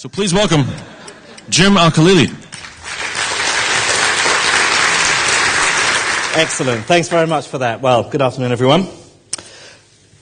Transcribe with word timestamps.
So 0.00 0.08
please 0.08 0.32
welcome 0.32 0.64
Jim 1.50 1.76
Al-Khalili. 1.76 2.28
Excellent. 6.40 6.86
Thanks 6.86 7.08
very 7.10 7.26
much 7.26 7.48
for 7.48 7.58
that. 7.58 7.82
Well, 7.82 8.08
good 8.08 8.22
afternoon, 8.22 8.50
everyone. 8.50 8.88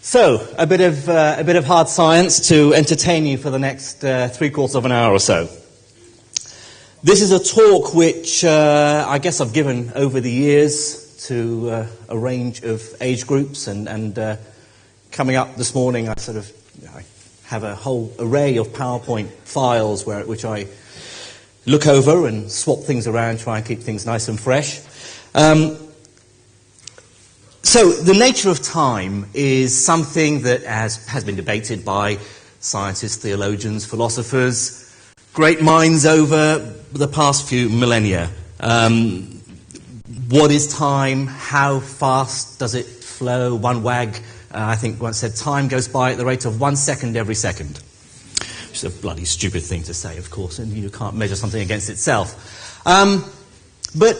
So, 0.00 0.44
a 0.58 0.66
bit 0.66 0.80
of, 0.80 1.08
uh, 1.08 1.36
a 1.38 1.44
bit 1.44 1.54
of 1.54 1.64
hard 1.64 1.88
science 1.88 2.48
to 2.48 2.74
entertain 2.74 3.24
you 3.24 3.38
for 3.38 3.50
the 3.50 3.60
next 3.60 4.02
uh, 4.02 4.26
three 4.26 4.50
quarters 4.50 4.74
of 4.74 4.84
an 4.84 4.90
hour 4.90 5.12
or 5.12 5.20
so. 5.20 5.44
This 7.04 7.22
is 7.22 7.30
a 7.30 7.38
talk 7.38 7.94
which 7.94 8.44
uh, 8.44 9.06
I 9.08 9.20
guess 9.20 9.40
I've 9.40 9.52
given 9.52 9.92
over 9.94 10.20
the 10.20 10.32
years 10.32 11.24
to 11.28 11.70
uh, 11.70 11.86
a 12.08 12.18
range 12.18 12.64
of 12.64 12.82
age 13.00 13.28
groups, 13.28 13.68
and, 13.68 13.88
and 13.88 14.18
uh, 14.18 14.36
coming 15.12 15.36
up 15.36 15.54
this 15.54 15.72
morning, 15.72 16.08
I 16.08 16.16
sort 16.16 16.36
of 16.36 16.50
I 16.96 17.04
have 17.48 17.64
a 17.64 17.74
whole 17.74 18.12
array 18.18 18.58
of 18.58 18.68
PowerPoint 18.68 19.30
files 19.44 20.04
where, 20.04 20.24
which 20.26 20.44
I 20.44 20.66
look 21.64 21.86
over 21.86 22.28
and 22.28 22.50
swap 22.50 22.80
things 22.80 23.06
around, 23.06 23.38
try 23.40 23.56
and 23.56 23.66
keep 23.66 23.80
things 23.80 24.04
nice 24.04 24.28
and 24.28 24.38
fresh. 24.38 24.80
Um, 25.34 25.78
so, 27.62 27.90
the 27.90 28.12
nature 28.12 28.50
of 28.50 28.62
time 28.62 29.30
is 29.32 29.82
something 29.82 30.42
that 30.42 30.64
has, 30.64 31.06
has 31.06 31.24
been 31.24 31.36
debated 31.36 31.86
by 31.86 32.18
scientists, 32.60 33.16
theologians, 33.16 33.86
philosophers, 33.86 34.84
great 35.32 35.62
minds 35.62 36.04
over 36.04 36.58
the 36.92 37.08
past 37.08 37.48
few 37.48 37.70
millennia. 37.70 38.28
Um, 38.60 39.40
what 40.28 40.50
is 40.50 40.74
time? 40.74 41.26
How 41.26 41.80
fast 41.80 42.58
does 42.58 42.74
it 42.74 42.84
flow? 42.86 43.54
One 43.54 43.82
wag, 43.82 44.18
I 44.50 44.76
think, 44.76 45.00
once 45.00 45.18
said, 45.18 45.36
time 45.36 45.68
goes 45.68 45.88
by 45.88 46.12
at 46.12 46.18
the 46.18 46.24
rate 46.24 46.44
of 46.44 46.60
one 46.60 46.76
second 46.76 47.16
every 47.16 47.34
second. 47.34 47.80
Which 48.68 48.84
is 48.84 48.84
a 48.84 48.90
bloody 48.90 49.24
stupid 49.24 49.62
thing 49.62 49.82
to 49.84 49.94
say, 49.94 50.18
of 50.18 50.30
course, 50.30 50.58
and 50.58 50.72
you 50.72 50.90
can't 50.90 51.16
measure 51.16 51.36
something 51.36 51.60
against 51.60 51.90
itself. 51.90 52.86
Um, 52.86 53.24
but 53.96 54.16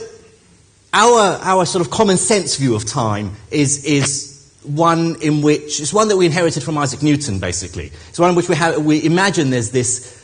our, 0.93 1.39
our 1.43 1.67
sort 1.67 1.85
of 1.85 1.91
common 1.91 2.17
sense 2.17 2.57
view 2.57 2.75
of 2.75 2.85
time 2.85 3.33
is, 3.51 3.85
is 3.85 4.53
one 4.63 5.17
in 5.23 5.43
which, 5.43 5.81
it's 5.81 5.93
one 5.93 6.09
that 6.09 6.17
we 6.17 6.27
inherited 6.27 6.63
from 6.63 6.77
Isaac 6.79 7.03
Newton, 7.03 7.39
basically. 7.39 7.93
It's 8.09 8.19
one 8.19 8.31
in 8.31 8.37
which 8.37 8.49
we, 8.49 8.57
have, 8.57 8.85
we 8.85 9.05
imagine 9.05 9.51
there's 9.51 9.71
this 9.71 10.15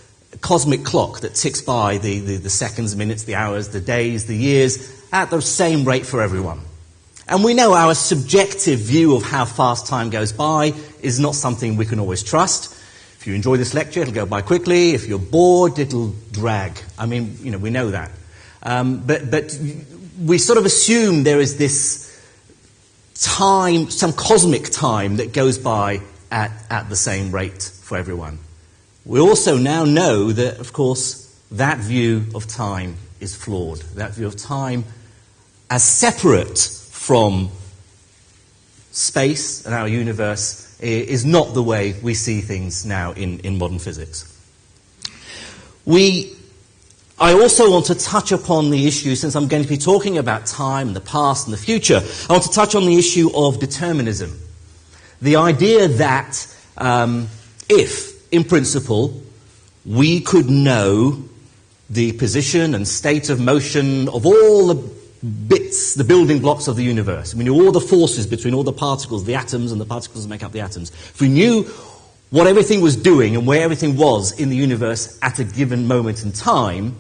cosmic 0.41 0.85
clock 0.85 1.21
that 1.21 1.35
ticks 1.35 1.63
by 1.63 1.99
the, 1.99 2.21
the, 2.21 2.37
the 2.37 2.51
seconds, 2.51 2.97
minutes, 2.97 3.25
the 3.25 3.37
hours, 3.37 3.69
the 3.69 3.81
days, 3.81 4.27
the 4.27 4.37
years 4.37 5.03
at 5.13 5.31
the 5.31 5.41
same 5.41 5.85
rate 5.85 6.05
for 6.05 6.21
everyone. 6.21 6.61
And 7.27 7.43
we 7.43 7.55
know 7.55 7.73
our 7.73 7.95
subjective 7.95 8.81
view 8.81 9.17
of 9.17 9.23
how 9.23 9.45
fast 9.45 9.87
time 9.87 10.11
goes 10.11 10.33
by 10.33 10.75
is 11.01 11.19
not 11.19 11.35
something 11.35 11.77
we 11.77 11.87
can 11.87 11.99
always 11.99 12.23
trust. 12.23 12.73
If 13.19 13.27
you 13.27 13.35
enjoy 13.35 13.57
this 13.57 13.73
lecture, 13.73 14.01
it'll 14.01 14.13
go 14.13 14.27
by 14.27 14.43
quickly. 14.43 14.91
If 14.91 15.07
you're 15.07 15.19
bored, 15.19 15.79
it'll 15.79 16.15
drag. 16.33 16.79
I 16.99 17.07
mean, 17.07 17.39
you 17.41 17.51
know, 17.51 17.59
we 17.59 17.71
know 17.71 17.91
that. 17.91 18.11
Um, 18.63 18.99
but, 19.07 19.31
but 19.31 19.59
we 20.23 20.37
sort 20.37 20.59
of 20.59 20.67
assume 20.67 21.25
there 21.25 21.41
is 21.41 21.57
this 21.57 22.05
time, 23.15 23.89
some 23.89 24.13
cosmic 24.13 24.71
time 24.71 25.17
that 25.17 25.33
goes 25.33 25.57
by 25.57 26.03
at, 26.31 26.51
at 26.69 26.91
the 26.91 26.97
same 26.97 27.33
rate 27.33 27.63
for 27.63 27.97
everyone. 27.97 28.39
We 29.07 29.21
also 29.21 29.57
now 29.57 29.85
know 29.85 30.33
that, 30.33 30.59
of 30.59 30.75
course, 30.75 31.25
that 31.53 31.79
view 31.79 32.27
of 32.35 32.47
time 32.47 32.97
is 33.21 33.35
flawed. 33.35 33.79
That 33.97 34.13
view 34.13 34.27
of 34.27 34.37
time 34.37 34.85
as 35.71 35.83
separate 35.83 36.59
from 37.05 37.51
space 38.93 39.67
and 39.67 39.75
our 39.75 39.87
universe 39.87 40.81
is 40.81 41.27
not 41.27 41.53
the 41.53 41.63
way 41.63 41.95
we 42.03 42.15
see 42.15 42.41
things 42.41 42.87
now 42.87 43.13
in, 43.13 43.39
in 43.41 43.59
modern 43.59 43.79
physics. 43.79 44.25
We, 45.85 46.35
I 47.19 47.35
also 47.35 47.71
want 47.71 47.85
to 47.87 47.95
touch 47.95 48.33
upon 48.33 48.71
the 48.71 48.87
issue, 48.87 49.17
since 49.17 49.37
I'm 49.37 49.49
going 49.49 49.63
to 49.63 49.69
be 49.69 49.77
talking 49.77 50.17
about 50.17 50.47
time, 50.47 50.95
the 50.95 51.03
past, 51.03 51.47
and 51.47 51.53
the 51.53 51.61
future, 51.61 52.01
I 52.31 52.33
want 52.33 52.45
to 52.45 52.51
touch 52.53 52.75
on 52.75 52.87
the 52.87 52.97
issue 52.97 53.29
of 53.35 53.61
determinism. 53.61 54.41
The 55.21 55.37
idea 55.37 55.89
that 55.89 56.57
um, 56.79 57.29
if 57.69 58.33
in 58.33 58.45
principle, 58.45 59.23
we 59.85 60.23
could 60.23 60.49
know 60.49 61.23
the 61.91 62.13
position 62.13 62.75
and 62.75 62.89
state 62.89 63.29
of 63.29 63.41
motion 63.41 64.09
of 64.09 64.25
all 64.25 64.69
the 64.69 64.94
bits, 65.25 65.95
the 65.95 66.05
building 66.05 66.41
blocks 66.41 66.69
of 66.69 66.77
the 66.77 66.83
universe. 66.83 67.35
We 67.35 67.45
knew 67.45 67.55
all 67.55 67.73
the 67.73 67.81
forces 67.81 68.27
between 68.27 68.53
all 68.53 68.63
the 68.63 68.73
particles, 68.73 69.25
the 69.25 69.35
atoms 69.35 69.73
and 69.73 69.81
the 69.81 69.87
particles 69.87 70.25
that 70.25 70.29
make 70.29 70.43
up 70.43 70.53
the 70.53 70.61
atoms. 70.61 70.91
If 70.91 71.21
we 71.21 71.29
knew 71.29 71.65
what 72.31 72.47
everything 72.47 72.81
was 72.81 72.97
doing 72.97 73.37
and 73.37 73.47
where 73.47 73.63
everything 73.63 73.97
was 73.97 74.39
in 74.39 74.51
the 74.51 74.57
universe 74.57 75.19
at 75.23 75.39
a 75.39 75.45
given 75.45 75.87
moment 75.87 76.25
in 76.25 76.33
time, 76.33 76.97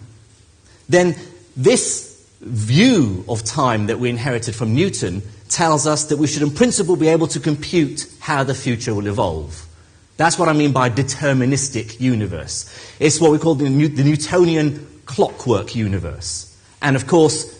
then 0.88 1.16
this 1.56 2.26
view 2.40 3.24
of 3.28 3.42
time 3.44 3.86
that 3.86 3.98
we 3.98 4.08
inherited 4.10 4.54
from 4.54 4.74
Newton 4.74 5.22
tells 5.48 5.86
us 5.86 6.04
that 6.04 6.18
we 6.18 6.26
should 6.26 6.42
in 6.42 6.50
principle 6.50 6.96
be 6.96 7.08
able 7.08 7.26
to 7.26 7.40
compute 7.40 8.06
how 8.20 8.44
the 8.44 8.54
future 8.54 8.94
will 8.94 9.06
evolve. 9.06 9.66
That's 10.16 10.38
what 10.38 10.48
I 10.48 10.52
mean 10.52 10.72
by 10.72 10.90
deterministic 10.90 12.00
universe. 12.00 12.70
It's 13.00 13.20
what 13.20 13.32
we 13.32 13.38
call 13.38 13.54
the, 13.54 13.64
the 13.88 14.04
Newtonian 14.04 14.86
clockwork 15.06 15.74
universe. 15.74 16.56
And 16.80 16.96
of 16.96 17.06
course, 17.06 17.53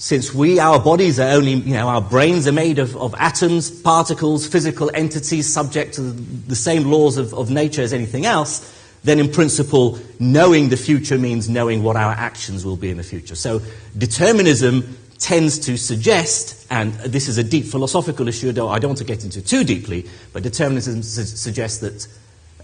since 0.00 0.32
we, 0.32 0.58
our 0.58 0.80
bodies 0.80 1.20
are 1.20 1.28
only, 1.28 1.52
you 1.52 1.74
know, 1.74 1.86
our 1.86 2.00
brains 2.00 2.48
are 2.48 2.52
made 2.52 2.78
of, 2.78 2.96
of 2.96 3.14
atoms, 3.18 3.70
particles, 3.70 4.46
physical 4.46 4.90
entities 4.94 5.52
subject 5.52 5.92
to 5.92 6.00
the, 6.00 6.56
same 6.56 6.90
laws 6.90 7.18
of, 7.18 7.34
of 7.34 7.50
nature 7.50 7.82
as 7.82 7.92
anything 7.92 8.24
else, 8.24 8.74
then 9.04 9.18
in 9.18 9.30
principle, 9.30 9.98
knowing 10.18 10.70
the 10.70 10.76
future 10.78 11.18
means 11.18 11.50
knowing 11.50 11.82
what 11.82 11.96
our 11.96 12.12
actions 12.12 12.64
will 12.64 12.78
be 12.78 12.88
in 12.88 12.96
the 12.96 13.02
future. 13.02 13.34
So 13.34 13.60
determinism 13.98 14.96
tends 15.18 15.58
to 15.58 15.76
suggest, 15.76 16.66
and 16.70 16.94
this 16.94 17.28
is 17.28 17.36
a 17.36 17.44
deep 17.44 17.66
philosophical 17.66 18.26
issue, 18.26 18.52
though 18.52 18.70
I 18.70 18.78
don't 18.78 18.88
want 18.88 18.98
to 19.00 19.04
get 19.04 19.22
into 19.22 19.42
too 19.42 19.64
deeply, 19.64 20.08
but 20.32 20.42
determinism 20.42 21.02
su- 21.02 21.24
suggests 21.24 21.78
that 21.80 22.08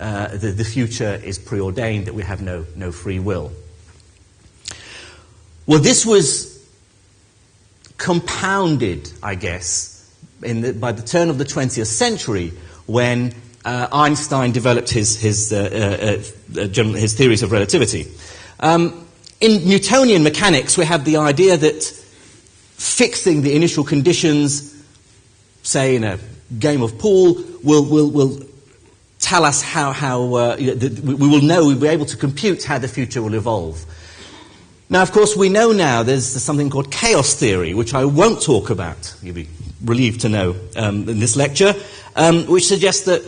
uh, 0.00 0.28
the, 0.28 0.52
the, 0.52 0.64
future 0.64 1.20
is 1.22 1.38
preordained, 1.38 2.06
that 2.06 2.14
we 2.14 2.22
have 2.22 2.40
no, 2.40 2.64
no 2.76 2.90
free 2.90 3.18
will. 3.18 3.52
Well, 5.66 5.80
this 5.80 6.06
was 6.06 6.55
compounded, 7.98 9.12
I 9.22 9.34
guess, 9.34 10.10
the, 10.40 10.72
by 10.72 10.92
the 10.92 11.02
turn 11.02 11.30
of 11.30 11.38
the 11.38 11.44
20th 11.44 11.86
century 11.86 12.52
when 12.86 13.34
uh, 13.64 13.88
Einstein 13.92 14.52
developed 14.52 14.90
his, 14.90 15.20
his, 15.20 15.52
uh, 15.52 16.20
uh, 16.56 16.60
uh 16.60 16.68
his 16.68 17.14
theories 17.14 17.42
of 17.42 17.52
relativity. 17.52 18.06
Um, 18.60 19.06
in 19.40 19.68
Newtonian 19.68 20.22
mechanics, 20.22 20.78
we 20.78 20.84
have 20.84 21.04
the 21.04 21.18
idea 21.18 21.56
that 21.56 21.82
fixing 21.82 23.42
the 23.42 23.54
initial 23.54 23.84
conditions, 23.84 24.74
say 25.62 25.96
in 25.96 26.04
a 26.04 26.18
game 26.58 26.82
of 26.82 26.98
pool, 26.98 27.42
will, 27.62 27.84
will, 27.84 28.10
will 28.10 28.40
tell 29.18 29.44
us 29.44 29.62
how, 29.62 29.92
how 29.92 30.34
uh, 30.34 30.56
the, 30.56 31.00
we 31.02 31.28
will 31.28 31.42
know, 31.42 31.66
we'll 31.66 31.80
be 31.80 31.88
able 31.88 32.06
to 32.06 32.16
compute 32.16 32.64
how 32.64 32.78
the 32.78 32.88
future 32.88 33.22
will 33.22 33.34
evolve. 33.34 33.84
Now, 34.88 35.02
of 35.02 35.10
course, 35.10 35.36
we 35.36 35.48
know 35.48 35.72
now 35.72 36.04
there's 36.04 36.26
something 36.26 36.70
called 36.70 36.92
chaos 36.92 37.34
theory, 37.34 37.74
which 37.74 37.92
I 37.92 38.04
won't 38.04 38.40
talk 38.40 38.70
about, 38.70 39.16
you'll 39.20 39.34
be 39.34 39.48
relieved 39.84 40.20
to 40.20 40.28
know 40.28 40.56
um, 40.76 41.08
in 41.08 41.18
this 41.18 41.36
lecture, 41.36 41.74
um, 42.14 42.46
which 42.46 42.66
suggests 42.66 43.04
that 43.06 43.22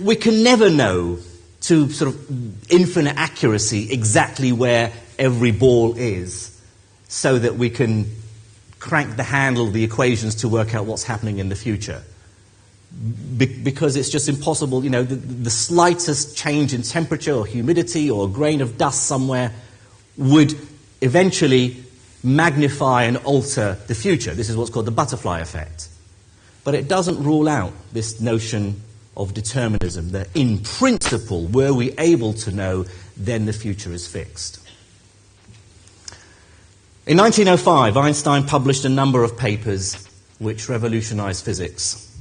we 0.00 0.14
can 0.14 0.44
never 0.44 0.70
know 0.70 1.18
to 1.62 1.90
sort 1.90 2.14
of 2.14 2.72
infinite 2.72 3.16
accuracy 3.16 3.92
exactly 3.92 4.52
where 4.52 4.92
every 5.18 5.50
ball 5.50 5.96
is 5.96 6.60
so 7.08 7.38
that 7.38 7.56
we 7.56 7.68
can 7.68 8.10
crank 8.78 9.16
the 9.16 9.22
handle 9.22 9.66
of 9.66 9.72
the 9.72 9.84
equations 9.84 10.36
to 10.36 10.48
work 10.48 10.74
out 10.74 10.86
what's 10.86 11.04
happening 11.04 11.38
in 11.38 11.48
the 11.48 11.56
future. 11.56 12.02
Be- 13.36 13.46
because 13.46 13.96
it's 13.96 14.08
just 14.08 14.28
impossible, 14.28 14.84
you 14.84 14.90
know, 14.90 15.02
the, 15.02 15.14
the 15.14 15.50
slightest 15.50 16.36
change 16.36 16.74
in 16.74 16.82
temperature 16.82 17.32
or 17.32 17.46
humidity 17.46 18.10
or 18.10 18.26
a 18.26 18.30
grain 18.30 18.60
of 18.60 18.78
dust 18.78 19.04
somewhere 19.04 19.52
would 20.16 20.54
eventually 21.02 21.76
magnify 22.22 23.04
and 23.04 23.16
alter 23.18 23.76
the 23.88 23.94
future. 23.94 24.34
This 24.34 24.48
is 24.48 24.56
what's 24.56 24.70
called 24.70 24.86
the 24.86 24.92
butterfly 24.92 25.40
effect. 25.40 25.88
But 26.64 26.74
it 26.74 26.88
doesn't 26.88 27.22
rule 27.22 27.48
out 27.48 27.72
this 27.92 28.20
notion 28.20 28.80
of 29.16 29.34
determinism, 29.34 30.12
that 30.12 30.28
in 30.34 30.60
principle, 30.60 31.46
were 31.46 31.74
we 31.74 31.92
able 31.98 32.32
to 32.32 32.50
know, 32.50 32.86
then 33.16 33.44
the 33.44 33.52
future 33.52 33.92
is 33.92 34.06
fixed. 34.06 34.58
In 37.04 37.18
1905, 37.18 37.96
Einstein 37.96 38.46
published 38.46 38.84
a 38.84 38.88
number 38.88 39.24
of 39.24 39.36
papers 39.36 40.08
which 40.38 40.68
revolutionized 40.68 41.44
physics. 41.44 42.16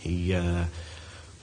He 0.00 0.34
uh, 0.34 0.64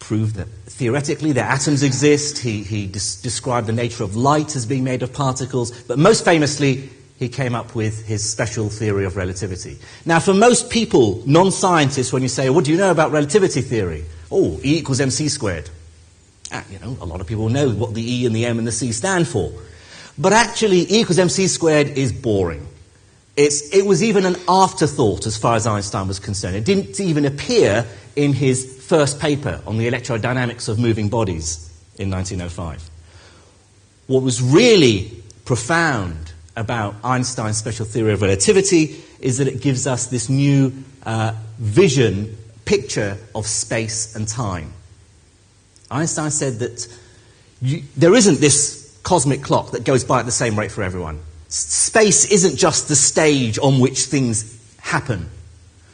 proved 0.04 0.36
that 0.36 0.50
theoretically 0.66 1.32
that 1.32 1.50
atoms 1.50 1.82
exist. 1.82 2.38
He, 2.38 2.62
he 2.62 2.88
des- 2.88 3.22
described 3.22 3.68
the 3.68 3.74
nature 3.74 4.04
of 4.04 4.16
light 4.18 4.56
as 4.56 4.66
being 4.66 4.84
made 4.84 5.02
of 5.02 5.14
particles. 5.14 5.72
But 5.84 5.98
most 5.98 6.26
famously, 6.26 6.90
he 7.18 7.30
came 7.30 7.56
up 7.56 7.74
with 7.74 8.06
his 8.06 8.30
special 8.30 8.70
theory 8.70 9.06
of 9.06 9.16
relativity. 9.16 9.78
Now, 10.06 10.20
for 10.20 10.34
most 10.34 10.70
people, 10.70 11.24
non 11.26 11.52
scientists, 11.52 12.12
when 12.12 12.22
you 12.22 12.28
say, 12.28 12.50
What 12.50 12.66
do 12.66 12.72
you 12.72 12.78
know 12.78 12.92
about 12.92 13.12
relativity 13.12 13.62
theory? 13.62 14.04
Oh, 14.30 14.60
E 14.64 14.78
equals 14.78 15.00
mc 15.00 15.30
squared. 15.30 15.70
And, 16.52 16.66
you 16.70 16.80
know, 16.80 16.98
a 17.00 17.06
lot 17.06 17.22
of 17.22 17.28
people 17.28 17.48
know 17.48 17.70
what 17.70 17.94
the 17.94 18.04
E 18.04 18.26
and 18.26 18.36
the 18.36 18.46
M 18.46 18.58
and 18.58 18.68
the 18.68 18.72
C 18.74 18.92
stand 18.92 19.28
for. 19.28 19.52
But 20.18 20.34
actually, 20.34 20.82
E 20.82 21.00
equals 21.00 21.18
mc 21.18 21.48
squared 21.48 21.88
is 21.98 22.12
boring. 22.12 22.68
It's, 23.36 23.74
it 23.74 23.86
was 23.86 24.04
even 24.04 24.26
an 24.26 24.36
afterthought 24.48 25.26
as 25.26 25.38
far 25.38 25.56
as 25.56 25.66
Einstein 25.66 26.08
was 26.08 26.20
concerned. 26.20 26.56
It 26.56 26.66
didn't 26.66 27.00
even 27.00 27.26
appear 27.26 27.86
in 28.16 28.34
his 28.34 28.84
first 28.86 29.20
paper 29.20 29.60
on 29.66 29.78
the 29.78 29.90
electrodynamics 29.90 30.70
of 30.70 30.78
moving 30.78 31.10
bodies 31.10 31.70
in 31.98 32.12
1905. 32.12 32.90
What 34.08 34.22
was 34.22 34.42
really 34.42 35.24
profound 35.46 36.34
about 36.56 36.96
Einstein's 37.04 37.58
special 37.58 37.86
theory 37.86 38.14
of 38.14 38.22
relativity 38.22 39.02
is 39.20 39.40
that 39.40 39.48
it 39.48 39.62
gives 39.62 39.88
us 39.88 40.08
this 40.08 40.30
new 40.30 40.72
uh, 41.04 41.34
vision, 41.58 42.38
picture 42.66 43.18
of 43.34 43.48
space 43.48 44.16
and 44.16 44.28
time. 44.28 44.74
Einstein 45.90 46.30
said 46.30 46.60
that 46.60 46.88
you, 47.62 47.84
there 47.96 48.14
isn't 48.14 48.40
this 48.40 49.00
cosmic 49.04 49.42
clock 49.42 49.72
that 49.72 49.84
goes 49.84 50.04
by 50.04 50.20
at 50.20 50.26
the 50.26 50.32
same 50.32 50.58
rate 50.58 50.72
for 50.72 50.84
everyone. 50.84 51.20
Space 51.54 52.26
isn't 52.26 52.56
just 52.56 52.88
the 52.88 52.96
stage 52.96 53.60
on 53.60 53.80
which 53.80 54.06
things 54.06 54.60
happen. 54.80 55.30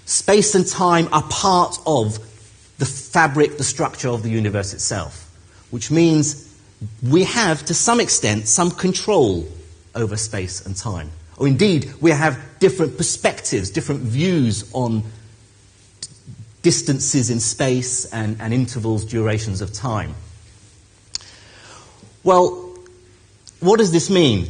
Space 0.06 0.56
and 0.56 0.66
time 0.66 1.10
are 1.12 1.24
part 1.24 1.78
of 1.86 2.18
the 2.78 2.86
fabric, 2.86 3.58
the 3.58 3.66
structure 3.66 4.08
of 4.08 4.24
the 4.24 4.30
universe 4.30 4.74
itself, 4.74 5.30
which 5.70 5.92
means 5.92 6.58
we 7.04 7.26
have, 7.26 7.66
to 7.66 7.74
some 7.74 8.00
extent, 8.00 8.48
some 8.48 8.72
control 8.72 9.50
over 9.96 10.16
space 10.16 10.66
and 10.66 10.78
time. 10.78 11.12
Or 11.36 11.46
indeed, 11.46 11.92
we 12.00 12.12
have 12.12 12.40
different 12.60 12.96
perspectives, 12.96 13.70
different 13.70 14.00
views 14.00 14.64
on 14.72 15.04
distances 16.62 17.30
in 17.30 17.42
space 17.42 18.06
and, 18.14 18.40
and 18.40 18.54
intervals, 18.54 19.04
durations 19.04 19.60
of 19.60 19.74
time. 19.74 20.16
Well, 22.24 22.78
what 23.60 23.78
does 23.80 23.92
this 23.92 24.10
mean? 24.10 24.50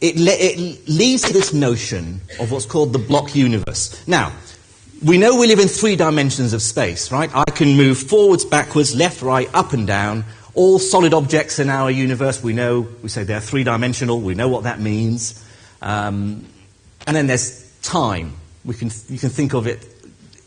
It, 0.00 0.16
le- 0.16 0.30
it 0.30 0.88
leads 0.88 1.22
to 1.22 1.32
this 1.32 1.52
notion 1.52 2.20
of 2.38 2.50
what's 2.50 2.66
called 2.66 2.92
the 2.92 2.98
block 2.98 3.34
universe. 3.34 4.06
Now, 4.08 4.32
we 5.04 5.18
know 5.18 5.38
we 5.38 5.46
live 5.46 5.58
in 5.58 5.68
three 5.68 5.96
dimensions 5.96 6.52
of 6.52 6.62
space, 6.62 7.10
right? 7.10 7.30
I 7.34 7.44
can 7.44 7.76
move 7.76 7.98
forwards, 7.98 8.44
backwards, 8.44 8.94
left, 8.94 9.22
right, 9.22 9.48
up 9.54 9.72
and 9.72 9.86
down. 9.86 10.24
All 10.54 10.78
solid 10.78 11.14
objects 11.14 11.58
in 11.58 11.68
our 11.68 11.90
universe, 11.90 12.42
we 12.42 12.52
know, 12.52 12.88
we 13.02 13.08
say 13.08 13.24
they're 13.24 13.40
three 13.40 13.64
dimensional, 13.64 14.20
we 14.20 14.34
know 14.34 14.48
what 14.48 14.64
that 14.64 14.80
means. 14.80 15.44
Um, 15.80 16.46
and 17.06 17.16
then 17.16 17.26
there's 17.26 17.70
time. 17.82 18.34
We 18.64 18.74
can, 18.74 18.90
you 19.08 19.18
can 19.18 19.30
think 19.30 19.54
of 19.54 19.66
it, 19.66 19.86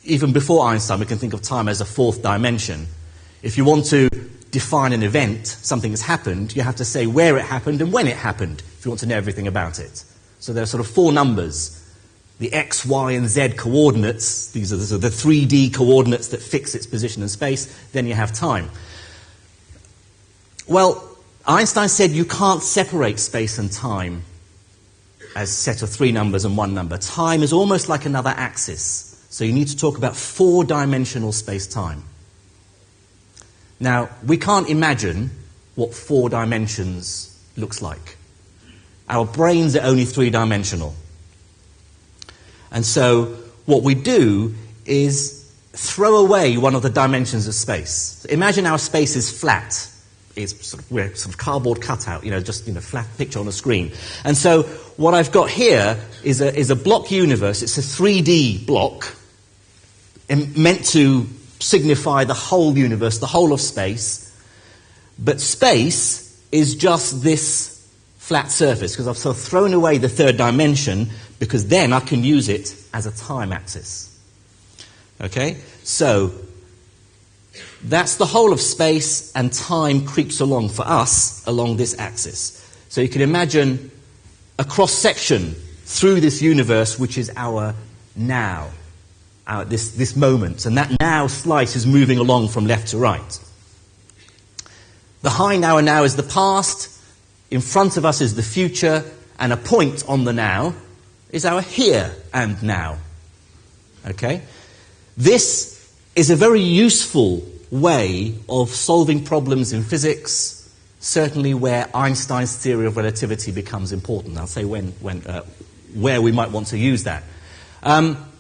even 0.03 0.33
before 0.33 0.67
Einstein, 0.67 0.99
we 0.99 1.05
can 1.05 1.17
think 1.17 1.33
of 1.33 1.41
time 1.41 1.67
as 1.67 1.81
a 1.81 1.85
fourth 1.85 2.21
dimension. 2.21 2.87
If 3.41 3.57
you 3.57 3.65
want 3.65 3.85
to 3.87 4.09
define 4.53 4.93
an 4.93 5.03
event, 5.03 5.47
something 5.47 5.91
has 5.91 6.01
happened, 6.01 6.55
you 6.55 6.61
have 6.61 6.77
to 6.77 6.85
say 6.85 7.07
where 7.07 7.37
it 7.37 7.43
happened 7.43 7.81
and 7.81 7.91
when 7.91 8.07
it 8.07 8.15
happened 8.15 8.63
if 8.77 8.85
you 8.85 8.91
want 8.91 8.99
to 9.01 9.07
know 9.07 9.17
everything 9.17 9.47
about 9.47 9.79
it. 9.79 10.05
So 10.39 10.53
there 10.53 10.63
are 10.63 10.67
sort 10.67 10.79
of 10.79 10.87
four 10.87 11.11
numbers 11.11 11.79
the 12.39 12.51
x, 12.51 12.85
y, 12.85 13.11
and 13.11 13.27
z 13.27 13.49
coordinates. 13.49 14.51
These 14.51 14.73
are 14.73 14.77
the, 14.77 14.97
the 14.97 15.09
3D 15.09 15.73
coordinates 15.73 16.29
that 16.29 16.41
fix 16.41 16.75
its 16.75 16.85
position 16.85 17.21
in 17.21 17.29
space. 17.29 17.65
Then 17.91 18.05
you 18.05 18.15
have 18.15 18.33
time. 18.33 18.69
Well, 20.67 21.07
Einstein 21.47 21.89
said 21.89 22.11
you 22.11 22.25
can't 22.25 22.61
separate 22.61 23.19
space 23.19 23.59
and 23.59 23.71
time 23.71 24.23
as 25.35 25.49
a 25.49 25.53
set 25.53 25.83
of 25.83 25.89
three 25.89 26.11
numbers 26.11 26.43
and 26.43 26.57
one 26.57 26.73
number. 26.73 26.97
Time 26.97 27.43
is 27.43 27.53
almost 27.53 27.87
like 27.87 28.05
another 28.05 28.33
axis. 28.35 29.25
So 29.29 29.45
you 29.45 29.53
need 29.53 29.67
to 29.69 29.77
talk 29.77 29.97
about 29.97 30.15
four 30.15 30.63
dimensional 30.63 31.31
space 31.31 31.65
time. 31.65 32.03
Now, 33.79 34.09
we 34.25 34.37
can't 34.37 34.69
imagine 34.69 35.31
what 35.75 35.93
four 35.93 36.29
dimensions 36.29 37.29
looks 37.57 37.81
like. 37.81 38.17
Our 39.09 39.25
brains 39.25 39.75
are 39.75 39.83
only 39.83 40.05
three 40.05 40.29
dimensional. 40.29 40.95
And 42.71 42.85
so, 42.85 43.25
what 43.65 43.83
we 43.83 43.95
do 43.95 44.55
is 44.85 45.39
throw 45.73 46.17
away 46.17 46.57
one 46.57 46.75
of 46.75 46.81
the 46.81 46.89
dimensions 46.89 47.47
of 47.47 47.53
space. 47.53 48.25
imagine 48.25 48.65
our 48.65 48.77
space 48.77 49.15
is 49.15 49.29
flat. 49.29 49.89
It's 50.35 50.65
sort 50.65 50.83
of, 50.83 50.91
we're 50.91 51.13
sort 51.15 51.33
of 51.33 51.37
cardboard 51.37 51.81
cutout, 51.81 52.23
you 52.23 52.31
know, 52.31 52.39
just 52.39 52.65
you 52.65 52.73
know, 52.73 52.79
flat 52.79 53.07
picture 53.17 53.39
on 53.39 53.47
a 53.47 53.51
screen. 53.51 53.91
And 54.23 54.35
so, 54.35 54.63
what 54.97 55.13
I've 55.13 55.31
got 55.31 55.49
here 55.49 55.99
is 56.23 56.41
a, 56.41 56.55
is 56.55 56.69
a 56.69 56.75
block 56.75 57.11
universe. 57.11 57.61
It's 57.61 57.77
a 57.77 57.81
3D 57.81 58.65
block 58.65 59.15
meant 60.29 60.85
to 60.85 61.27
signify 61.63 62.25
the 62.25 62.33
whole 62.33 62.77
universe, 62.77 63.19
the 63.19 63.27
whole 63.27 63.53
of 63.53 63.61
space. 63.61 64.29
But 65.17 65.39
space 65.39 66.41
is 66.51 66.75
just 66.75 67.23
this 67.23 67.87
flat 68.17 68.51
surface 68.51 68.93
because 68.93 69.07
I've 69.07 69.17
sort 69.17 69.35
of 69.35 69.41
thrown 69.41 69.73
away 69.73 69.97
the 69.97 70.09
third 70.09 70.37
dimension 70.37 71.09
because 71.39 71.67
then 71.67 71.93
I 71.93 71.99
can 71.99 72.23
use 72.23 72.49
it 72.49 72.75
as 72.93 73.05
a 73.05 73.11
time 73.11 73.51
axis. 73.51 74.09
Okay? 75.21 75.57
So, 75.83 76.31
that's 77.83 78.15
the 78.15 78.25
whole 78.25 78.53
of 78.53 78.61
space 78.61 79.31
and 79.33 79.51
time 79.51 80.05
creeps 80.05 80.39
along 80.39 80.69
for 80.69 80.87
us 80.87 81.45
along 81.45 81.77
this 81.77 81.97
axis. 81.99 82.59
So 82.89 83.01
you 83.01 83.09
can 83.09 83.21
imagine 83.21 83.91
a 84.57 84.63
cross 84.63 84.93
section 84.93 85.55
through 85.85 86.21
this 86.21 86.41
universe 86.41 86.97
which 86.97 87.17
is 87.17 87.31
our 87.35 87.75
now, 88.15 88.69
our, 89.47 89.65
this, 89.65 89.91
this 89.91 90.15
moment. 90.15 90.65
And 90.65 90.77
that 90.77 90.95
now 90.99 91.27
slice 91.27 91.75
is 91.75 91.85
moving 91.85 92.17
along 92.17 92.49
from 92.49 92.65
left 92.65 92.89
to 92.89 92.97
right. 92.97 93.39
The 95.21 95.29
high 95.29 95.57
now 95.57 95.77
and 95.77 95.85
now 95.85 96.03
is 96.03 96.15
the 96.15 96.23
past, 96.23 96.89
in 97.49 97.61
front 97.61 97.97
of 97.97 98.05
us 98.05 98.21
is 98.21 98.35
the 98.35 98.43
future, 98.43 99.03
and 99.39 99.53
a 99.53 99.57
point 99.57 100.03
on 100.07 100.25
the 100.25 100.33
now 100.33 100.75
is 101.29 101.45
our 101.45 101.61
here 101.61 102.13
and 102.33 102.61
now. 102.61 102.97
Okay? 104.05 104.41
This 105.17 105.93
is 106.15 106.29
a 106.29 106.35
very 106.35 106.61
useful 106.61 107.43
way 107.71 108.35
of 108.47 108.69
solving 108.69 109.23
problems 109.23 109.73
in 109.73 109.83
physics, 109.83 110.69
certainly 110.99 111.53
where 111.53 111.89
Einstein's 111.95 112.55
theory 112.55 112.85
of 112.85 112.97
relativity 112.97 113.51
becomes 113.51 113.91
important. 113.91 114.37
I'll 114.37 114.47
say 114.47 114.63
when, 114.65 114.87
when, 114.99 115.25
uh, 115.25 115.43
where 115.95 116.21
we 116.21 116.31
might 116.31 116.51
want 116.51 116.67
to 116.67 116.77
use 116.77 117.03
that. 117.05 117.23
Um, 117.81 118.32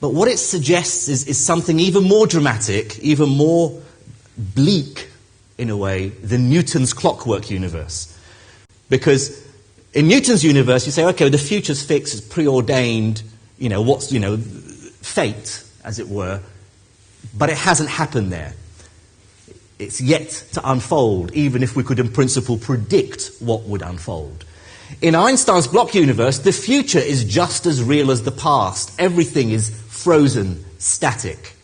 but 0.00 0.10
what 0.12 0.28
it 0.28 0.38
suggests 0.38 1.08
is, 1.08 1.26
is 1.26 1.44
something 1.44 1.80
even 1.80 2.04
more 2.04 2.26
dramatic, 2.26 2.98
even 2.98 3.28
more 3.28 3.80
bleak, 4.36 5.08
in 5.58 5.70
a 5.70 5.76
way, 5.76 6.08
than 6.08 6.50
Newton's 6.50 6.92
clockwork 6.92 7.50
universe. 7.50 8.12
Because 8.90 9.42
in 9.94 10.08
Newton's 10.08 10.44
universe, 10.44 10.84
you 10.84 10.92
say, 10.92 11.04
okay, 11.06 11.28
the 11.30 11.38
future's 11.38 11.82
fixed, 11.82 12.14
it's 12.14 12.26
preordained, 12.26 13.22
you 13.58 13.70
know, 13.70 13.80
what's, 13.80 14.12
you 14.12 14.20
know, 14.20 14.36
fate, 14.36 15.64
as 15.82 15.98
it 15.98 16.08
were, 16.08 16.40
but 17.36 17.48
it 17.48 17.56
hasn't 17.56 17.88
happened 17.88 18.30
there. 18.30 18.54
It's 19.78 20.00
yet 20.00 20.28
to 20.52 20.70
unfold, 20.70 21.32
even 21.32 21.62
if 21.62 21.76
we 21.76 21.82
could, 21.82 21.98
in 21.98 22.10
principle, 22.10 22.58
predict 22.58 23.30
what 23.40 23.62
would 23.62 23.82
unfold. 23.82 24.44
In 25.02 25.14
Einstein's 25.14 25.66
block 25.66 25.94
universe, 25.94 26.38
the 26.38 26.52
future 26.52 26.98
is 26.98 27.24
just 27.24 27.66
as 27.66 27.82
real 27.82 28.10
as 28.10 28.22
the 28.22 28.30
past. 28.30 28.92
Everything 28.98 29.50
is 29.50 29.70
frozen, 29.96 30.64
static. 30.78 31.54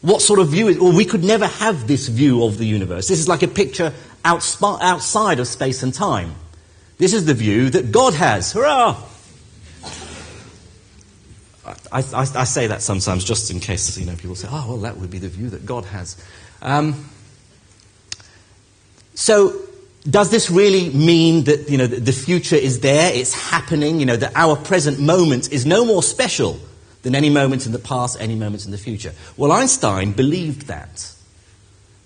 What 0.00 0.22
sort 0.22 0.38
of 0.38 0.48
view 0.48 0.68
is, 0.68 0.78
well, 0.78 0.92
we 0.92 1.04
could 1.04 1.24
never 1.24 1.46
have 1.46 1.88
this 1.88 2.08
view 2.08 2.44
of 2.44 2.58
the 2.58 2.66
universe. 2.66 3.08
This 3.08 3.18
is 3.18 3.28
like 3.28 3.42
a 3.42 3.48
picture 3.48 3.92
outside 4.24 5.40
of 5.40 5.48
space 5.48 5.82
and 5.82 5.92
time. 5.92 6.34
This 6.98 7.12
is 7.12 7.24
the 7.24 7.34
view 7.34 7.70
that 7.70 7.90
God 7.90 8.14
has. 8.14 8.52
Hurrah! 8.52 9.02
I, 11.90 11.98
I, 12.00 12.20
I, 12.20 12.44
say 12.44 12.66
that 12.66 12.82
sometimes 12.82 13.24
just 13.24 13.50
in 13.50 13.58
case 13.58 13.96
you 13.96 14.04
know 14.04 14.14
people 14.16 14.34
say, 14.34 14.48
"Oh, 14.50 14.66
well, 14.68 14.78
that 14.78 14.98
would 14.98 15.10
be 15.10 15.18
the 15.18 15.28
view 15.28 15.48
that 15.50 15.64
God 15.64 15.86
has." 15.86 16.22
Um, 16.60 17.08
so, 19.14 19.62
does 20.08 20.30
this 20.30 20.50
really 20.50 20.90
mean 20.90 21.44
that 21.44 21.70
you 21.70 21.78
know 21.78 21.86
the 21.86 22.12
future 22.12 22.56
is 22.56 22.80
there? 22.80 23.10
It's 23.14 23.34
happening. 23.34 24.00
You 24.00 24.06
know 24.06 24.16
that 24.16 24.32
our 24.34 24.56
present 24.56 25.00
moment 25.00 25.52
is 25.52 25.64
no 25.64 25.84
more 25.84 26.02
special 26.02 26.60
than 27.02 27.14
any 27.14 27.30
moment 27.30 27.66
in 27.66 27.72
the 27.72 27.78
past, 27.78 28.16
any 28.20 28.34
moment 28.34 28.64
in 28.64 28.70
the 28.70 28.78
future. 28.78 29.12
Well, 29.36 29.52
Einstein 29.52 30.12
believed 30.12 30.66
that, 30.66 31.10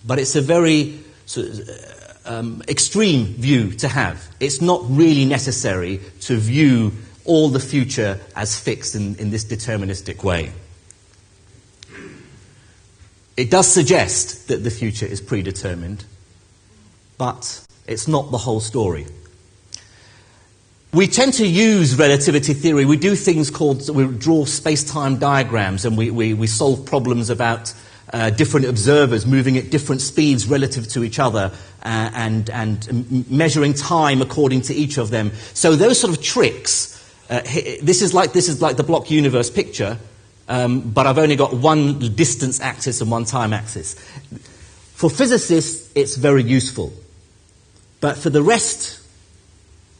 but 0.06 0.18
it's 0.18 0.36
a 0.36 0.40
very 0.40 1.00
of, 1.36 1.68
um, 2.24 2.62
extreme 2.68 3.26
view 3.26 3.72
to 3.72 3.88
have. 3.88 4.28
It's 4.38 4.60
not 4.60 4.80
really 4.88 5.24
necessary 5.24 6.00
to 6.22 6.36
view 6.36 6.92
all 7.24 7.48
the 7.48 7.60
future 7.60 8.20
as 8.36 8.58
fixed 8.58 8.94
in, 8.94 9.16
in 9.16 9.30
this 9.30 9.44
deterministic 9.44 10.22
way. 10.22 10.52
It 13.36 13.50
does 13.50 13.70
suggest 13.70 14.48
that 14.48 14.64
the 14.64 14.70
future 14.70 15.06
is 15.06 15.20
predetermined, 15.20 16.04
but 17.18 17.64
it's 17.88 18.06
not 18.06 18.30
the 18.30 18.38
whole 18.38 18.60
story. 18.60 19.06
We 20.92 21.06
tend 21.06 21.34
to 21.34 21.46
use 21.46 21.98
relativity 21.98 22.54
theory. 22.54 22.86
We 22.86 22.96
do 22.96 23.14
things 23.14 23.50
called, 23.50 23.88
we 23.90 24.06
draw 24.06 24.46
space 24.46 24.84
time 24.84 25.18
diagrams 25.18 25.84
and 25.84 25.98
we, 25.98 26.10
we, 26.10 26.32
we 26.32 26.46
solve 26.46 26.86
problems 26.86 27.28
about 27.28 27.74
uh, 28.12 28.30
different 28.30 28.66
observers 28.66 29.26
moving 29.26 29.58
at 29.58 29.70
different 29.70 30.00
speeds 30.00 30.46
relative 30.46 30.88
to 30.88 31.04
each 31.04 31.18
other 31.18 31.52
uh, 31.82 32.10
and, 32.14 32.48
and 32.48 33.30
measuring 33.30 33.74
time 33.74 34.22
according 34.22 34.62
to 34.62 34.74
each 34.74 34.96
of 34.96 35.10
them. 35.10 35.30
So 35.52 35.76
those 35.76 36.00
sort 36.00 36.16
of 36.16 36.22
tricks, 36.22 36.94
uh, 37.28 37.40
this, 37.82 38.00
is 38.00 38.14
like, 38.14 38.32
this 38.32 38.48
is 38.48 38.62
like 38.62 38.78
the 38.78 38.82
block 38.82 39.10
universe 39.10 39.50
picture, 39.50 39.98
um, 40.48 40.80
but 40.80 41.06
I've 41.06 41.18
only 41.18 41.36
got 41.36 41.52
one 41.52 41.98
distance 42.14 42.62
axis 42.62 43.02
and 43.02 43.10
one 43.10 43.26
time 43.26 43.52
axis. 43.52 43.94
For 44.94 45.10
physicists, 45.10 45.92
it's 45.94 46.16
very 46.16 46.42
useful. 46.42 46.94
But 48.00 48.16
for 48.16 48.30
the 48.30 48.42
rest 48.42 49.00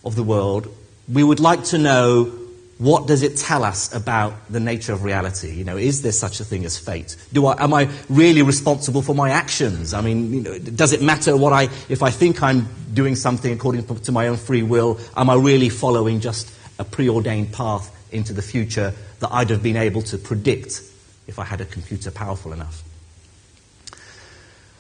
of 0.05 0.15
the 0.15 0.23
world, 0.23 0.75
we 1.13 1.23
would 1.23 1.41
like 1.41 1.65
to 1.65 1.79
know 1.79 2.33
what 2.79 3.09
does 3.09 3.25
it 3.25 3.37
tell 3.37 3.65
us 3.65 3.93
about 3.93 4.35
the 4.49 4.61
nature 4.61 4.93
of 4.93 5.03
reality? 5.03 5.51
You 5.51 5.65
know, 5.65 5.77
is 5.77 6.03
there 6.03 6.13
such 6.13 6.39
a 6.39 6.45
thing 6.45 6.65
as 6.65 6.79
fate? 6.79 7.17
Do 7.33 7.47
I, 7.47 7.63
am 7.63 7.75
I 7.75 7.91
really 8.09 8.43
responsible 8.43 9.03
for 9.03 9.17
my 9.17 9.31
actions? 9.31 9.93
I 9.93 10.01
mean, 10.01 10.33
you 10.33 10.41
know, 10.43 10.59
does 10.59 10.93
it 10.93 11.03
matter 11.03 11.37
what 11.37 11.53
I, 11.53 11.65
if 11.89 12.05
I 12.05 12.11
think 12.11 12.41
I'm 12.41 12.69
doing 12.95 13.17
something 13.17 13.53
according 13.53 13.85
to 13.85 14.13
my 14.13 14.29
own 14.29 14.37
free 14.37 14.63
will, 14.63 15.01
am 15.17 15.29
I 15.29 15.35
really 15.35 15.69
following 15.69 16.21
just 16.21 16.53
a 16.79 16.85
preordained 16.85 17.53
path 17.53 17.93
into 18.13 18.33
the 18.33 18.43
future 18.43 18.95
that 19.19 19.31
I'd 19.33 19.51
have 19.51 19.63
been 19.63 19.77
able 19.77 20.03
to 20.03 20.17
predict 20.17 20.81
if 21.27 21.41
I 21.41 21.45
had 21.45 21.61
a 21.61 21.65
computer 21.65 22.13
powerful 22.13 22.53
enough? 22.53 22.85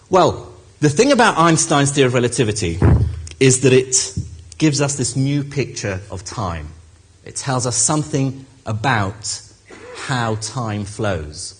Well, 0.08 0.52
the 0.78 0.88
thing 0.88 1.10
about 1.10 1.36
Einstein's 1.36 1.90
theory 1.90 2.06
of 2.06 2.14
relativity 2.14 2.78
is 3.40 3.60
that 3.60 3.72
it 3.72 4.16
gives 4.58 4.80
us 4.80 4.96
this 4.96 5.16
new 5.16 5.44
picture 5.44 6.00
of 6.10 6.24
time. 6.24 6.68
It 7.24 7.36
tells 7.36 7.66
us 7.66 7.76
something 7.76 8.46
about 8.66 9.42
how 9.96 10.36
time 10.36 10.84
flows. 10.84 11.54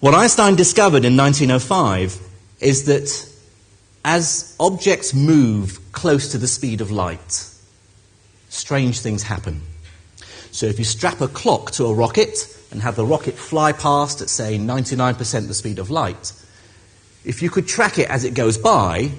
What 0.00 0.14
Einstein 0.14 0.56
discovered 0.56 1.04
in 1.04 1.16
1905 1.16 2.18
is 2.60 2.86
that 2.86 3.28
as 4.04 4.56
objects 4.58 5.14
move 5.14 5.78
close 5.92 6.32
to 6.32 6.38
the 6.38 6.48
speed 6.48 6.80
of 6.80 6.90
light, 6.90 7.46
strange 8.48 9.00
things 9.00 9.22
happen. 9.22 9.62
So 10.50 10.66
if 10.66 10.78
you 10.78 10.84
strap 10.84 11.20
a 11.20 11.28
clock 11.28 11.70
to 11.72 11.86
a 11.86 11.94
rocket 11.94 12.48
and 12.72 12.82
have 12.82 12.96
the 12.96 13.06
rocket 13.06 13.34
fly 13.34 13.72
past 13.72 14.20
at, 14.20 14.28
say, 14.28 14.58
99% 14.58 15.46
the 15.46 15.54
speed 15.54 15.78
of 15.78 15.90
light, 15.90 16.32
if 17.24 17.40
you 17.40 17.48
could 17.48 17.68
track 17.68 17.98
it 17.98 18.10
as 18.10 18.24
it 18.24 18.34
goes 18.34 18.58
by, 18.58 19.12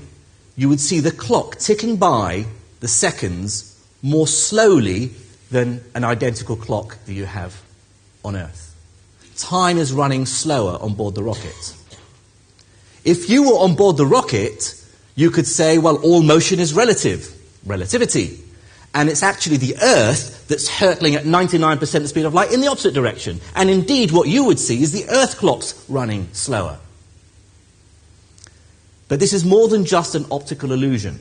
you 0.55 0.69
would 0.69 0.79
see 0.79 0.99
the 0.99 1.11
clock 1.11 1.57
ticking 1.57 1.97
by 1.97 2.45
the 2.79 2.87
seconds 2.87 3.69
more 4.01 4.27
slowly 4.27 5.11
than 5.49 5.83
an 5.95 6.03
identical 6.03 6.55
clock 6.55 6.97
that 7.05 7.13
you 7.13 7.25
have 7.25 7.61
on 8.25 8.35
Earth. 8.35 8.75
Time 9.35 9.77
is 9.77 9.91
running 9.91 10.25
slower 10.25 10.77
on 10.81 10.93
board 10.93 11.15
the 11.15 11.23
rocket. 11.23 11.75
If 13.03 13.29
you 13.29 13.49
were 13.49 13.57
on 13.57 13.75
board 13.75 13.97
the 13.97 14.05
rocket, 14.05 14.79
you 15.15 15.31
could 15.31 15.47
say, 15.47 15.77
well, 15.77 15.97
all 15.97 16.21
motion 16.21 16.59
is 16.59 16.73
relative, 16.73 17.33
relativity. 17.65 18.39
And 18.95 19.09
it's 19.09 19.23
actually 19.23 19.57
the 19.57 19.75
Earth 19.81 20.47
that's 20.47 20.67
hurtling 20.67 21.15
at 21.15 21.23
99% 21.23 21.79
the 21.79 22.07
speed 22.07 22.25
of 22.25 22.33
light 22.33 22.51
in 22.51 22.61
the 22.61 22.67
opposite 22.67 22.93
direction. 22.93 23.41
And 23.55 23.69
indeed, 23.69 24.11
what 24.11 24.27
you 24.27 24.45
would 24.45 24.59
see 24.59 24.83
is 24.83 24.91
the 24.91 25.09
Earth 25.09 25.37
clocks 25.37 25.83
running 25.89 26.29
slower. 26.31 26.77
But 29.13 29.19
this 29.19 29.31
is 29.31 29.45
more 29.45 29.67
than 29.67 29.85
just 29.85 30.15
an 30.15 30.25
optical 30.31 30.71
illusion 30.71 31.19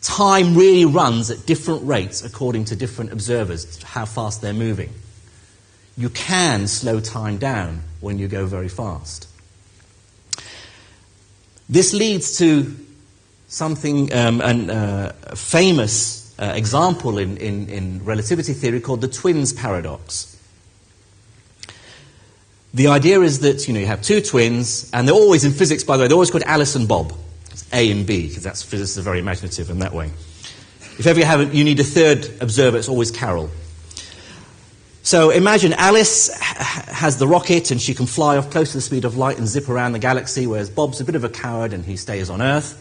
time 0.00 0.56
really 0.56 0.86
runs 0.86 1.30
at 1.30 1.44
different 1.44 1.86
rates 1.86 2.24
according 2.24 2.64
to 2.64 2.74
different 2.74 3.12
observers, 3.12 3.82
how 3.82 4.06
fast 4.06 4.40
they're 4.40 4.54
moving. 4.54 4.88
You 5.94 6.08
can 6.08 6.68
slow 6.68 7.00
time 7.00 7.36
down 7.36 7.82
when 8.00 8.18
you 8.18 8.28
go 8.28 8.46
very 8.46 8.70
fast. 8.70 9.28
This 11.68 11.92
leads 11.92 12.38
to 12.38 12.76
something, 13.48 14.10
um, 14.14 14.40
an, 14.40 14.70
uh, 14.70 15.12
a 15.24 15.36
famous 15.36 16.34
uh, 16.38 16.54
example 16.56 17.18
in, 17.18 17.36
in, 17.36 17.68
in 17.68 18.02
relativity 18.06 18.54
theory 18.54 18.80
called 18.80 19.02
the 19.02 19.08
twins 19.08 19.52
paradox. 19.52 20.31
The 22.74 22.86
idea 22.86 23.20
is 23.20 23.40
that 23.40 23.68
you 23.68 23.74
know 23.74 23.80
you 23.80 23.86
have 23.86 24.02
two 24.02 24.20
twins, 24.20 24.90
and 24.94 25.06
they're 25.06 25.14
always 25.14 25.44
in 25.44 25.52
physics, 25.52 25.84
by 25.84 25.96
the 25.96 26.02
way, 26.02 26.08
they're 26.08 26.14
always 26.14 26.30
called 26.30 26.44
Alice 26.44 26.74
and 26.74 26.88
Bob. 26.88 27.12
It's 27.50 27.66
A 27.72 27.90
and 27.90 28.06
B, 28.06 28.28
because 28.28 28.42
that's 28.42 28.62
physicists 28.62 28.96
are 28.96 29.02
very 29.02 29.18
imaginative 29.18 29.68
in 29.68 29.80
that 29.80 29.92
way. 29.92 30.10
If 30.98 31.06
ever 31.06 31.20
you, 31.20 31.26
have, 31.26 31.54
you 31.54 31.64
need 31.64 31.80
a 31.80 31.84
third 31.84 32.30
observer, 32.40 32.78
it's 32.78 32.88
always 32.88 33.10
Carol. 33.10 33.50
So 35.02 35.30
imagine 35.30 35.72
Alice 35.72 36.32
has 36.40 37.18
the 37.18 37.26
rocket 37.26 37.70
and 37.72 37.80
she 37.80 37.92
can 37.92 38.06
fly 38.06 38.36
off 38.36 38.50
close 38.50 38.70
to 38.70 38.78
the 38.78 38.82
speed 38.82 39.04
of 39.04 39.16
light 39.16 39.36
and 39.36 39.48
zip 39.48 39.68
around 39.68 39.92
the 39.92 39.98
galaxy, 39.98 40.46
whereas 40.46 40.70
Bob's 40.70 41.00
a 41.00 41.04
bit 41.04 41.16
of 41.16 41.24
a 41.24 41.28
coward 41.28 41.72
and 41.72 41.84
he 41.84 41.96
stays 41.96 42.30
on 42.30 42.40
Earth. 42.40 42.78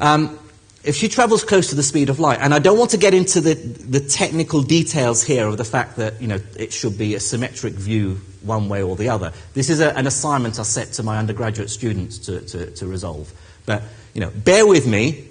Um, 0.00 0.38
if 0.82 0.96
she 0.96 1.08
travels 1.08 1.44
close 1.44 1.68
to 1.68 1.76
the 1.76 1.82
speed 1.82 2.10
of 2.10 2.18
light, 2.18 2.40
and 2.40 2.52
I 2.52 2.58
don't 2.58 2.76
want 2.76 2.90
to 2.90 2.96
get 2.96 3.14
into 3.14 3.40
the, 3.40 3.54
the 3.54 4.00
technical 4.00 4.62
details 4.62 5.22
here 5.22 5.46
of 5.46 5.56
the 5.56 5.64
fact 5.64 5.96
that 5.96 6.20
you 6.20 6.26
know 6.26 6.40
it 6.58 6.72
should 6.72 6.98
be 6.98 7.14
a 7.14 7.20
symmetric 7.20 7.74
view 7.74 8.20
one 8.44 8.68
way 8.68 8.82
or 8.82 8.96
the 8.96 9.08
other. 9.08 9.32
This 9.54 9.70
is 9.70 9.80
a, 9.80 9.96
an 9.96 10.06
assignment 10.06 10.58
I 10.58 10.62
set 10.62 10.92
to 10.94 11.02
my 11.02 11.18
undergraduate 11.18 11.70
students 11.70 12.18
to, 12.18 12.40
to, 12.40 12.70
to 12.72 12.86
resolve. 12.86 13.32
But 13.66 13.82
you 14.14 14.20
know, 14.20 14.30
bear 14.30 14.66
with 14.66 14.86
me. 14.86 15.28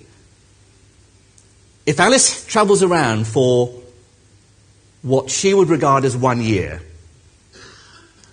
If 1.86 2.00
Alice 2.00 2.46
travels 2.46 2.84
around 2.84 3.28
for 3.28 3.74
what 5.02 5.30
she 5.30 5.54
would 5.54 5.70
regard 5.70 6.06
as 6.06 6.16
one 6.16 6.42
year, 6.42 6.82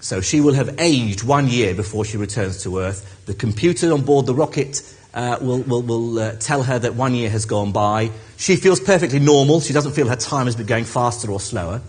so 0.00 0.20
she 0.20 0.40
will 0.40 0.54
have 0.54 0.78
aged 0.78 1.24
one 1.24 1.48
year 1.48 1.74
before 1.74 2.04
she 2.04 2.16
returns 2.16 2.62
to 2.62 2.78
Earth. 2.78 3.26
The 3.26 3.34
computer 3.34 3.92
on 3.92 4.02
board 4.02 4.26
the 4.26 4.34
rocket 4.34 4.82
uh, 5.12 5.38
will, 5.40 5.58
will, 5.62 5.82
will 5.82 6.18
uh, 6.18 6.32
tell 6.36 6.62
her 6.62 6.78
that 6.78 6.94
one 6.94 7.14
year 7.14 7.28
has 7.30 7.46
gone 7.46 7.72
by. 7.72 8.10
She 8.36 8.56
feels 8.56 8.80
perfectly 8.80 9.18
normal. 9.18 9.60
She 9.60 9.72
doesn't 9.72 9.92
feel 9.92 10.08
her 10.08 10.16
time 10.16 10.46
has 10.46 10.56
been 10.56 10.66
going 10.66 10.84
faster 10.84 11.30
or 11.30 11.40
slower. 11.40 11.82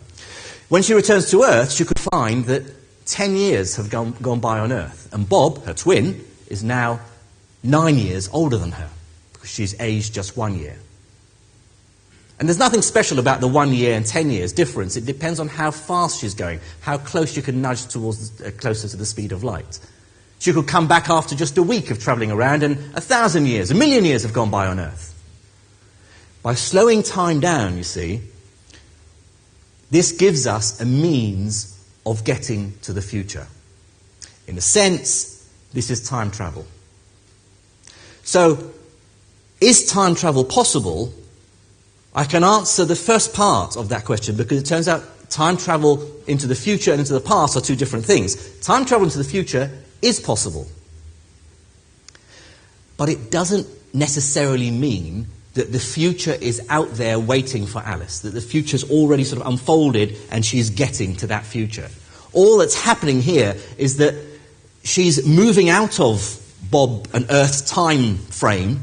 When 0.70 0.84
she 0.84 0.94
returns 0.94 1.30
to 1.32 1.44
Earth, 1.44 1.72
she 1.72 1.86
could 1.86 2.00
find 2.00 2.46
that 2.46 2.64
10 3.10 3.36
years 3.36 3.76
have 3.76 3.90
gone, 3.90 4.12
gone 4.22 4.40
by 4.40 4.60
on 4.60 4.72
Earth. 4.72 5.10
And 5.12 5.28
Bob, 5.28 5.64
her 5.66 5.74
twin, 5.74 6.24
is 6.48 6.64
now 6.64 7.00
nine 7.64 7.98
years 7.98 8.30
older 8.32 8.58
than 8.58 8.72
her 8.72 8.90
because 9.34 9.50
she's 9.50 9.80
aged 9.80 10.14
just 10.14 10.38
one 10.38 10.58
year. 10.58 10.78
And 12.40 12.48
there's 12.48 12.60
nothing 12.60 12.82
special 12.82 13.20
about 13.20 13.42
the 13.42 13.48
one 13.48 13.74
year 13.74 13.96
and 13.96 14.06
ten 14.06 14.30
years 14.30 14.54
difference. 14.54 14.96
It 14.96 15.06
depends 15.06 15.40
on 15.40 15.50
how 15.50 15.72
fast 15.72 16.22
she's 16.22 16.34
going, 16.34 16.62
how 16.82 16.98
close 16.98 17.36
you 17.36 17.42
can 17.42 17.62
nudge 17.62 17.88
towards 17.88 18.42
uh, 18.42 18.52
closer 18.58 18.88
to 18.88 18.96
the 18.96 19.06
speed 19.06 19.32
of 19.32 19.44
light. 19.44 19.80
She 20.38 20.54
could 20.54 20.68
come 20.68 20.88
back 20.88 21.10
after 21.10 21.36
just 21.36 21.58
a 21.58 21.64
week 21.64 21.92
of 21.92 22.00
traveling 22.00 22.32
around, 22.32 22.64
and 22.64 22.78
a 22.96 23.02
thousand 23.02 23.48
years, 23.48 23.72
a 23.72 23.76
million 23.76 24.06
years 24.06 24.24
have 24.24 24.32
gone 24.32 24.50
by 24.50 24.68
on 24.68 24.80
Earth. 24.80 25.14
By 26.42 26.54
slowing 26.54 27.04
time 27.04 27.42
down, 27.42 27.76
you 27.76 27.84
see, 27.84 28.22
this 29.92 30.14
gives 30.14 30.48
us 30.48 30.80
a 30.80 30.86
means 30.86 31.79
of 32.06 32.24
getting 32.24 32.74
to 32.82 32.94
the 32.94 33.02
future. 33.02 33.48
In 34.48 34.58
a 34.58 34.62
sense, 34.62 35.48
this 35.74 35.90
is 35.90 36.08
time 36.08 36.32
travel. 36.32 36.66
So, 38.24 38.72
is 39.62 39.86
time 39.86 40.16
travel 40.16 40.44
possible? 40.44 41.14
I 42.16 42.24
can 42.24 42.44
answer 42.44 42.86
the 42.86 42.96
first 42.96 43.34
part 43.34 43.78
of 43.78 43.90
that 43.90 44.06
question 44.06 44.36
because 44.36 44.62
it 44.62 44.66
turns 44.66 44.88
out 44.88 45.04
time 45.30 45.58
travel 45.58 46.10
into 46.28 46.48
the 46.48 46.56
future 46.56 46.92
and 46.92 47.00
into 47.00 47.14
the 47.14 47.20
past 47.20 47.56
are 47.56 47.62
two 47.62 47.76
different 47.76 48.06
things. 48.06 48.60
Time 48.62 48.86
travel 48.86 49.06
into 49.06 49.18
the 49.18 49.24
future 49.24 49.70
is 50.02 50.20
possible. 50.20 50.68
But 52.98 53.10
it 53.10 53.32
doesn't 53.32 53.68
necessarily 53.94 54.72
mean 54.72 55.28
that 55.60 55.74
the 55.74 55.80
future 55.80 56.38
is 56.40 56.66
out 56.70 56.90
there 56.94 57.20
waiting 57.20 57.66
for 57.66 57.80
Alice, 57.80 58.22
that 58.22 58.30
the 58.30 58.40
future's 58.40 58.90
already 58.90 59.26
sort 59.26 59.42
of 59.42 59.48
unfolded 59.48 60.16
and 60.32 60.46
she's 60.46 60.70
getting 60.70 61.18
to 61.18 61.28
that 61.28 61.46
future. 61.46 61.90
All 62.32 62.60
that's 62.60 62.80
happening 62.80 63.22
here 63.22 63.58
is 63.78 63.98
that 63.98 64.16
she's 64.84 65.28
moving 65.28 65.68
out 65.68 66.00
of 66.00 66.42
Bob 66.72 67.10
and 67.14 67.26
Earth's 67.30 67.60
time 67.60 68.16
frame 68.16 68.80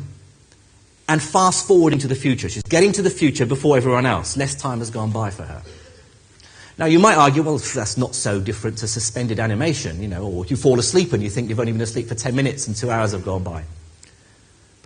and 1.09 1.23
fast 1.23 1.67
forwarding 1.67 1.99
to 2.01 2.09
the 2.09 2.15
future. 2.15 2.51
She's 2.51 2.63
getting 2.65 2.93
to 2.93 3.01
the 3.01 3.09
future 3.09 3.47
before 3.47 3.79
everyone 3.79 4.05
else. 4.05 4.37
Less 4.37 4.55
time 4.55 4.81
has 4.81 4.91
gone 4.91 5.13
by 5.13 5.31
for 5.31 5.45
her. 5.45 5.63
Now, 6.77 6.85
you 6.85 6.99
might 6.99 7.15
argue, 7.15 7.43
well, 7.43 7.57
that's 7.57 7.97
not 7.97 8.15
so 8.15 8.39
different 8.39 8.77
to 8.79 8.87
suspended 8.87 9.41
animation, 9.41 10.03
you 10.03 10.09
know, 10.09 10.27
or 10.27 10.45
you 10.45 10.57
fall 10.57 10.79
asleep 10.79 11.15
and 11.15 11.23
you 11.23 11.31
think 11.31 11.49
you've 11.49 11.59
only 11.59 11.73
been 11.73 11.81
asleep 11.81 12.09
for 12.09 12.15
10 12.15 12.37
minutes 12.37 12.67
and 12.67 12.77
two 12.77 12.91
hours 12.91 13.13
have 13.13 13.25
gone 13.25 13.43
by. 13.43 13.65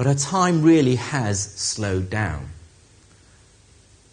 But 0.00 0.06
her 0.06 0.14
time 0.14 0.62
really 0.62 0.94
has 0.96 1.42
slowed 1.42 2.08
down. 2.08 2.48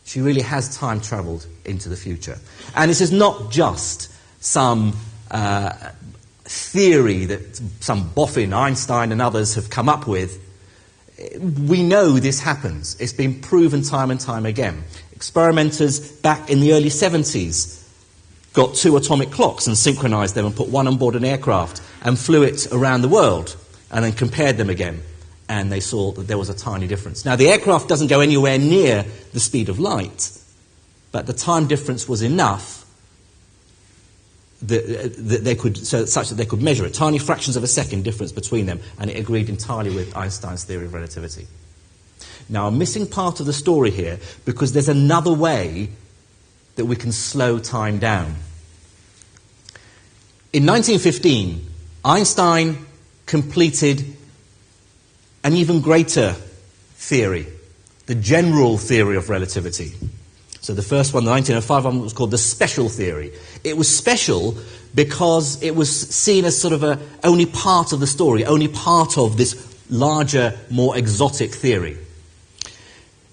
She 0.04 0.20
really 0.20 0.42
has 0.42 0.76
time 0.76 1.00
traveled 1.00 1.48
into 1.64 1.88
the 1.88 1.96
future. 1.96 2.40
And 2.76 2.92
this 2.92 3.00
is 3.00 3.14
not 3.14 3.52
just 3.52 4.12
some 4.44 4.98
uh, 5.32 5.72
theory 6.44 7.24
that 7.28 7.62
some 7.80 8.10
boffin, 8.10 8.52
Einstein, 8.52 9.14
and 9.14 9.22
others 9.22 9.56
have 9.56 9.70
come 9.70 9.88
up 9.88 10.08
with, 10.08 10.44
we 11.70 11.84
know 11.84 12.20
this 12.20 12.42
happens. 12.42 13.00
It's 13.00 13.14
been 13.14 13.40
proven 13.40 13.82
time 13.82 14.12
and 14.12 14.20
time 14.20 14.46
again. 14.46 14.84
Experimenters 15.14 16.12
back 16.20 16.50
in 16.50 16.60
the 16.60 16.74
early 16.74 16.90
70s 16.90 17.88
got 18.52 18.76
two 18.76 18.98
atomic 18.98 19.32
clocks 19.32 19.68
and 19.68 19.78
synchronized 19.78 20.36
them 20.36 20.48
and 20.48 20.54
put 20.54 20.68
one 20.68 20.86
on 20.86 20.98
board 20.98 21.16
an 21.16 21.24
aircraft 21.24 21.82
and 22.02 22.20
flew 22.20 22.44
it 22.44 22.68
around 22.74 23.04
the 23.04 23.08
world 23.08 23.56
and 23.90 24.04
then 24.04 24.12
compared 24.12 24.58
them 24.58 24.70
again. 24.70 25.02
And 25.50 25.72
they 25.72 25.80
saw 25.80 26.12
that 26.12 26.28
there 26.28 26.38
was 26.38 26.50
a 26.50 26.54
tiny 26.54 26.88
difference. 26.88 27.24
Now, 27.24 27.36
the 27.36 27.48
aircraft 27.48 27.88
doesn't 27.88 28.08
go 28.08 28.20
anywhere 28.20 28.58
near 28.58 29.06
the 29.34 29.40
speed 29.40 29.70
of 29.70 29.80
light, 29.80 30.32
but 31.12 31.26
the 31.26 31.34
time 31.34 31.68
difference 31.68 32.08
was 32.08 32.22
enough 32.22 32.86
that, 34.64 34.84
uh, 34.84 35.10
that 35.18 35.44
they 35.44 35.56
could, 35.56 35.78
so, 35.78 36.06
such 36.06 36.30
that 36.30 36.36
they 36.36 36.46
could 36.46 36.62
measure 36.62 36.86
it. 36.86 36.94
Tiny 36.94 37.20
fractions 37.20 37.56
of 37.56 37.64
a 37.64 37.68
second 37.68 38.04
difference 38.04 38.32
between 38.32 38.66
them, 38.66 38.80
and 39.00 39.10
it 39.10 39.18
agreed 39.18 39.50
entirely 39.50 39.96
with 39.96 40.16
Einstein's 40.18 40.64
theory 40.64 40.86
of 40.86 40.94
relativity. 40.94 41.48
Now, 42.50 42.68
I'm 42.68 42.78
missing 42.78 43.08
part 43.08 43.40
of 43.40 43.46
the 43.46 43.54
story 43.54 43.92
here 43.92 44.20
because 44.46 44.74
there's 44.74 44.90
another 44.90 45.34
way 45.34 45.90
that 46.76 46.86
we 46.86 46.96
can 46.96 47.12
slow 47.12 47.60
time 47.60 48.00
down. 48.00 48.36
In 50.54 50.66
1915, 50.66 51.66
Einstein 52.06 52.86
completed 53.26 54.17
an 55.44 55.54
even 55.54 55.82
greater 55.82 56.34
theory, 56.96 57.48
the 58.06 58.16
general 58.16 58.78
theory 58.78 59.18
of 59.18 59.30
relativity. 59.30 59.94
So 60.62 60.74
the 60.74 60.82
first 60.82 61.14
one, 61.14 61.24
the 61.24 61.32
1905 61.32 61.86
one, 61.86 62.02
was 62.02 62.14
called 62.14 62.32
the 62.32 62.38
special 62.38 62.90
theory. 62.90 63.32
It 63.64 63.78
was 63.78 63.88
special 63.96 64.58
because 64.94 65.62
it 65.62 65.76
was 65.76 65.90
seen 65.90 66.44
as 66.44 66.60
sort 66.60 66.74
of 66.74 66.84
a, 66.84 67.00
only 67.24 67.46
part 67.46 67.94
of 67.94 68.00
the 68.00 68.08
story, 68.08 68.46
only 68.46 68.68
part 68.68 69.18
of 69.18 69.38
this 69.38 69.56
larger, 69.90 70.58
more 70.70 70.98
exotic 70.98 71.52
theory. 71.52 71.98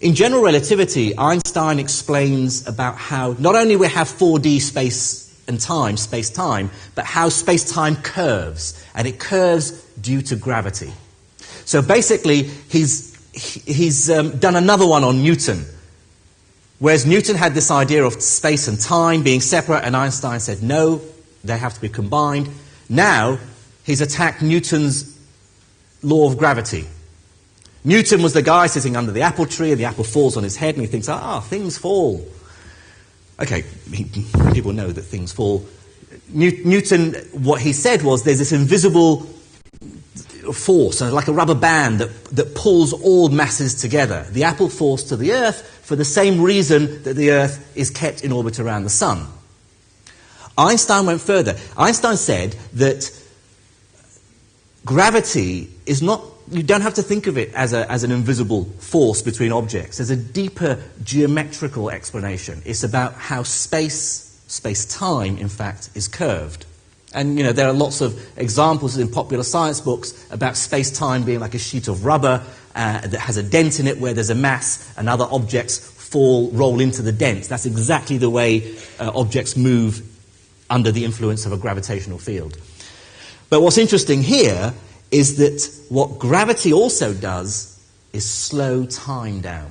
In 0.01 0.15
general 0.15 0.43
relativity, 0.43 1.17
Einstein 1.17 1.79
explains 1.79 2.69
about 2.69 2.97
how 2.97 3.35
not 3.39 3.57
only 3.57 3.75
we 3.77 3.89
have 3.89 4.07
4D 4.07 4.61
space 4.61 5.25
and 5.49 5.61
time, 5.61 5.97
space 5.97 6.31
time, 6.31 6.71
but 6.95 7.05
how 7.05 7.29
space 7.29 7.71
time 7.71 7.97
curves. 7.97 8.81
And 8.95 9.09
it 9.09 9.19
curves 9.19 9.71
due 10.01 10.23
to 10.23 10.37
gravity. 10.37 10.93
So 11.65 11.83
basically, 11.83 12.43
he's, 12.43 13.15
he's 13.33 14.11
um, 14.11 14.39
done 14.39 14.57
another 14.57 14.87
one 14.87 15.05
on 15.05 15.23
Newton. 15.23 15.65
Whereas 16.79 17.07
Newton 17.07 17.37
had 17.37 17.55
this 17.55 17.71
idea 17.71 18.05
of 18.05 18.21
space 18.21 18.69
and 18.69 18.79
time 18.81 19.23
being 19.23 19.41
separate, 19.41 19.85
and 19.85 19.97
Einstein 19.97 20.41
said 20.41 20.63
no, 20.63 21.01
they 21.43 21.57
have 21.57 21.75
to 21.75 21.81
be 21.81 21.89
combined. 21.89 22.49
Now, 22.89 23.39
he's 23.85 24.01
attacked 24.01 24.43
Newton's 24.43 25.19
law 26.03 26.31
of 26.31 26.37
gravity. 26.37 26.87
Newton 27.85 28.23
was 28.23 28.33
the 28.33 28.43
guy 28.43 28.67
sitting 28.67 28.97
under 28.97 29.13
the 29.13 29.23
apple 29.23 29.47
tree, 29.47 29.71
and 29.71 29.81
the 29.81 29.85
apple 29.85 30.05
falls 30.05 30.37
on 30.37 30.43
his 30.43 30.57
head, 30.57 30.75
and 30.75 30.83
he 30.83 30.87
thinks, 30.87 31.09
ah, 31.09 31.41
things 31.41 31.79
fall. 31.79 32.27
Okay, 33.41 33.65
people 34.53 34.73
know 34.73 34.91
that 34.91 35.03
things 35.03 35.33
fall. 35.33 35.65
Newton, 36.29 37.15
what 37.33 37.61
he 37.61 37.73
said 37.73 38.03
was 38.03 38.23
there's 38.23 38.39
this 38.39 38.53
invisible 38.53 39.27
force, 40.53 41.01
uh, 41.01 41.13
like 41.13 41.29
a 41.29 41.33
rubber 41.33 41.55
band 41.55 42.01
that, 42.01 42.25
that 42.27 42.55
pulls 42.55 42.93
all 42.93 43.29
masses 43.29 43.75
together. 43.75 44.27
The 44.31 44.45
apple 44.45 44.69
falls 44.69 45.05
to 45.05 45.17
the 45.17 45.33
earth 45.33 45.63
for 45.83 45.97
the 45.97 46.05
same 46.05 46.41
reason 46.41 47.03
that 47.05 47.15
the 47.15 47.31
earth 47.31 47.73
is 47.77 47.91
kept 47.91 48.25
in 48.25 48.33
orbit 48.33 48.59
around 48.61 48.85
the 48.85 48.91
sun. 48.91 49.27
Einstein 50.57 51.07
went 51.07 51.21
further. 51.21 51.57
Einstein 51.77 52.17
said 52.17 52.53
that 52.75 53.11
gravity 54.85 55.71
is 55.87 56.03
not 56.03 56.23
you 56.51 56.63
don't 56.63 56.83
have 56.83 56.95
to 56.95 57.03
think 57.03 57.27
of 57.27 57.39
it 57.39 57.53
as, 57.55 57.73
a, 57.73 57.91
as 57.91 58.05
an 58.05 58.13
invisible 58.13 58.65
force 58.65 59.23
between 59.23 59.53
objects. 59.53 59.99
There's 59.99 60.11
a 60.11 60.17
deeper 60.17 60.79
geometrical 61.03 61.91
explanation. 61.91 62.61
It's 62.65 62.85
about 62.85 63.15
how 63.15 63.45
space, 63.45 64.43
space-time, 64.47 65.39
in 65.39 65.49
fact, 65.49 65.91
is 65.95 66.07
curved. 66.09 66.67
And, 67.15 67.39
you 67.39 67.45
know, 67.45 67.53
there 67.53 67.69
are 67.69 67.73
lots 67.73 68.01
of 68.01 68.21
examples 68.37 68.99
in 68.99 69.09
popular 69.09 69.45
science 69.45 69.81
books 69.81 70.29
about 70.33 70.57
space-time 70.57 71.23
being 71.23 71.39
like 71.39 71.55
a 71.55 71.59
sheet 71.59 71.87
of 71.87 72.05
rubber 72.05 72.43
uh, 72.75 73.07
that 73.07 73.21
has 73.21 73.37
a 73.37 73.43
dent 73.43 73.79
in 73.79 73.87
it 73.87 73.99
where 73.99 74.13
there's 74.13 74.31
a 74.31 74.35
mass 74.35 74.93
and 74.99 75.09
other 75.09 75.27
objects 75.31 75.79
fall, 75.79 76.51
roll 76.51 76.81
into 76.81 77.03
the 77.03 77.13
dent. 77.13 77.45
That's 77.45 77.67
exactly 77.67 78.19
the 78.19 78.31
way 78.31 78.77
uh, 78.99 79.13
objects 79.15 79.57
move 79.57 80.03
under 80.69 80.91
the 80.91 81.05
influence 81.05 81.47
of 81.47 81.53
a 81.53 81.57
gravitational 81.57 82.19
field. 82.19 82.59
But 83.49 83.63
what's 83.63 83.79
interesting 83.79 84.23
here 84.23 84.75
is 85.11 85.37
that 85.37 85.87
what 85.89 86.19
gravity 86.19 86.73
also 86.73 87.15
does 87.15 87.81
is 88.13 88.29
slow 88.29 88.87
time 88.87 89.41
down. 89.41 89.71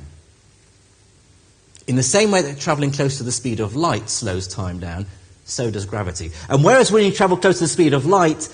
In 1.87 1.97
the 1.97 2.03
same 2.03 2.31
way 2.31 2.41
that 2.41 2.59
traveling 2.59 2.91
close 2.91 3.17
to 3.17 3.23
the 3.23 3.31
speed 3.31 3.59
of 3.59 3.75
light 3.75 4.09
slows 4.09 4.47
time 4.47 4.79
down, 4.79 5.05
so 5.45 5.69
does 5.69 5.85
gravity. 5.85 6.31
And 6.49 6.63
whereas 6.63 6.91
when 6.91 7.05
you 7.05 7.11
travel 7.11 7.37
close 7.37 7.57
to 7.59 7.65
the 7.65 7.67
speed 7.67 7.93
of 7.93 8.05
light, 8.05 8.49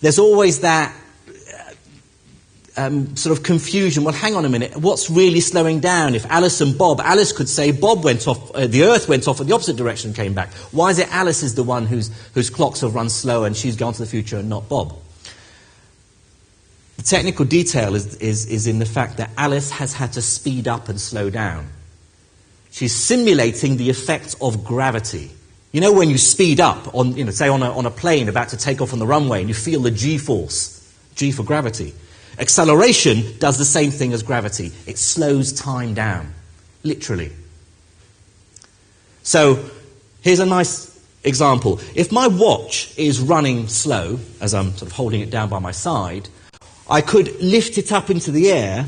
there's 0.00 0.18
always 0.18 0.60
that 0.60 0.94
uh, 2.76 2.84
um, 2.86 3.16
sort 3.16 3.36
of 3.36 3.44
confusion. 3.44 4.04
Well, 4.04 4.14
hang 4.14 4.34
on 4.34 4.44
a 4.44 4.48
minute. 4.48 4.76
What's 4.76 5.10
really 5.10 5.40
slowing 5.40 5.80
down? 5.80 6.14
If 6.14 6.26
Alice 6.26 6.60
and 6.60 6.76
Bob, 6.78 7.00
Alice 7.00 7.32
could 7.32 7.48
say 7.48 7.72
Bob 7.72 8.04
went 8.04 8.26
off, 8.28 8.50
uh, 8.54 8.66
the 8.66 8.84
Earth 8.84 9.08
went 9.08 9.28
off 9.28 9.40
in 9.40 9.46
the 9.46 9.54
opposite 9.54 9.76
direction 9.76 10.10
and 10.10 10.16
came 10.16 10.34
back. 10.34 10.52
Why 10.72 10.90
is 10.90 10.98
it 10.98 11.08
Alice 11.12 11.42
is 11.42 11.54
the 11.54 11.64
one 11.64 11.86
whose, 11.86 12.10
whose 12.34 12.48
clocks 12.48 12.80
have 12.80 12.94
run 12.94 13.10
slow 13.10 13.44
and 13.44 13.56
she's 13.56 13.76
gone 13.76 13.92
to 13.92 13.98
the 13.98 14.06
future 14.06 14.38
and 14.38 14.48
not 14.48 14.68
Bob? 14.68 14.96
The 16.96 17.02
technical 17.02 17.46
detail 17.46 17.94
is, 17.94 18.16
is, 18.16 18.46
is 18.46 18.66
in 18.66 18.78
the 18.78 18.86
fact 18.86 19.16
that 19.16 19.30
Alice 19.36 19.70
has 19.70 19.94
had 19.94 20.12
to 20.12 20.22
speed 20.22 20.68
up 20.68 20.90
and 20.90 21.00
slow 21.00 21.30
down. 21.30 21.68
She's 22.70 22.94
simulating 22.94 23.78
the 23.78 23.90
effect 23.90 24.36
of 24.40 24.64
gravity. 24.64 25.30
You 25.72 25.80
know, 25.80 25.92
when 25.92 26.10
you 26.10 26.18
speed 26.18 26.58
up, 26.58 26.94
on, 26.94 27.16
you 27.16 27.24
know, 27.24 27.30
say 27.30 27.48
on 27.48 27.62
a, 27.62 27.70
on 27.70 27.86
a 27.86 27.90
plane 27.90 28.28
about 28.28 28.48
to 28.48 28.56
take 28.56 28.80
off 28.80 28.92
on 28.92 28.98
the 28.98 29.06
runway, 29.06 29.40
and 29.40 29.48
you 29.48 29.54
feel 29.54 29.80
the 29.80 29.90
g 29.90 30.18
force, 30.18 30.76
g 31.14 31.30
for 31.30 31.44
gravity. 31.44 31.94
Acceleration 32.38 33.38
does 33.38 33.56
the 33.56 33.64
same 33.64 33.90
thing 33.90 34.12
as 34.12 34.22
gravity, 34.22 34.72
it 34.86 34.98
slows 34.98 35.52
time 35.52 35.94
down, 35.94 36.32
literally. 36.82 37.30
So, 39.22 39.70
here's 40.22 40.40
a 40.40 40.46
nice 40.46 40.90
example. 41.22 41.80
If 41.94 42.10
my 42.10 42.26
watch 42.26 42.92
is 42.98 43.20
running 43.20 43.68
slow, 43.68 44.18
as 44.40 44.54
I'm 44.54 44.70
sort 44.72 44.90
of 44.90 44.92
holding 44.92 45.20
it 45.20 45.30
down 45.30 45.48
by 45.50 45.60
my 45.60 45.70
side, 45.70 46.28
I 46.88 47.00
could 47.00 47.40
lift 47.40 47.78
it 47.78 47.92
up 47.92 48.10
into 48.10 48.32
the 48.32 48.50
air 48.50 48.86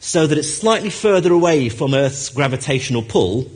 so 0.00 0.26
that 0.26 0.36
it's 0.36 0.52
slightly 0.52 0.90
further 0.90 1.32
away 1.32 1.68
from 1.68 1.94
Earth's 1.94 2.28
gravitational 2.30 3.02
pull, 3.02 3.48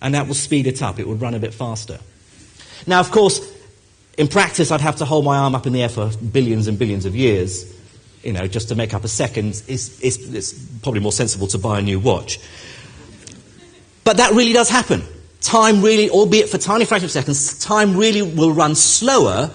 and 0.00 0.14
that 0.14 0.26
will 0.26 0.34
speed 0.34 0.66
it 0.66 0.82
up. 0.82 0.98
It 0.98 1.06
would 1.06 1.20
run 1.20 1.34
a 1.34 1.38
bit 1.38 1.54
faster. 1.54 1.98
Now, 2.86 3.00
of 3.00 3.10
course, 3.10 3.40
in 4.16 4.28
practice, 4.28 4.70
I'd 4.70 4.80
have 4.80 4.96
to 4.96 5.04
hold 5.04 5.24
my 5.24 5.38
arm 5.38 5.54
up 5.54 5.66
in 5.66 5.72
the 5.72 5.82
air 5.82 5.88
for 5.88 6.10
billions 6.32 6.66
and 6.66 6.78
billions 6.78 7.04
of 7.04 7.14
years, 7.14 7.74
you 8.22 8.32
know, 8.32 8.46
just 8.46 8.68
to 8.68 8.74
make 8.74 8.94
up 8.94 9.04
a 9.04 9.08
second. 9.08 9.62
It's, 9.68 10.02
it's, 10.02 10.16
it's 10.32 10.52
probably 10.82 11.00
more 11.00 11.12
sensible 11.12 11.46
to 11.48 11.58
buy 11.58 11.78
a 11.78 11.82
new 11.82 11.98
watch. 11.98 12.40
But 14.04 14.16
that 14.16 14.32
really 14.32 14.52
does 14.52 14.68
happen. 14.68 15.02
Time 15.40 15.82
really, 15.82 16.10
albeit 16.10 16.48
for 16.48 16.58
tiny 16.58 16.84
fractions 16.84 17.14
of 17.14 17.20
seconds, 17.20 17.58
time 17.58 17.96
really 17.96 18.22
will 18.22 18.52
run 18.52 18.74
slower 18.74 19.50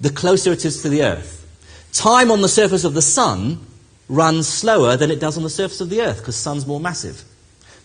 the 0.00 0.10
closer 0.10 0.52
it 0.52 0.64
is 0.64 0.82
to 0.82 0.88
the 0.88 1.02
Earth. 1.02 1.34
Time 1.92 2.30
on 2.30 2.40
the 2.42 2.48
surface 2.48 2.84
of 2.84 2.94
the 2.94 3.02
sun 3.02 3.58
runs 4.08 4.48
slower 4.48 4.96
than 4.96 5.10
it 5.10 5.20
does 5.20 5.36
on 5.36 5.42
the 5.42 5.50
surface 5.50 5.80
of 5.80 5.90
the 5.90 6.00
earth 6.00 6.18
because 6.18 6.36
the 6.36 6.42
sun's 6.42 6.66
more 6.66 6.80
massive. 6.80 7.24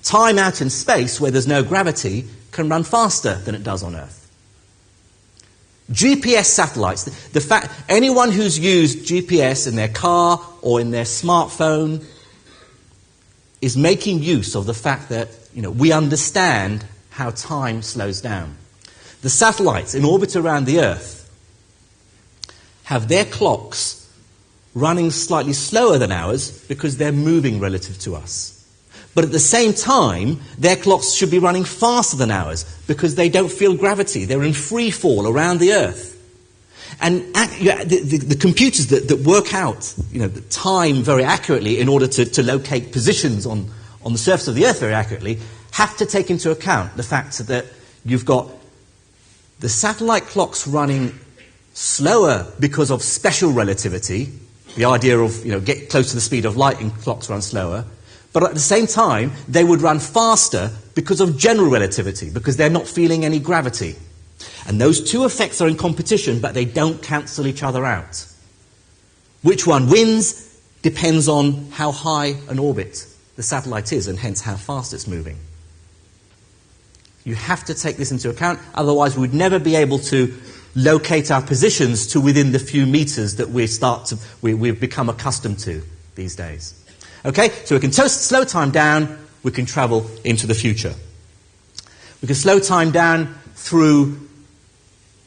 Time 0.04 0.38
out 0.38 0.62
in 0.62 0.70
space 0.70 1.20
where 1.20 1.32
there's 1.32 1.48
no 1.48 1.64
gravity 1.64 2.26
can 2.52 2.70
run 2.70 2.84
faster 2.84 3.36
than 3.36 3.56
it 3.56 3.64
does 3.64 3.84
on 3.84 3.96
earth. 3.96 4.20
GPS 5.92 6.46
satellites, 6.46 7.04
the 7.30 7.42
fact 7.42 7.70
anyone 7.90 8.32
who's 8.32 8.58
used 8.58 9.06
GPS 9.06 9.68
in 9.68 9.76
their 9.76 9.90
car 9.90 10.42
or 10.62 10.80
in 10.80 10.92
their 10.92 11.04
smartphone 11.04 12.04
is 13.62 13.78
making 13.78 14.22
use 14.22 14.56
of 14.56 14.66
the 14.66 14.74
fact 14.74 15.10
that 15.10 15.30
you 15.54 15.62
know, 15.62 15.72
we 15.72 15.92
understand 15.92 16.86
how 17.12 17.30
time 17.32 17.82
slows 17.82 18.22
down. 18.22 18.58
The 19.22 19.30
satellites 19.30 19.94
in 19.94 20.04
orbit 20.04 20.36
around 20.36 20.66
the 20.66 20.80
Earth 20.80 21.30
have 22.86 23.08
their 23.08 23.24
clocks 23.24 24.00
running 24.74 25.12
slightly 25.12 25.54
slower 25.54 25.98
than 25.98 26.12
ours 26.12 26.66
because 26.68 26.98
they're 26.98 27.12
moving 27.12 27.60
relative 27.60 28.00
to 28.00 28.16
us. 28.16 28.53
But 29.16 29.24
at 29.24 29.32
the 29.32 29.40
same 29.40 29.74
time, 29.74 30.42
their 30.58 30.76
clocks 30.76 31.14
should 31.14 31.30
be 31.30 31.40
running 31.40 31.64
faster 31.64 32.18
than 32.18 32.32
ours 32.32 32.64
because 32.88 33.16
they 33.16 33.30
don't 33.30 33.52
feel 33.52 33.76
gravity. 33.76 34.26
They're 34.26 34.44
in 34.44 34.54
free 34.54 34.90
fall 34.90 35.28
around 35.28 35.60
the 35.60 35.74
Earth. 35.74 36.10
And 37.02 37.22
the, 37.34 38.02
the, 38.04 38.18
the, 38.18 38.36
computers 38.36 38.88
that, 38.88 39.08
that 39.08 39.20
work 39.20 39.54
out 39.54 39.94
you 40.12 40.20
know, 40.20 40.28
the 40.28 40.42
time 40.42 41.04
very 41.04 41.24
accurately 41.24 41.80
in 41.80 41.90
order 41.90 42.08
to, 42.08 42.26
to 42.26 42.44
locate 42.44 42.92
positions 42.92 43.46
on, 43.46 43.70
on 44.04 44.14
the 44.14 44.20
surface 44.20 44.48
of 44.48 44.56
the 44.56 44.66
Earth 44.66 44.80
very 44.80 44.94
accurately 44.94 45.40
have 45.72 45.98
to 45.98 46.06
take 46.06 46.30
into 46.30 46.52
account 46.52 46.96
the 46.96 47.04
fact 47.04 47.38
that 47.48 47.66
you've 48.06 48.26
got 48.26 48.48
the 49.60 49.70
satellite 49.70 50.24
clocks 50.24 50.68
running 50.68 51.18
slower 51.74 52.46
because 52.60 52.92
of 52.92 53.02
special 53.02 53.52
relativity, 53.52 54.32
the 54.76 54.86
idea 54.86 55.18
of, 55.18 55.44
you 55.46 55.52
know, 55.52 55.60
get 55.60 55.90
close 55.90 56.10
to 56.10 56.16
the 56.16 56.22
speed 56.22 56.46
of 56.46 56.58
light 56.58 56.80
and 56.80 56.94
clocks 56.96 57.30
run 57.30 57.42
slower, 57.42 57.86
But 58.34 58.44
at 58.44 58.54
the 58.56 58.60
same 58.60 58.88
time, 58.88 59.32
they 59.48 59.64
would 59.64 59.82
run 59.82 60.00
faster 60.00 60.72
because 60.96 61.22
of 61.22 61.38
general 61.38 61.70
relativity, 61.70 62.30
because 62.30 62.58
they're 62.58 62.70
not 62.70 62.88
feeling 62.88 63.24
any 63.24 63.40
gravity. 63.40 63.96
And 64.68 64.82
those 64.82 65.10
two 65.10 65.24
effects 65.24 65.62
are 65.62 65.68
in 65.68 65.78
competition, 65.78 66.42
but 66.42 66.54
they 66.54 66.66
don't 66.66 67.02
cancel 67.02 67.48
each 67.48 67.64
other 67.64 67.86
out. 67.86 68.26
Which 69.44 69.68
one 69.68 69.88
wins 69.90 70.50
depends 70.82 71.28
on 71.28 71.70
how 71.72 71.92
high 71.92 72.36
an 72.50 72.60
orbit 72.60 73.06
the 73.36 73.44
satellite 73.44 73.94
is, 73.94 74.08
and 74.08 74.18
hence 74.18 74.42
how 74.42 74.56
fast 74.56 74.94
it's 74.94 75.08
moving. 75.08 75.38
You 77.24 77.36
have 77.36 77.64
to 77.66 77.74
take 77.74 77.98
this 77.98 78.12
into 78.12 78.30
account, 78.30 78.60
otherwise, 78.74 79.18
we'd 79.18 79.34
never 79.34 79.60
be 79.60 79.76
able 79.76 80.00
to 80.00 80.34
locate 80.76 81.30
our 81.32 81.42
positions 81.42 82.08
to 82.08 82.20
within 82.20 82.52
the 82.52 82.60
few 82.60 82.86
meters 82.86 83.36
that 83.36 83.50
we 83.50 83.68
start 83.68 84.08
to, 84.08 84.18
we, 84.42 84.54
we've 84.54 84.80
become 84.80 85.08
accustomed 85.08 85.60
to 85.60 85.84
these 86.16 86.36
days. 86.36 86.83
Okay, 87.26 87.50
so 87.64 87.76
we 87.76 87.80
can 87.80 87.94
slow 87.94 88.44
time 88.44 88.72
down, 88.72 89.18
we 89.44 89.52
can 89.52 89.66
travel 89.66 90.06
into 90.26 90.46
the 90.46 90.54
future. 90.54 90.94
We 92.22 92.28
can 92.28 92.36
slow 92.36 92.60
time 92.60 92.92
down 92.92 93.34
through 93.56 94.28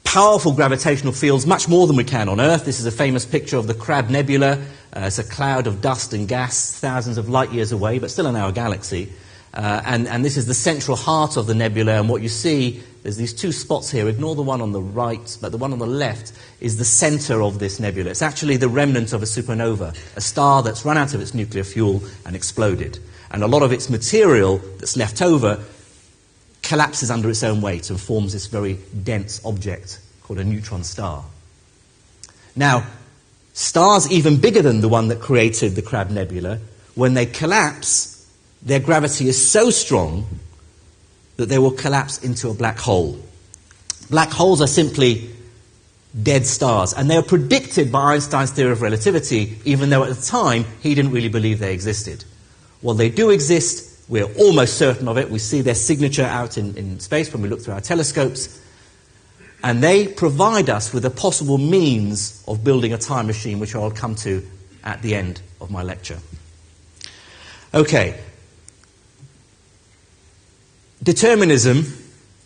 powerful 0.04 0.52
gravitational 0.52 1.14
fields, 1.14 1.46
much 1.46 1.68
more 1.68 1.87
than 1.87 1.96
we 1.96 2.04
can 2.04 2.28
on 2.28 2.38
Earth. 2.38 2.66
This 2.66 2.80
is 2.80 2.87
a 2.87 2.90
famous 2.90 3.24
picture 3.24 3.56
of 3.56 3.66
the 3.66 3.72
Crab 3.72 4.11
Nebula. 4.11 4.62
Uh, 4.94 5.00
it's 5.00 5.18
a 5.18 5.24
cloud 5.24 5.66
of 5.66 5.80
dust 5.80 6.12
and 6.12 6.28
gas 6.28 6.78
thousands 6.78 7.16
of 7.16 7.30
light 7.30 7.50
years 7.50 7.72
away, 7.72 7.98
but 7.98 8.11
still 8.11 8.26
in 8.26 8.37
our 8.37 8.52
galaxy. 8.52 9.11
Uh, 9.54 9.80
and, 9.87 10.06
and 10.06 10.22
this 10.22 10.37
is 10.37 10.46
the 10.46 10.54
central 10.54 10.98
heart 10.98 11.38
of 11.38 11.46
the 11.46 11.54
nebula, 11.54 11.98
and 11.98 12.11
what 12.11 12.20
you 12.20 12.28
see, 12.28 12.82
there's 13.07 13.16
these 13.16 13.33
two 13.33 13.53
spots 13.53 13.88
here. 13.88 14.09
Ignore 14.09 14.35
the 14.35 14.42
one 14.42 14.61
on 14.61 14.73
the 14.73 14.83
right, 14.83 15.38
but 15.40 15.53
the 15.53 15.59
one 15.59 15.73
on 15.73 15.79
the 15.79 15.87
left 15.87 16.33
is 16.61 16.77
the 16.77 16.85
center 16.85 17.40
of 17.40 17.61
this 17.61 17.79
nebula. 17.79 18.11
It's 18.11 18.21
actually 18.21 18.57
the 18.57 18.69
remnant 18.69 19.12
of 19.12 19.23
a 19.23 19.27
supernova, 19.27 19.97
a 20.16 20.21
star 20.21 20.61
that's 20.61 20.85
run 20.85 20.99
out 20.99 21.14
of 21.14 21.21
its 21.21 21.33
nuclear 21.33 21.62
fuel 21.62 22.03
and 22.25 22.35
exploded. 22.35 22.99
And 23.31 23.45
a 23.45 23.47
lot 23.47 23.62
of 23.62 23.71
its 23.71 23.88
material 23.88 24.59
that's 24.81 24.97
left 24.97 25.23
over 25.23 25.62
collapses 26.64 27.09
under 27.09 27.31
its 27.31 27.45
own 27.45 27.61
weight 27.61 27.90
and 27.90 28.01
forms 28.01 28.33
this 28.33 28.49
very 28.49 28.77
dense 29.05 29.40
object 29.45 30.01
called 30.25 30.40
a 30.40 30.45
neutron 30.45 30.83
star. 30.83 31.25
Now, 32.57 32.88
stars 33.53 34.11
even 34.11 34.40
bigger 34.40 34.62
than 34.62 34.81
the 34.81 34.88
one 34.88 35.07
that 35.09 35.21
created 35.21 35.77
the 35.77 35.83
Crab 35.83 36.11
Nebula, 36.11 36.59
when 36.97 37.14
they 37.14 37.27
collapse, 37.27 38.29
their 38.62 38.81
gravity 38.81 39.29
is 39.29 39.49
so 39.49 39.71
strong 39.71 40.27
that 41.37 41.49
they 41.49 41.59
will 41.59 41.72
collapse 41.72 42.22
into 42.22 42.51
a 42.51 42.55
black 42.55 42.79
hole. 42.79 43.18
Black 44.11 44.31
holes 44.31 44.61
are 44.61 44.66
simply 44.66 45.31
dead 46.22 46.46
stars, 46.46 46.92
and 46.94 47.11
they 47.11 47.16
are 47.16 47.22
predicted 47.22 47.92
by 47.92 48.14
Einstein's 48.14 48.51
theory 48.51 48.72
of 48.72 48.83
relativity, 48.83 49.59
even 49.64 49.90
though 49.90 50.05
at 50.05 50.14
the 50.14 50.22
time 50.22 50.64
he 50.81 50.94
didn't 50.94 51.12
really 51.12 51.29
believe 51.29 51.59
they 51.59 51.75
existed. 51.75 52.25
Well, 52.83 52.94
they 52.94 53.11
do 53.11 53.31
exist. 53.31 54.05
We're 54.09 54.33
almost 54.35 54.79
certain 54.79 55.09
of 55.09 55.18
it. 55.18 55.31
We 55.31 55.38
see 55.38 55.61
their 55.61 55.75
signature 55.75 56.25
out 56.25 56.57
in, 56.57 56.77
in 56.77 57.01
space 57.01 57.33
when 57.33 57.42
we 57.42 57.49
look 57.49 57.61
through 57.61 57.75
our 57.75 57.81
telescopes. 57.81 58.62
And 59.62 59.83
they 59.83 60.07
provide 60.07 60.70
us 60.70 60.92
with 60.92 61.05
a 61.05 61.11
possible 61.11 61.59
means 61.59 62.44
of 62.46 62.62
building 62.62 62.92
a 62.92 62.99
time 62.99 63.27
machine, 63.27 63.59
which 63.59 63.75
I'll 63.75 63.90
come 63.90 64.14
to 64.16 64.46
at 64.85 65.03
the 65.03 65.14
end 65.14 65.40
of 65.61 65.70
my 65.70 65.83
lecture. 65.83 66.18
Okay, 67.75 68.20
Determinism, 71.07 71.87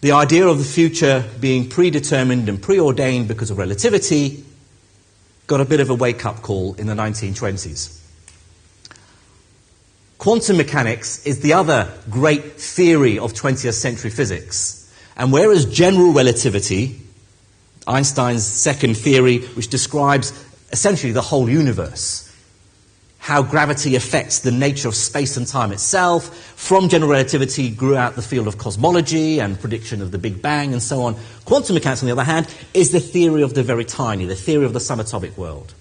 the 0.03 0.13
idea 0.13 0.47
of 0.47 0.59
the 0.59 0.65
future 0.65 1.25
being 1.41 1.71
predetermined 1.71 2.47
and 2.47 2.61
preordained 2.61 3.27
because 3.27 3.51
of 3.51 3.57
relativity, 3.57 4.45
got 5.47 5.63
a 5.63 5.65
bit 5.65 5.81
of 5.81 5.89
a 5.89 5.95
wake 5.95 6.27
up 6.27 6.43
call 6.43 6.75
in 6.75 6.87
the 6.87 6.93
1920s. 6.93 7.99
Quantum 10.19 10.59
mechanics 10.59 11.25
is 11.25 11.41
the 11.41 11.55
other 11.55 11.91
great 12.11 12.61
theory 12.61 13.19
of 13.19 13.33
20th 13.33 13.73
century 13.73 14.11
physics. 14.11 14.93
And 15.17 15.33
whereas 15.33 15.65
general 15.65 16.13
relativity, 16.13 17.01
Einstein's 17.87 18.45
second 18.45 18.95
theory, 18.95 19.39
which 19.39 19.69
describes 19.69 20.35
essentially 20.71 21.13
the 21.13 21.23
whole 21.23 21.49
universe, 21.49 22.30
how 23.21 23.43
gravity 23.43 23.97
affects 23.97 24.41
the 24.41 24.51
nature 24.51 24.89
of 24.89 24.95
space 24.95 25.37
and 25.37 25.47
time 25.47 25.73
itself. 25.73 26.35
From 26.57 26.89
general 26.89 27.11
relativity 27.11 27.69
grew 27.71 27.95
out 27.95 28.17
the 28.17 28.23
field 28.23 28.49
of 28.49 28.57
cosmology 28.57 29.41
and 29.41 29.61
prediction 29.61 30.01
of 30.01 30.11
the 30.11 30.17
Big 30.17 30.41
Bang 30.41 30.73
and 30.73 30.83
so 30.83 31.03
on. 31.03 31.17
Quantum 31.45 31.75
mechanics, 31.75 32.03
on 32.03 32.07
the 32.07 32.13
other 32.13 32.25
hand, 32.25 32.53
is 32.73 32.93
the 32.93 32.99
theory 32.99 33.43
of 33.43 33.53
the 33.53 33.63
very 33.63 33.85
tiny, 33.85 34.25
the 34.25 34.35
theory 34.35 34.65
of 34.65 34.73
the 34.73 34.79
subatomic 34.79 35.37
world. 35.37 35.75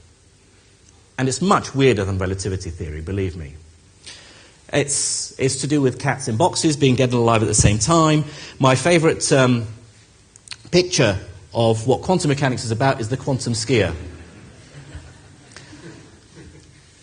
And 1.17 1.29
it's 1.29 1.41
much 1.41 1.73
weirder 1.73 2.03
than 2.03 2.17
relativity 2.17 2.69
theory, 2.71 3.01
believe 3.01 3.37
me. 3.37 3.53
It's, 4.73 5.33
it's 5.39 5.61
to 5.61 5.67
do 5.67 5.81
with 5.81 5.97
cats 5.97 6.27
in 6.27 6.35
boxes 6.35 6.75
being 6.75 6.97
dead 6.97 7.09
and 7.09 7.19
alive 7.19 7.41
at 7.41 7.47
the 7.47 7.53
same 7.53 7.79
time. 7.79 8.25
My 8.59 8.75
favourite 8.75 9.31
um, 9.31 9.65
picture 10.71 11.17
of 11.53 11.87
what 11.87 12.01
quantum 12.01 12.27
mechanics 12.27 12.65
is 12.65 12.71
about 12.71 12.99
is 12.99 13.07
the 13.07 13.17
quantum 13.17 13.53
skier 13.53 13.95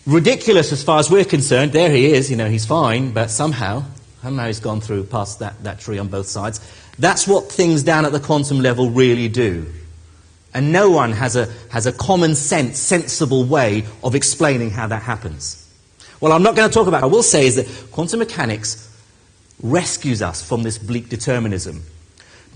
ridiculous 0.07 0.71
as 0.71 0.83
far 0.83 0.99
as 0.99 1.11
we're 1.11 1.25
concerned. 1.25 1.73
There 1.73 1.91
he 1.91 2.13
is, 2.13 2.31
you 2.31 2.37
know, 2.37 2.49
he's 2.49 2.65
fine, 2.65 3.11
but 3.11 3.29
somehow, 3.29 3.83
somehow 4.21 4.47
he's 4.47 4.61
gone 4.61 4.81
through 4.81 5.03
past 5.03 5.39
that, 5.39 5.61
that 5.63 5.79
tree 5.79 5.99
on 5.99 6.07
both 6.07 6.27
sides. 6.27 6.59
That's 6.97 7.27
what 7.27 7.51
things 7.51 7.83
down 7.83 8.05
at 8.05 8.13
the 8.13 8.19
quantum 8.19 8.59
level 8.61 8.89
really 8.89 9.27
do. 9.27 9.71
And 10.53 10.71
no 10.71 10.89
one 10.89 11.11
has 11.11 11.35
a, 11.35 11.53
has 11.69 11.85
a 11.85 11.91
common 11.91 12.33
sense, 12.33 12.79
sensible 12.79 13.43
way 13.43 13.85
of 14.03 14.15
explaining 14.15 14.71
how 14.71 14.87
that 14.87 15.03
happens. 15.03 15.63
Well, 16.21 16.31
I'm 16.31 16.41
not 16.41 16.55
going 16.55 16.67
to 16.67 16.73
talk 16.73 16.87
about 16.87 17.03
it. 17.03 17.05
I 17.05 17.09
will 17.09 17.21
say 17.21 17.45
is 17.45 17.57
that 17.57 17.91
quantum 17.91 18.19
mechanics 18.19 18.83
rescues 19.61 20.21
us 20.21 20.41
from 20.41 20.63
this 20.63 20.77
bleak 20.77 21.09
determinism 21.09 21.83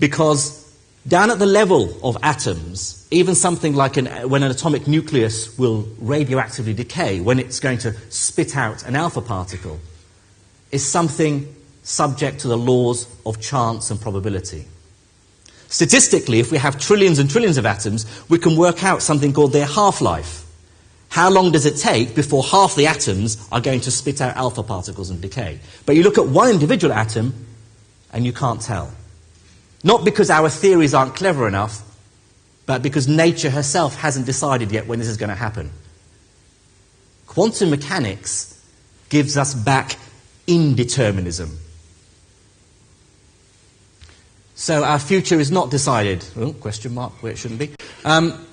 because 0.00 0.61
down 1.06 1.30
at 1.30 1.38
the 1.38 1.46
level 1.46 1.98
of 2.02 2.16
atoms, 2.22 3.06
even 3.10 3.34
something 3.34 3.74
like 3.74 3.96
an, 3.96 4.06
when 4.28 4.42
an 4.42 4.50
atomic 4.50 4.86
nucleus 4.86 5.56
will 5.58 5.82
radioactively 6.00 6.74
decay, 6.74 7.20
when 7.20 7.38
it's 7.38 7.58
going 7.58 7.78
to 7.78 7.92
spit 8.10 8.56
out 8.56 8.86
an 8.86 8.94
alpha 8.94 9.20
particle, 9.20 9.80
is 10.70 10.88
something 10.88 11.54
subject 11.82 12.40
to 12.40 12.48
the 12.48 12.56
laws 12.56 13.06
of 13.26 13.40
chance 13.40 13.90
and 13.90 14.00
probability. 14.00 14.66
Statistically, 15.68 16.38
if 16.38 16.52
we 16.52 16.58
have 16.58 16.78
trillions 16.78 17.18
and 17.18 17.28
trillions 17.28 17.56
of 17.56 17.66
atoms, 17.66 18.06
we 18.28 18.38
can 18.38 18.56
work 18.56 18.84
out 18.84 19.02
something 19.02 19.32
called 19.32 19.52
their 19.52 19.66
half 19.66 20.00
life. 20.00 20.44
How 21.08 21.30
long 21.30 21.50
does 21.50 21.66
it 21.66 21.76
take 21.76 22.14
before 22.14 22.42
half 22.42 22.74
the 22.76 22.86
atoms 22.86 23.36
are 23.50 23.60
going 23.60 23.80
to 23.80 23.90
spit 23.90 24.20
out 24.20 24.36
alpha 24.36 24.62
particles 24.62 25.10
and 25.10 25.20
decay? 25.20 25.58
But 25.84 25.96
you 25.96 26.04
look 26.04 26.16
at 26.16 26.26
one 26.26 26.50
individual 26.50 26.92
atom 26.92 27.46
and 28.12 28.24
you 28.24 28.32
can't 28.32 28.60
tell. 28.60 28.92
Not 29.82 30.04
because 30.04 30.30
our 30.30 30.48
theories 30.48 30.94
aren't 30.94 31.14
clever 31.14 31.48
enough, 31.48 31.82
but 32.66 32.82
because 32.82 33.08
nature 33.08 33.50
herself 33.50 33.96
hasn't 33.96 34.26
decided 34.26 34.70
yet 34.70 34.86
when 34.86 34.98
this 34.98 35.08
is 35.08 35.16
going 35.16 35.30
to 35.30 35.34
happen. 35.34 35.70
Quantum 37.26 37.70
mechanics 37.70 38.62
gives 39.08 39.36
us 39.36 39.54
back 39.54 39.96
indeterminism. 40.46 41.56
So 44.54 44.84
our 44.84 44.98
future 44.98 45.40
is 45.40 45.50
not 45.50 45.70
decided. 45.70 46.24
Oh, 46.36 46.52
question 46.52 46.94
mark, 46.94 47.22
where 47.22 47.32
it 47.32 47.38
shouldn't 47.38 47.58
be. 47.58 47.70
Um, 48.04 48.46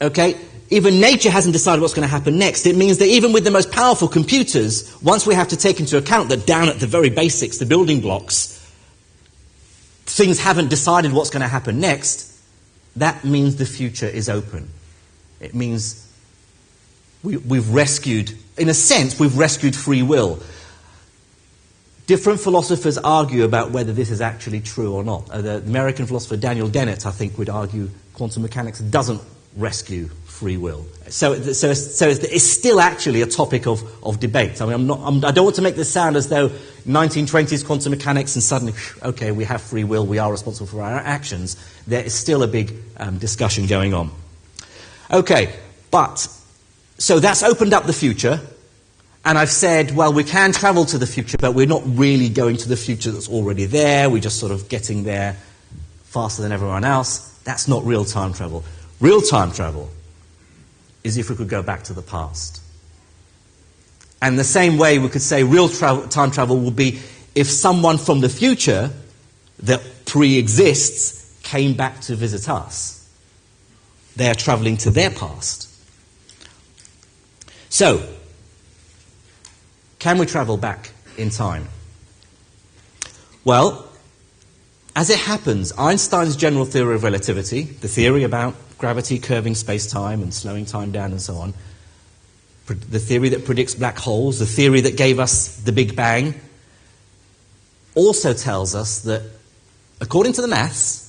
okay, 0.00 0.38
even 0.70 1.00
nature 1.00 1.30
hasn't 1.30 1.52
decided 1.52 1.80
what's 1.80 1.94
going 1.94 2.06
to 2.06 2.10
happen 2.10 2.38
next. 2.38 2.66
It 2.66 2.76
means 2.76 2.98
that 2.98 3.06
even 3.06 3.32
with 3.32 3.44
the 3.44 3.50
most 3.50 3.72
powerful 3.72 4.06
computers, 4.06 4.94
once 5.02 5.26
we 5.26 5.34
have 5.34 5.48
to 5.48 5.56
take 5.56 5.80
into 5.80 5.96
account 5.96 6.28
that 6.28 6.46
down 6.46 6.68
at 6.68 6.78
the 6.78 6.86
very 6.86 7.10
basics, 7.10 7.58
the 7.58 7.66
building 7.66 8.00
blocks, 8.00 8.57
things 10.18 10.40
haven't 10.40 10.68
decided 10.68 11.12
what's 11.12 11.30
going 11.30 11.42
to 11.42 11.48
happen 11.48 11.80
next, 11.80 12.36
that 12.96 13.24
means 13.24 13.56
the 13.56 13.64
future 13.64 14.06
is 14.06 14.28
open. 14.28 14.68
It 15.40 15.54
means 15.54 16.04
we, 17.22 17.36
we've 17.36 17.70
rescued, 17.70 18.36
in 18.58 18.68
a 18.68 18.74
sense, 18.74 19.18
we've 19.18 19.38
rescued 19.38 19.76
free 19.76 20.02
will. 20.02 20.40
Different 22.06 22.40
philosophers 22.40 22.98
argue 22.98 23.44
about 23.44 23.70
whether 23.70 23.92
this 23.92 24.10
is 24.10 24.20
actually 24.20 24.60
true 24.60 24.92
or 24.92 25.04
not. 25.04 25.30
Uh, 25.30 25.40
the 25.40 25.56
American 25.58 26.06
philosopher 26.06 26.36
Daniel 26.36 26.68
Dennett, 26.68 27.06
I 27.06 27.12
think, 27.12 27.38
would 27.38 27.48
argue 27.48 27.88
quantum 28.14 28.42
mechanics 28.42 28.80
doesn't 28.80 29.20
rescue 29.56 30.08
free 30.38 30.56
will. 30.56 30.86
So, 31.08 31.40
so, 31.52 31.74
so 31.74 32.08
it's 32.08 32.44
still 32.44 32.80
actually 32.80 33.22
a 33.22 33.26
topic 33.26 33.66
of, 33.66 33.82
of 34.04 34.20
debate. 34.20 34.62
I 34.62 34.66
mean, 34.66 34.74
I'm 34.74 34.86
not, 34.86 35.00
I'm, 35.02 35.16
I 35.24 35.32
do 35.32 35.40
not 35.40 35.44
want 35.44 35.56
to 35.56 35.62
make 35.62 35.74
this 35.74 35.90
sound 35.90 36.16
as 36.16 36.28
though 36.28 36.48
1920s 36.86 37.66
quantum 37.66 37.90
mechanics 37.90 38.36
and 38.36 38.42
suddenly, 38.42 38.74
okay, 39.02 39.32
we 39.32 39.44
have 39.44 39.60
free 39.60 39.84
will, 39.84 40.06
we 40.06 40.18
are 40.18 40.30
responsible 40.30 40.68
for 40.68 40.82
our 40.82 40.98
actions. 40.98 41.56
There 41.88 42.04
is 42.04 42.14
still 42.14 42.44
a 42.44 42.46
big 42.46 42.72
um, 42.98 43.18
discussion 43.18 43.66
going 43.66 43.94
on. 43.94 44.12
Okay, 45.10 45.52
but, 45.90 46.28
so 46.98 47.18
that's 47.18 47.42
opened 47.42 47.74
up 47.74 47.86
the 47.86 47.92
future. 47.92 48.40
And 49.24 49.36
I've 49.36 49.50
said, 49.50 49.90
well, 49.90 50.12
we 50.12 50.22
can 50.22 50.52
travel 50.52 50.84
to 50.86 50.98
the 50.98 51.06
future, 51.06 51.36
but 51.38 51.52
we're 51.52 51.66
not 51.66 51.82
really 51.84 52.28
going 52.28 52.58
to 52.58 52.68
the 52.68 52.76
future 52.76 53.10
that's 53.10 53.28
already 53.28 53.66
there. 53.66 54.08
We're 54.08 54.22
just 54.22 54.38
sort 54.38 54.52
of 54.52 54.68
getting 54.68 55.02
there 55.02 55.36
faster 56.04 56.42
than 56.42 56.52
everyone 56.52 56.84
else. 56.84 57.28
That's 57.42 57.66
not 57.66 57.84
real 57.84 58.04
time 58.04 58.32
travel. 58.32 58.62
Real 59.00 59.20
time 59.20 59.50
travel 59.50 59.90
is 61.04 61.16
if 61.16 61.30
we 61.30 61.36
could 61.36 61.48
go 61.48 61.62
back 61.62 61.84
to 61.84 61.92
the 61.92 62.02
past. 62.02 62.60
And 64.20 64.38
the 64.38 64.44
same 64.44 64.78
way 64.78 64.98
we 64.98 65.08
could 65.08 65.22
say 65.22 65.44
real 65.44 65.68
tra- 65.68 66.06
time 66.08 66.30
travel 66.30 66.58
would 66.58 66.76
be 66.76 67.00
if 67.34 67.48
someone 67.48 67.98
from 67.98 68.20
the 68.20 68.28
future 68.28 68.90
that 69.60 69.80
pre 70.04 70.38
exists 70.38 71.38
came 71.42 71.74
back 71.74 72.00
to 72.02 72.16
visit 72.16 72.48
us. 72.48 72.94
They 74.16 74.28
are 74.28 74.34
traveling 74.34 74.76
to 74.78 74.90
their 74.90 75.10
past. 75.10 75.68
So, 77.68 78.02
can 79.98 80.18
we 80.18 80.26
travel 80.26 80.56
back 80.56 80.90
in 81.16 81.30
time? 81.30 81.68
Well, 83.44 83.88
as 84.96 85.10
it 85.10 85.18
happens, 85.18 85.72
Einstein's 85.78 86.34
general 86.34 86.64
theory 86.64 86.96
of 86.96 87.04
relativity, 87.04 87.62
the 87.62 87.88
theory 87.88 88.24
about 88.24 88.54
gravity 88.78 89.18
curving 89.18 89.54
space 89.54 89.90
time 89.90 90.22
and 90.22 90.32
slowing 90.32 90.64
time 90.64 90.92
down 90.92 91.10
and 91.10 91.20
so 91.20 91.34
on, 91.36 91.52
the 92.66 92.98
theory 92.98 93.30
that 93.30 93.44
predicts 93.44 93.74
black 93.74 93.98
holes, 93.98 94.38
the 94.38 94.46
theory 94.46 94.80
that 94.82 94.96
gave 94.96 95.18
us 95.18 95.56
the 95.58 95.72
Big 95.72 95.96
Bang, 95.96 96.34
also 97.94 98.32
tells 98.32 98.74
us 98.74 99.00
that, 99.00 99.22
according 100.00 100.32
to 100.34 100.42
the 100.42 100.48
maths, 100.48 101.04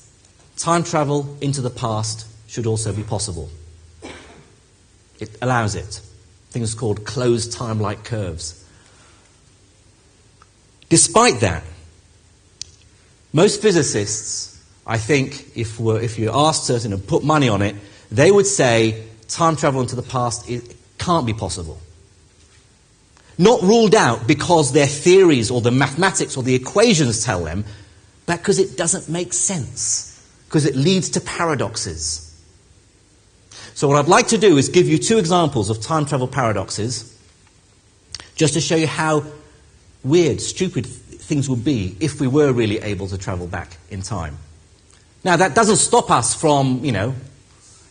time 0.57 0.83
travel 0.83 1.37
into 1.41 1.61
the 1.61 1.69
past 1.69 2.25
should 2.47 2.65
also 2.65 2.93
be 2.93 3.03
possible. 3.03 3.49
It 5.19 5.37
allows 5.41 5.75
it. 5.75 6.01
Things 6.49 6.73
called 6.73 7.05
closed 7.05 7.51
time 7.53 7.79
like 7.79 8.03
curves. 8.03 8.65
Despite 10.87 11.41
that, 11.41 11.63
most 13.31 13.61
physicists, 13.61 14.58
I 14.89 14.97
think, 14.97 15.55
if, 15.55 15.79
if 15.79 16.17
you 16.17 16.31
asked 16.33 16.65
certain 16.65 16.93
and 16.93 17.05
put 17.05 17.23
money 17.23 17.47
on 17.47 17.61
it, 17.61 17.75
they 18.11 18.31
would 18.31 18.47
say 18.47 19.03
time 19.27 19.55
travel 19.55 19.81
into 19.81 19.95
the 19.95 20.01
past 20.01 20.49
it 20.49 20.75
can't 20.97 21.27
be 21.27 21.33
possible. 21.33 21.79
Not 23.37 23.61
ruled 23.61 23.93
out 23.93 24.25
because 24.25 24.73
their 24.73 24.87
theories 24.87 25.51
or 25.51 25.61
the 25.61 25.69
mathematics 25.69 26.35
or 26.35 26.41
the 26.41 26.55
equations 26.55 27.23
tell 27.23 27.43
them, 27.43 27.65
but 28.25 28.39
because 28.39 28.57
it 28.57 28.77
doesn't 28.77 29.07
make 29.07 29.31
sense, 29.31 30.27
because 30.47 30.65
it 30.65 30.75
leads 30.75 31.09
to 31.11 31.21
paradoxes. 31.21 32.25
So, 33.75 33.87
what 33.87 33.97
I'd 33.97 34.09
like 34.09 34.29
to 34.29 34.39
do 34.39 34.57
is 34.57 34.69
give 34.69 34.89
you 34.89 34.97
two 34.97 35.19
examples 35.19 35.69
of 35.69 35.81
time 35.81 36.07
travel 36.07 36.27
paradoxes, 36.27 37.15
just 38.35 38.55
to 38.55 38.59
show 38.59 38.75
you 38.75 38.87
how 38.87 39.23
weird, 40.03 40.41
stupid 40.41 40.87
things 40.87 41.47
would 41.47 41.63
be 41.63 41.95
if 41.99 42.19
we 42.19 42.25
were 42.25 42.51
really 42.51 42.79
able 42.79 43.07
to 43.09 43.19
travel 43.19 43.45
back 43.45 43.77
in 43.91 44.01
time. 44.01 44.39
Now, 45.23 45.35
that 45.35 45.53
doesn't 45.53 45.77
stop 45.77 46.09
us 46.11 46.33
from, 46.33 46.83
you 46.83 46.91
know, 46.91 47.13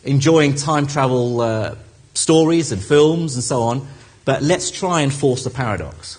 enjoying 0.03 0.55
time 0.55 0.87
travel 0.87 1.41
uh, 1.41 1.75
stories 2.13 2.71
and 2.71 2.81
films 2.81 3.35
and 3.35 3.43
so 3.43 3.61
on, 3.61 3.87
but 4.25 4.41
let's 4.41 4.71
try 4.71 5.01
and 5.01 5.13
force 5.13 5.43
the 5.43 5.49
paradox. 5.49 6.17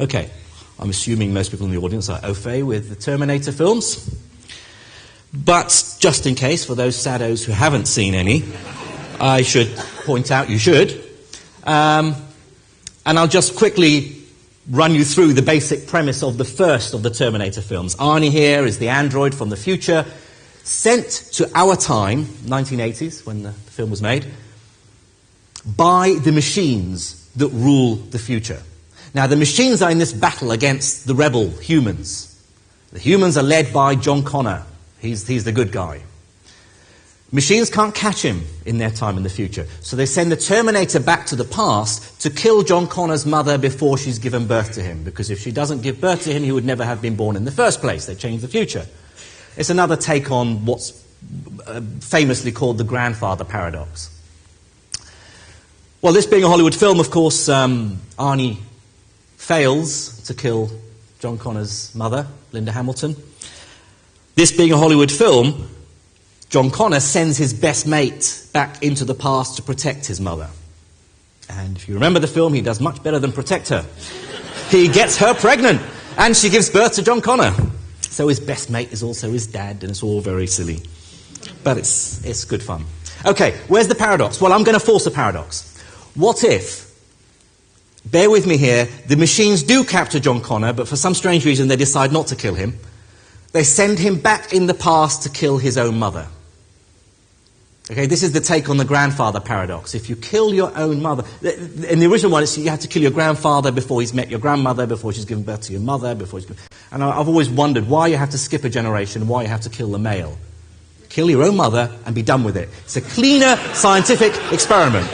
Okay, 0.00 0.30
I'm 0.78 0.90
assuming 0.90 1.32
most 1.32 1.50
people 1.50 1.66
in 1.66 1.72
the 1.72 1.80
audience 1.80 2.08
are 2.08 2.20
au 2.24 2.34
fait 2.34 2.62
with 2.62 2.88
the 2.88 2.96
Terminator 2.96 3.52
films. 3.52 4.10
But 5.32 5.96
just 5.98 6.26
in 6.26 6.34
case, 6.34 6.64
for 6.64 6.74
those 6.74 6.96
saddos 6.96 7.44
who 7.44 7.52
haven't 7.52 7.86
seen 7.86 8.14
any, 8.14 8.44
I 9.20 9.42
should 9.42 9.74
point 10.04 10.30
out 10.30 10.48
you 10.48 10.58
should. 10.58 11.02
Um, 11.64 12.14
and 13.04 13.18
I'll 13.18 13.28
just 13.28 13.56
quickly 13.56 14.13
run 14.70 14.94
you 14.94 15.04
through 15.04 15.32
the 15.32 15.42
basic 15.42 15.86
premise 15.86 16.22
of 16.22 16.38
the 16.38 16.44
first 16.44 16.94
of 16.94 17.02
the 17.02 17.10
Terminator 17.10 17.60
films. 17.60 17.94
Arnie 17.96 18.30
here 18.30 18.64
is 18.64 18.78
the 18.78 18.88
android 18.88 19.34
from 19.34 19.50
the 19.50 19.56
future, 19.56 20.06
sent 20.62 21.06
to 21.32 21.50
our 21.54 21.76
time, 21.76 22.24
1980s, 22.24 23.26
when 23.26 23.42
the 23.42 23.52
film 23.52 23.90
was 23.90 24.00
made, 24.00 24.26
by 25.76 26.14
the 26.22 26.32
machines 26.32 27.28
that 27.36 27.48
rule 27.48 27.96
the 27.96 28.18
future. 28.18 28.62
Now, 29.12 29.26
the 29.26 29.36
machines 29.36 29.82
are 29.82 29.90
in 29.90 29.98
this 29.98 30.12
battle 30.12 30.50
against 30.50 31.06
the 31.06 31.14
rebel 31.14 31.50
humans. 31.50 32.30
The 32.92 32.98
humans 32.98 33.36
are 33.36 33.42
led 33.42 33.72
by 33.72 33.94
John 33.94 34.24
Connor. 34.24 34.64
He's, 34.98 35.26
he's 35.26 35.44
the 35.44 35.52
good 35.52 35.70
guy. 35.70 36.02
Machines 37.34 37.68
can't 37.68 37.92
catch 37.92 38.22
him 38.22 38.44
in 38.64 38.78
their 38.78 38.92
time 38.92 39.16
in 39.16 39.24
the 39.24 39.28
future. 39.28 39.66
So 39.80 39.96
they 39.96 40.06
send 40.06 40.30
the 40.30 40.36
Terminator 40.36 41.00
back 41.00 41.26
to 41.26 41.36
the 41.36 41.44
past 41.44 42.20
to 42.20 42.30
kill 42.30 42.62
John 42.62 42.86
Connor's 42.86 43.26
mother 43.26 43.58
before 43.58 43.98
she's 43.98 44.20
given 44.20 44.46
birth 44.46 44.74
to 44.74 44.82
him. 44.82 45.02
Because 45.02 45.30
if 45.30 45.40
she 45.40 45.50
doesn't 45.50 45.82
give 45.82 46.00
birth 46.00 46.22
to 46.24 46.32
him, 46.32 46.44
he 46.44 46.52
would 46.52 46.64
never 46.64 46.84
have 46.84 47.02
been 47.02 47.16
born 47.16 47.34
in 47.34 47.44
the 47.44 47.50
first 47.50 47.80
place. 47.80 48.06
They 48.06 48.14
change 48.14 48.40
the 48.40 48.46
future. 48.46 48.86
It's 49.56 49.68
another 49.68 49.96
take 49.96 50.30
on 50.30 50.64
what's 50.64 51.04
uh, 51.66 51.80
famously 51.98 52.52
called 52.52 52.78
the 52.78 52.84
grandfather 52.84 53.44
paradox. 53.44 54.16
Well, 56.00 56.12
this 56.12 56.26
being 56.26 56.44
a 56.44 56.48
Hollywood 56.48 56.76
film, 56.76 57.00
of 57.00 57.10
course, 57.10 57.48
um, 57.48 57.98
Arnie 58.16 58.58
fails 59.38 60.22
to 60.28 60.34
kill 60.34 60.70
John 61.18 61.38
Connor's 61.38 61.92
mother, 61.96 62.28
Linda 62.52 62.70
Hamilton. 62.70 63.16
This 64.36 64.56
being 64.56 64.70
a 64.70 64.76
Hollywood 64.76 65.10
film, 65.10 65.68
John 66.54 66.70
Connor 66.70 67.00
sends 67.00 67.36
his 67.36 67.52
best 67.52 67.84
mate 67.84 68.46
back 68.52 68.80
into 68.80 69.04
the 69.04 69.12
past 69.12 69.56
to 69.56 69.62
protect 69.62 70.06
his 70.06 70.20
mother. 70.20 70.48
And 71.50 71.76
if 71.76 71.88
you 71.88 71.94
remember 71.94 72.20
the 72.20 72.28
film, 72.28 72.54
he 72.54 72.60
does 72.60 72.80
much 72.80 73.02
better 73.02 73.18
than 73.18 73.32
protect 73.32 73.70
her. 73.70 73.84
he 74.68 74.86
gets 74.86 75.16
her 75.16 75.34
pregnant, 75.34 75.82
and 76.16 76.36
she 76.36 76.50
gives 76.50 76.70
birth 76.70 76.92
to 76.92 77.02
John 77.02 77.20
Connor. 77.20 77.52
So 78.02 78.28
his 78.28 78.38
best 78.38 78.70
mate 78.70 78.92
is 78.92 79.02
also 79.02 79.32
his 79.32 79.48
dad, 79.48 79.82
and 79.82 79.90
it's 79.90 80.04
all 80.04 80.20
very 80.20 80.46
silly. 80.46 80.80
But 81.64 81.76
it's, 81.76 82.24
it's 82.24 82.44
good 82.44 82.62
fun. 82.62 82.84
Okay, 83.26 83.58
where's 83.66 83.88
the 83.88 83.96
paradox? 83.96 84.40
Well, 84.40 84.52
I'm 84.52 84.62
going 84.62 84.78
to 84.78 84.86
force 84.86 85.06
a 85.06 85.10
paradox. 85.10 85.76
What 86.14 86.44
if, 86.44 86.88
bear 88.04 88.30
with 88.30 88.46
me 88.46 88.58
here, 88.58 88.86
the 89.08 89.16
machines 89.16 89.64
do 89.64 89.82
capture 89.82 90.20
John 90.20 90.40
Connor, 90.40 90.72
but 90.72 90.86
for 90.86 90.94
some 90.94 91.14
strange 91.14 91.44
reason 91.44 91.66
they 91.66 91.74
decide 91.74 92.12
not 92.12 92.28
to 92.28 92.36
kill 92.36 92.54
him? 92.54 92.78
They 93.50 93.64
send 93.64 93.98
him 93.98 94.20
back 94.20 94.52
in 94.52 94.66
the 94.66 94.74
past 94.74 95.24
to 95.24 95.30
kill 95.30 95.58
his 95.58 95.76
own 95.76 95.98
mother. 95.98 96.28
Okay, 97.90 98.06
this 98.06 98.22
is 98.22 98.32
the 98.32 98.40
take 98.40 98.70
on 98.70 98.78
the 98.78 98.84
grandfather 98.84 99.40
paradox. 99.40 99.94
If 99.94 100.08
you 100.08 100.16
kill 100.16 100.54
your 100.54 100.74
own 100.74 101.02
mother, 101.02 101.22
in 101.42 101.98
the 101.98 102.06
original 102.06 102.32
one, 102.32 102.42
it's 102.42 102.56
you 102.56 102.70
have 102.70 102.80
to 102.80 102.88
kill 102.88 103.02
your 103.02 103.10
grandfather 103.10 103.70
before 103.70 104.00
he's 104.00 104.14
met 104.14 104.30
your 104.30 104.40
grandmother, 104.40 104.86
before 104.86 105.12
she's 105.12 105.26
given 105.26 105.44
birth 105.44 105.60
to 105.62 105.72
your 105.72 105.82
mother, 105.82 106.14
before 106.14 106.40
he's. 106.40 106.50
And 106.90 107.04
I've 107.04 107.28
always 107.28 107.50
wondered 107.50 107.86
why 107.86 108.06
you 108.06 108.16
have 108.16 108.30
to 108.30 108.38
skip 108.38 108.64
a 108.64 108.70
generation, 108.70 109.28
why 109.28 109.42
you 109.42 109.48
have 109.48 109.60
to 109.62 109.68
kill 109.68 109.90
the 109.90 109.98
male. 109.98 110.38
Kill 111.10 111.28
your 111.28 111.42
own 111.42 111.56
mother 111.56 111.94
and 112.06 112.14
be 112.14 112.22
done 112.22 112.42
with 112.42 112.56
it. 112.56 112.70
It's 112.84 112.96
a 112.96 113.02
cleaner 113.02 113.56
scientific 113.74 114.32
experiment. 114.50 115.06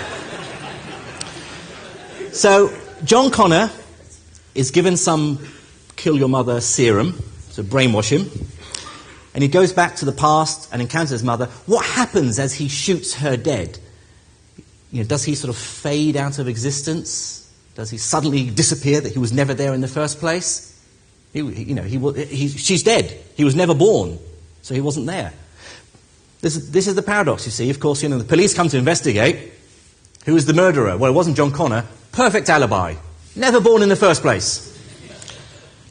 So, 2.33 2.73
John 3.03 3.33
Connor 3.33 3.69
is 4.55 4.71
given 4.71 4.97
some 4.97 5.45
kill 5.97 6.17
your 6.17 6.29
mother 6.29 6.61
serum 6.61 7.15
to 7.55 7.65
brainwash 7.65 8.11
him. 8.11 8.31
And 9.35 9.43
he 9.43 9.49
goes 9.49 9.73
back 9.73 9.97
to 9.97 10.05
the 10.05 10.13
past 10.13 10.69
and 10.73 10.83
encounters 10.83 11.11
his 11.11 11.23
mother. 11.23 11.47
What 11.67 11.87
happens 11.87 12.39
as 12.39 12.55
he 12.55 12.69
shoots 12.69 13.15
her 13.15 13.37
dead? 13.37 13.79
You 14.91 15.03
know, 15.03 15.09
does 15.09 15.25
he 15.25 15.35
sort 15.35 15.51
of 15.51 15.57
fade 15.57 16.17
out 16.17 16.39
of 16.39 16.49
existence? 16.49 17.53
Does 17.77 17.91
he 17.91 17.99
suddenly 17.99 18.51
disappear 18.51 19.01
that 19.01 19.13
he 19.13 19.19
was 19.19 19.33
never 19.33 19.55
there 19.55 19.73
in 19.73 19.81
the 19.81 19.89
first 19.89 20.19
place? 20.19 20.67
He, 21.33 21.41
you 21.41 21.75
know, 21.75 21.83
he, 21.83 21.99
he, 22.25 22.49
she's 22.49 22.83
dead. 22.83 23.17
He 23.37 23.45
was 23.45 23.55
never 23.55 23.73
born, 23.73 24.19
so 24.63 24.75
he 24.75 24.81
wasn't 24.81 25.07
there. 25.07 25.33
This, 26.41 26.71
this 26.71 26.89
is 26.89 26.97
the 26.97 27.03
paradox, 27.03 27.45
you 27.45 27.53
see. 27.53 27.71
Of 27.71 27.79
course, 27.79 28.03
you 28.03 28.09
know, 28.09 28.19
the 28.19 28.25
police 28.25 28.53
come 28.53 28.69
to 28.69 28.79
investigate. 28.79 29.53
Who 30.25 30.37
is 30.37 30.47
the 30.47 30.55
murderer? 30.55 30.97
Well, 30.97 31.11
it 31.11 31.15
wasn't 31.15 31.37
John 31.37 31.53
Connor. 31.53 31.87
Perfect 32.13 32.49
alibi. 32.49 32.95
Never 33.37 33.61
born 33.61 33.83
in 33.83 33.89
the 33.89 33.97
first 33.97 34.23
place. 34.23 34.70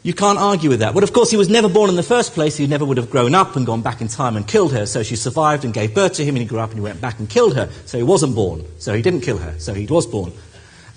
You 0.10 0.15
can't 0.15 0.39
argue 0.39 0.72
with 0.72 0.80
that. 0.80 0.95
But 0.95 1.04
of 1.04 1.13
course, 1.13 1.30
he 1.30 1.38
was 1.38 1.50
never 1.50 1.69
born 1.69 1.88
in 1.88 1.95
the 1.95 2.02
first 2.02 2.34
place. 2.34 2.58
He 2.58 2.65
never 2.65 2.84
would 2.84 2.98
have 2.98 3.12
grown 3.12 3.36
up 3.36 3.56
and 3.56 3.63
gone 3.63 3.84
back 3.84 4.02
in 4.02 4.08
time 4.08 4.38
and 4.38 4.48
killed 4.48 4.74
her. 4.74 4.88
So 4.88 5.04
she 5.04 5.15
survived 5.15 5.65
and 5.65 5.72
gave 5.72 5.93
birth 5.93 6.13
to 6.13 6.26
him, 6.26 6.36
and 6.36 6.41
he 6.41 6.45
grew 6.45 6.58
up 6.58 6.72
and 6.72 6.80
he 6.80 6.84
went 6.84 7.00
back 7.00 7.19
and 7.19 7.30
killed 7.30 7.56
her. 7.56 7.69
So 7.86 8.00
he 8.00 8.04
wasn't 8.04 8.34
born. 8.34 8.65
So 8.80 8.95
he 8.95 9.04
didn't 9.04 9.22
kill 9.22 9.38
her. 9.38 9.60
So 9.60 9.76
he 9.76 9.86
was 9.86 10.08
born. 10.08 10.34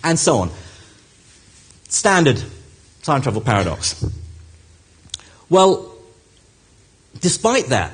And 0.03 0.19
so 0.19 0.39
on. 0.39 0.51
Standard 1.91 2.43
time 3.03 3.21
travel 3.21 3.43
paradox. 3.43 4.03
Well, 5.51 5.95
despite 7.21 7.67
that, 7.67 7.93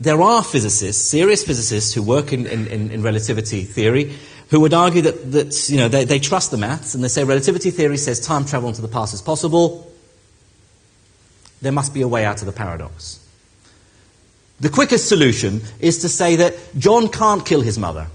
there 0.00 0.22
are 0.22 0.42
physicists, 0.42 1.04
serious 1.04 1.44
physicists, 1.44 1.92
who 1.92 2.02
work 2.02 2.32
in, 2.32 2.46
in, 2.46 2.90
in 2.90 3.02
relativity 3.02 3.64
theory, 3.64 4.16
who 4.48 4.60
would 4.60 4.72
argue 4.72 5.02
that, 5.02 5.32
that 5.32 5.68
you 5.68 5.76
know, 5.76 5.88
they, 5.88 6.06
they 6.06 6.18
trust 6.18 6.50
the 6.50 6.56
maths 6.56 6.94
and 6.94 7.04
they 7.04 7.08
say 7.08 7.24
relativity 7.24 7.70
theory 7.70 7.98
says 7.98 8.20
time 8.20 8.46
travel 8.46 8.70
into 8.70 8.80
the 8.80 8.88
past 8.88 9.12
is 9.12 9.20
possible 9.20 9.92
there 11.66 11.72
must 11.72 11.92
be 11.92 12.02
a 12.02 12.08
way 12.08 12.24
out 12.24 12.40
of 12.40 12.46
the 12.46 12.52
paradox. 12.52 13.18
The 14.60 14.68
quickest 14.68 15.08
solution 15.08 15.60
is 15.80 15.98
to 15.98 16.08
say 16.08 16.36
that 16.36 16.54
John 16.78 17.08
can't 17.08 17.44
kill 17.44 17.60
his 17.60 17.78
mother 17.78 18.06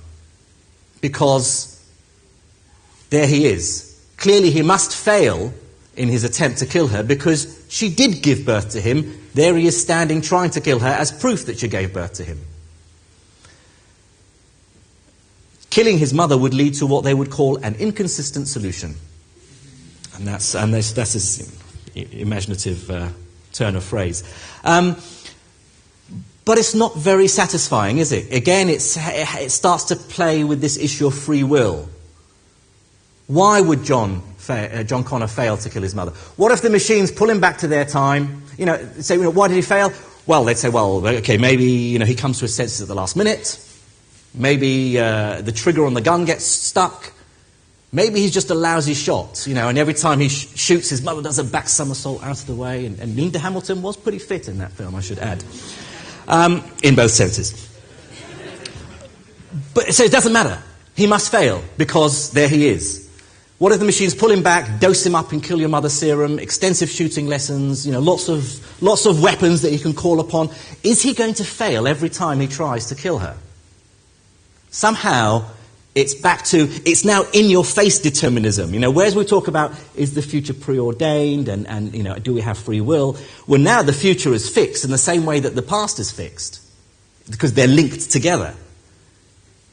because 1.01 1.77
there 3.09 3.27
he 3.27 3.45
is. 3.45 3.87
Clearly, 4.15 4.51
he 4.51 4.61
must 4.61 4.95
fail 4.95 5.53
in 5.97 6.07
his 6.07 6.23
attempt 6.23 6.59
to 6.59 6.65
kill 6.65 6.87
her 6.87 7.03
because 7.03 7.65
she 7.69 7.93
did 7.93 8.23
give 8.23 8.45
birth 8.45 8.69
to 8.71 8.79
him. 8.79 9.27
There 9.33 9.57
he 9.57 9.67
is 9.67 9.79
standing 9.79 10.21
trying 10.21 10.51
to 10.51 10.61
kill 10.61 10.79
her 10.79 10.87
as 10.87 11.11
proof 11.11 11.45
that 11.47 11.59
she 11.59 11.67
gave 11.67 11.93
birth 11.93 12.13
to 12.13 12.23
him. 12.23 12.39
killing 15.71 15.97
his 15.97 16.13
mother 16.13 16.37
would 16.37 16.53
lead 16.53 16.75
to 16.75 16.85
what 16.85 17.03
they 17.03 17.13
would 17.15 17.31
call 17.31 17.57
an 17.57 17.73
inconsistent 17.75 18.47
solution. 18.47 18.93
And 20.15 20.27
that's, 20.27 20.53
and 20.53 20.71
that's, 20.73 20.91
that's 20.91 21.13
his 21.13 21.59
imaginative 21.95 22.91
uh, 22.91 23.07
turn 23.53 23.75
of 23.75 23.83
phrase. 23.83 24.23
Um, 24.63 24.95
but 26.43 26.57
it's 26.57 26.73
not 26.73 26.95
very 26.95 27.27
satisfying, 27.27 27.99
is 27.99 28.11
it? 28.11 28.33
Again, 28.33 28.67
it 28.69 28.81
starts 28.81 29.85
to 29.85 29.95
play 29.95 30.43
with 30.43 30.59
this 30.59 30.77
issue 30.77 31.07
of 31.07 31.13
free 31.13 31.43
will. 31.43 31.87
Why 33.27 33.61
would 33.61 33.83
John, 33.83 34.21
uh, 34.49 34.83
John 34.83 35.03
Connor 35.03 35.27
fail 35.27 35.55
to 35.57 35.69
kill 35.69 35.83
his 35.83 35.95
mother? 35.95 36.11
What 36.35 36.51
if 36.51 36.61
the 36.61 36.69
machines 36.69 37.11
pull 37.11 37.29
him 37.29 37.39
back 37.39 37.59
to 37.59 37.67
their 37.67 37.85
time? 37.85 38.43
You 38.57 38.65
know, 38.65 38.89
say, 38.99 39.15
you 39.15 39.23
know, 39.23 39.29
why 39.29 39.47
did 39.47 39.55
he 39.55 39.61
fail? 39.61 39.93
Well, 40.25 40.43
they'd 40.43 40.57
say, 40.57 40.69
well, 40.69 41.05
okay, 41.07 41.37
maybe 41.37 41.65
you 41.65 41.99
know 41.99 42.05
he 42.05 42.15
comes 42.15 42.39
to 42.39 42.45
his 42.45 42.55
senses 42.55 42.81
at 42.81 42.87
the 42.87 42.95
last 42.95 43.15
minute. 43.15 43.65
Maybe 44.33 44.99
uh, 44.99 45.41
the 45.41 45.51
trigger 45.51 45.85
on 45.85 45.93
the 45.93 46.01
gun 46.01 46.25
gets 46.25 46.45
stuck. 46.45 47.13
Maybe 47.93 48.21
he's 48.21 48.33
just 48.33 48.49
a 48.49 48.55
lousy 48.55 48.93
shot, 48.93 49.45
you 49.45 49.53
know, 49.53 49.67
and 49.67 49.77
every 49.77 49.93
time 49.93 50.19
he 50.19 50.29
sh- 50.29 50.47
shoots, 50.55 50.89
his 50.89 51.01
mother 51.01 51.21
does 51.21 51.39
a 51.39 51.43
back 51.43 51.67
somersault 51.67 52.23
out 52.23 52.39
of 52.39 52.47
the 52.47 52.55
way. 52.55 52.85
And, 52.85 52.97
and 52.99 53.15
Linda 53.17 53.37
Hamilton 53.37 53.81
was 53.81 53.97
pretty 53.97 54.19
fit 54.19 54.47
in 54.47 54.59
that 54.59 54.71
film, 54.71 54.95
I 54.95 55.01
should 55.01 55.19
add, 55.19 55.43
um, 56.27 56.63
in 56.83 56.95
both 56.95 57.11
senses. 57.11 57.69
But 59.73 59.93
so 59.93 60.03
it 60.03 60.11
doesn't 60.11 60.31
matter. 60.31 60.61
He 60.95 61.05
must 61.05 61.31
fail 61.31 61.63
because 61.77 62.31
there 62.31 62.47
he 62.47 62.67
is. 62.67 63.09
What 63.57 63.71
if 63.73 63.79
the 63.79 63.85
machines 63.85 64.15
pull 64.15 64.31
him 64.31 64.41
back, 64.41 64.79
dose 64.79 65.05
him 65.05 65.13
up 65.13 65.33
and 65.33 65.43
kill 65.43 65.59
your 65.59 65.69
mother 65.69 65.89
serum, 65.89 66.39
extensive 66.39 66.89
shooting 66.89 67.27
lessons, 67.27 67.85
you 67.85 67.91
know, 67.91 67.99
lots 67.99 68.27
of, 68.27 68.81
lots 68.81 69.05
of 69.05 69.21
weapons 69.21 69.61
that 69.61 69.71
he 69.71 69.77
can 69.77 69.93
call 69.93 70.19
upon? 70.19 70.49
Is 70.83 71.01
he 71.01 71.13
going 71.13 71.35
to 71.35 71.43
fail 71.43 71.87
every 71.87 72.09
time 72.09 72.39
he 72.39 72.47
tries 72.47 72.87
to 72.87 72.95
kill 72.95 73.19
her? 73.19 73.37
Somehow, 74.71 75.45
it's 75.93 76.13
back 76.13 76.45
to, 76.45 76.69
it's 76.85 77.03
now 77.03 77.23
in 77.33 77.49
your 77.49 77.65
face 77.65 77.99
determinism. 77.99 78.73
You 78.73 78.79
know, 78.79 78.91
whereas 78.91 79.15
we 79.15 79.25
talk 79.25 79.47
about 79.47 79.73
is 79.95 80.13
the 80.13 80.21
future 80.21 80.53
preordained 80.53 81.49
and, 81.49 81.67
and, 81.67 81.93
you 81.93 82.03
know, 82.03 82.15
do 82.15 82.33
we 82.33 82.41
have 82.41 82.57
free 82.57 82.79
will? 82.79 83.17
Well, 83.45 83.59
now 83.59 83.81
the 83.81 83.93
future 83.93 84.33
is 84.33 84.49
fixed 84.49 84.85
in 84.85 84.91
the 84.91 84.97
same 84.97 85.25
way 85.25 85.41
that 85.41 85.55
the 85.55 85.61
past 85.61 85.99
is 85.99 86.09
fixed 86.09 86.61
because 87.29 87.53
they're 87.53 87.67
linked 87.67 88.09
together. 88.09 88.55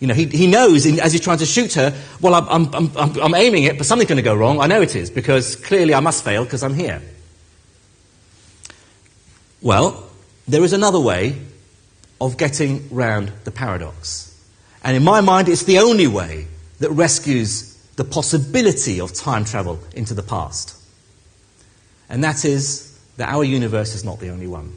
You 0.01 0.09
know, 0.09 0.15
he, 0.15 0.27
he 0.27 0.47
knows 0.47 0.87
in, 0.87 1.01
as 1.01 1.13
he's 1.13 1.21
trying 1.21 1.39
to 1.39 1.47
shoot 1.47 1.75
her, 1.75 1.97
well, 2.21 2.35
I'm, 2.35 2.73
I'm, 2.75 2.97
I'm, 2.97 3.21
I'm 3.21 3.35
aiming 3.35 3.65
it, 3.65 3.79
but 3.79 3.87
something's 3.87 4.09
going 4.09 4.17
to 4.17 4.23
go 4.23 4.35
wrong. 4.35 4.61
I 4.61 4.67
know 4.67 4.81
it 4.81 4.97
is 4.97 5.11
because 5.11 5.57
clearly 5.57 5.95
I 5.95 6.01
must 6.01 6.25
fail 6.25 6.45
because 6.45 6.63
I'm 6.63 6.75
here. 6.75 7.01
Well, 9.61 10.09
there 10.47 10.63
is 10.63 10.73
another 10.73 11.01
way 11.01 11.37
of 12.21 12.37
getting 12.37 12.89
round 12.91 13.33
the 13.45 13.51
paradox. 13.51 14.28
And 14.89 14.97
in 14.97 15.05
my 15.05 15.21
mind, 15.21 15.51
it's 15.51 15.65
the 15.65 15.81
only 15.81 16.07
way 16.07 16.47
that 16.79 16.91
rescues 16.93 17.75
the 17.97 18.05
possibility 18.05 19.03
of 19.03 19.13
time 19.13 19.45
travel 19.45 19.79
into 19.93 20.15
the 20.15 20.23
past. 20.23 20.75
And 22.09 22.25
that 22.25 22.47
is 22.47 22.99
that 23.19 23.29
our 23.29 23.45
universe 23.45 23.95
is 23.95 24.03
not 24.03 24.19
the 24.19 24.31
only 24.31 24.47
one. 24.47 24.73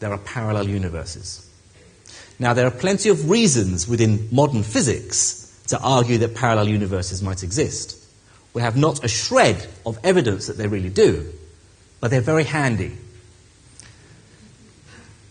There 0.00 0.10
are 0.10 0.18
parallel 0.18 0.68
universes. 0.68 1.48
Now, 2.40 2.52
there 2.52 2.66
are 2.66 2.72
plenty 2.72 3.10
of 3.10 3.30
reasons 3.30 3.86
within 3.86 4.28
modern 4.32 4.64
physics 4.64 5.56
to 5.68 5.78
argue 5.78 6.18
that 6.18 6.34
parallel 6.34 6.68
universes 6.68 7.22
might 7.22 7.44
exist. 7.44 7.96
We 8.54 8.62
have 8.62 8.76
not 8.76 9.04
a 9.04 9.08
shred 9.08 9.68
of 9.86 10.00
evidence 10.02 10.48
that 10.48 10.56
they 10.56 10.66
really 10.66 10.90
do, 10.90 11.32
but 12.00 12.10
they're 12.10 12.20
very 12.20 12.42
handy. 12.42 12.96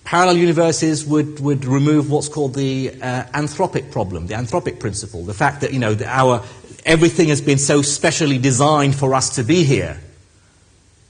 Parallel 0.04 0.38
universes 0.38 1.06
would, 1.06 1.40
would 1.40 1.66
remove 1.66 2.12
what's 2.12 2.28
called 2.28 2.56
the 2.56 2.92
uh, 3.02 3.24
anthropic 3.34 3.92
problem, 3.92 4.28
the 4.28 4.34
anthropic 4.34 4.80
principle, 4.80 5.24
the 5.24 5.34
fact 5.34 5.62
that, 5.62 5.72
you 5.72 5.80
know, 5.80 5.94
that 5.94 6.08
our, 6.08 6.44
everything 6.86 7.30
has 7.30 7.42
been 7.42 7.58
so 7.58 7.82
specially 7.82 8.38
designed 8.38 8.96
for 8.96 9.14
us 9.14 9.36
to 9.36 9.44
be 9.44 9.64
here. 9.64 10.00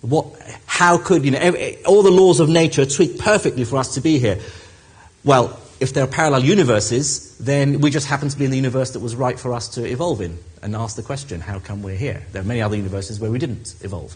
What, 0.01 0.27
how 0.65 0.97
could, 0.97 1.25
you 1.25 1.31
know, 1.31 1.39
every, 1.39 1.83
all 1.85 2.03
the 2.03 2.11
laws 2.11 2.39
of 2.39 2.49
nature 2.49 2.85
tweak 2.85 3.17
perfectly 3.17 3.63
for 3.63 3.77
us 3.77 3.95
to 3.95 4.01
be 4.01 4.19
here? 4.19 4.39
Well, 5.23 5.59
if 5.79 5.93
there 5.93 6.03
are 6.03 6.07
parallel 6.07 6.43
universes, 6.43 7.37
then 7.39 7.81
we 7.81 7.89
just 7.89 8.07
happen 8.07 8.29
to 8.29 8.37
be 8.37 8.45
in 8.45 8.51
the 8.51 8.57
universe 8.57 8.91
that 8.91 8.99
was 8.99 9.15
right 9.15 9.39
for 9.39 9.53
us 9.53 9.69
to 9.69 9.85
evolve 9.85 10.21
in 10.21 10.37
and 10.61 10.75
ask 10.75 10.95
the 10.95 11.03
question, 11.03 11.41
how 11.41 11.59
come 11.59 11.81
we're 11.83 11.97
here? 11.97 12.23
There 12.31 12.41
are 12.41 12.45
many 12.45 12.61
other 12.61 12.75
universes 12.75 13.19
where 13.19 13.31
we 13.31 13.39
didn't 13.39 13.75
evolve. 13.81 14.15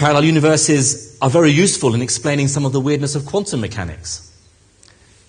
Parallel 0.00 0.24
universes 0.24 1.18
are 1.20 1.28
very 1.28 1.50
useful 1.50 1.94
in 1.94 2.00
explaining 2.00 2.48
some 2.48 2.64
of 2.64 2.72
the 2.72 2.80
weirdness 2.80 3.14
of 3.14 3.26
quantum 3.26 3.60
mechanics. 3.60 4.34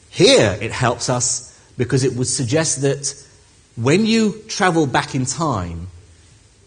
Here, 0.09 0.57
it 0.61 0.71
helps 0.71 1.09
us 1.09 1.59
because 1.77 2.05
it 2.05 2.13
would 2.13 2.27
suggest 2.27 2.81
that 2.83 3.13
when 3.75 4.05
you 4.05 4.41
travel 4.47 4.87
back 4.87 5.13
in 5.13 5.25
time, 5.25 5.87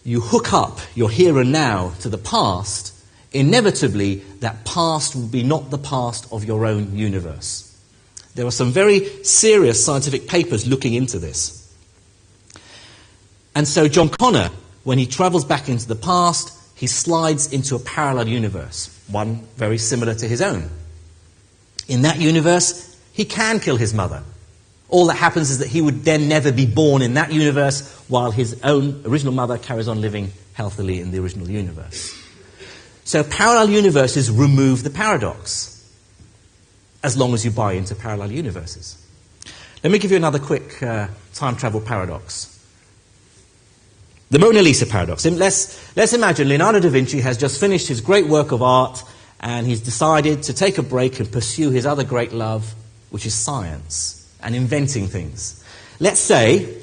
you 0.04 0.20
hook 0.20 0.52
up 0.52 0.80
your 0.94 1.08
here 1.08 1.40
and 1.40 1.50
now 1.50 1.94
to 2.00 2.10
the 2.10 2.18
past, 2.18 2.92
inevitably, 3.32 4.16
that 4.40 4.66
past 4.66 5.16
will 5.16 5.26
be 5.26 5.42
not 5.42 5.70
the 5.70 5.78
past 5.78 6.30
of 6.30 6.44
your 6.44 6.66
own 6.66 6.98
universe. 6.98 7.74
There 8.34 8.44
are 8.44 8.50
some 8.50 8.70
very 8.70 9.24
serious 9.24 9.82
scientific 9.82 10.28
papers 10.28 10.66
looking 10.66 10.92
into 10.92 11.18
this. 11.18 11.74
And 13.54 13.66
so, 13.66 13.88
John 13.88 14.10
Connor, 14.10 14.50
when 14.82 14.98
he 14.98 15.06
travels 15.06 15.46
back 15.46 15.70
into 15.70 15.88
the 15.88 15.96
past, 15.96 16.60
he 16.74 16.86
slides 16.86 17.52
into 17.52 17.76
a 17.76 17.78
parallel 17.78 18.28
universe, 18.28 18.90
one 19.08 19.46
very 19.56 19.78
similar 19.78 20.14
to 20.14 20.28
his 20.28 20.42
own. 20.42 20.70
In 21.88 22.02
that 22.02 22.20
universe, 22.20 22.96
he 23.12 23.24
can 23.24 23.60
kill 23.60 23.76
his 23.76 23.94
mother. 23.94 24.22
All 24.88 25.06
that 25.06 25.16
happens 25.16 25.50
is 25.50 25.58
that 25.58 25.68
he 25.68 25.80
would 25.80 26.04
then 26.04 26.28
never 26.28 26.52
be 26.52 26.66
born 26.66 27.02
in 27.02 27.14
that 27.14 27.32
universe 27.32 27.88
while 28.08 28.30
his 28.30 28.60
own 28.62 29.02
original 29.04 29.32
mother 29.32 29.58
carries 29.58 29.88
on 29.88 30.00
living 30.00 30.32
healthily 30.52 31.00
in 31.00 31.10
the 31.10 31.18
original 31.18 31.48
universe. 31.48 32.16
So 33.04 33.22
parallel 33.22 33.70
universes 33.70 34.30
remove 34.30 34.82
the 34.82 34.90
paradox 34.90 35.70
as 37.02 37.16
long 37.16 37.34
as 37.34 37.44
you 37.44 37.50
buy 37.50 37.74
into 37.74 37.94
parallel 37.94 38.32
universes. 38.32 38.96
Let 39.82 39.92
me 39.92 39.98
give 39.98 40.10
you 40.10 40.16
another 40.16 40.38
quick 40.38 40.82
uh, 40.82 41.08
time 41.34 41.56
travel 41.56 41.80
paradox. 41.80 42.53
The 44.34 44.40
Mona 44.40 44.62
Lisa 44.62 44.84
paradox. 44.84 45.24
Let's, 45.24 45.96
let's 45.96 46.12
imagine 46.12 46.48
Leonardo 46.48 46.80
da 46.80 46.88
Vinci 46.88 47.20
has 47.20 47.38
just 47.38 47.60
finished 47.60 47.86
his 47.86 48.00
great 48.00 48.26
work 48.26 48.50
of 48.50 48.62
art 48.62 49.04
and 49.38 49.64
he's 49.64 49.80
decided 49.80 50.42
to 50.42 50.52
take 50.52 50.76
a 50.76 50.82
break 50.82 51.20
and 51.20 51.30
pursue 51.30 51.70
his 51.70 51.86
other 51.86 52.02
great 52.02 52.32
love, 52.32 52.74
which 53.10 53.26
is 53.26 53.32
science 53.32 54.28
and 54.42 54.56
inventing 54.56 55.06
things. 55.06 55.62
Let's 56.00 56.18
say, 56.18 56.82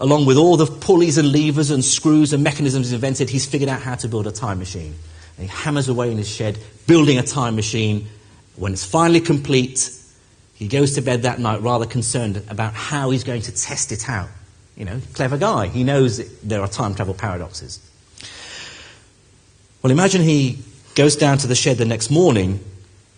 along 0.00 0.26
with 0.26 0.36
all 0.36 0.56
the 0.56 0.66
pulleys 0.66 1.18
and 1.18 1.32
levers 1.32 1.72
and 1.72 1.84
screws 1.84 2.32
and 2.32 2.44
mechanisms 2.44 2.86
he's 2.86 2.92
invented, 2.92 3.28
he's 3.28 3.44
figured 3.44 3.68
out 3.68 3.82
how 3.82 3.96
to 3.96 4.06
build 4.06 4.28
a 4.28 4.30
time 4.30 4.60
machine. 4.60 4.94
And 5.36 5.48
he 5.50 5.52
hammers 5.52 5.88
away 5.88 6.12
in 6.12 6.16
his 6.16 6.28
shed, 6.28 6.60
building 6.86 7.18
a 7.18 7.24
time 7.24 7.56
machine. 7.56 8.06
When 8.54 8.72
it's 8.72 8.84
finally 8.84 9.20
complete, 9.20 9.90
he 10.54 10.68
goes 10.68 10.94
to 10.94 11.00
bed 11.00 11.22
that 11.22 11.40
night 11.40 11.60
rather 11.60 11.86
concerned 11.86 12.40
about 12.48 12.74
how 12.74 13.10
he's 13.10 13.24
going 13.24 13.42
to 13.42 13.52
test 13.52 13.90
it 13.90 14.08
out. 14.08 14.28
You 14.78 14.84
know, 14.84 15.00
clever 15.12 15.36
guy. 15.36 15.66
He 15.66 15.82
knows 15.82 16.18
there 16.40 16.60
are 16.60 16.68
time 16.68 16.94
travel 16.94 17.12
paradoxes. 17.12 17.80
Well, 19.82 19.90
imagine 19.90 20.22
he 20.22 20.60
goes 20.94 21.16
down 21.16 21.38
to 21.38 21.48
the 21.48 21.56
shed 21.56 21.78
the 21.78 21.84
next 21.84 22.10
morning, 22.10 22.60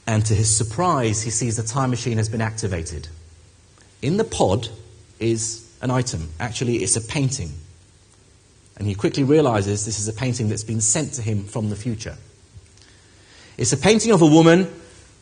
and 0.07 0.25
to 0.25 0.35
his 0.35 0.55
surprise, 0.55 1.21
he 1.21 1.31
sees 1.31 1.59
the 1.59 1.63
time 1.63 1.91
machine 1.91 2.17
has 2.17 2.31
been 2.31 2.41
activated. 2.41 3.09
In 4.01 4.17
the 4.17 4.25
pod 4.25 4.71
is 5.19 5.71
an 5.83 5.91
item. 5.91 6.31
Actually, 6.41 6.77
it's 6.77 6.97
a 6.97 7.01
painting. 7.03 7.53
And 8.79 8.89
he 8.89 8.95
quickly 8.95 9.23
realizes 9.23 9.85
this 9.85 9.99
is 9.99 10.09
a 10.09 10.15
painting 10.15 10.49
that's 10.49 10.65
been 10.65 10.81
sent 10.81 11.13
to 11.15 11.23
him 11.23 11.45
from 11.45 11.69
the 11.69 11.77
future. 11.77 12.17
It's 13.59 13.75
a 13.75 13.77
painting 13.77 14.13
of 14.13 14.23
a 14.23 14.27
woman 14.27 14.67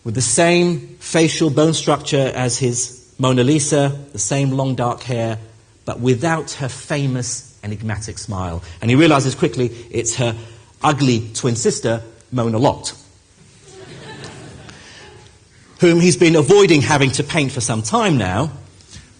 with 0.05 0.15
the 0.15 0.21
same 0.21 0.97
facial 1.01 1.51
bone 1.51 1.75
structure 1.75 2.31
as 2.33 2.59
his 2.59 3.13
Mona 3.19 3.43
Lisa, 3.43 3.89
the 4.13 4.21
same 4.21 4.53
long 4.53 4.77
dark 4.77 5.03
hair, 5.03 5.41
but 5.89 6.01
without 6.01 6.51
her 6.51 6.69
famous 6.69 7.59
enigmatic 7.63 8.19
smile. 8.19 8.63
And 8.83 8.91
he 8.91 8.95
realizes 8.95 9.35
quickly 9.35 9.69
it's 9.91 10.17
her 10.17 10.37
ugly 10.83 11.31
twin 11.33 11.57
sister, 11.57 12.03
Mona 12.31 12.59
Lott, 12.59 12.93
whom 15.81 15.99
he's 15.99 16.19
been 16.19 16.37
avoiding 16.37 16.83
having 16.83 17.11
to 17.13 17.25
paint 17.25 17.53
for 17.53 17.63
some 17.63 17.81
time 17.81 18.19
now, 18.19 18.53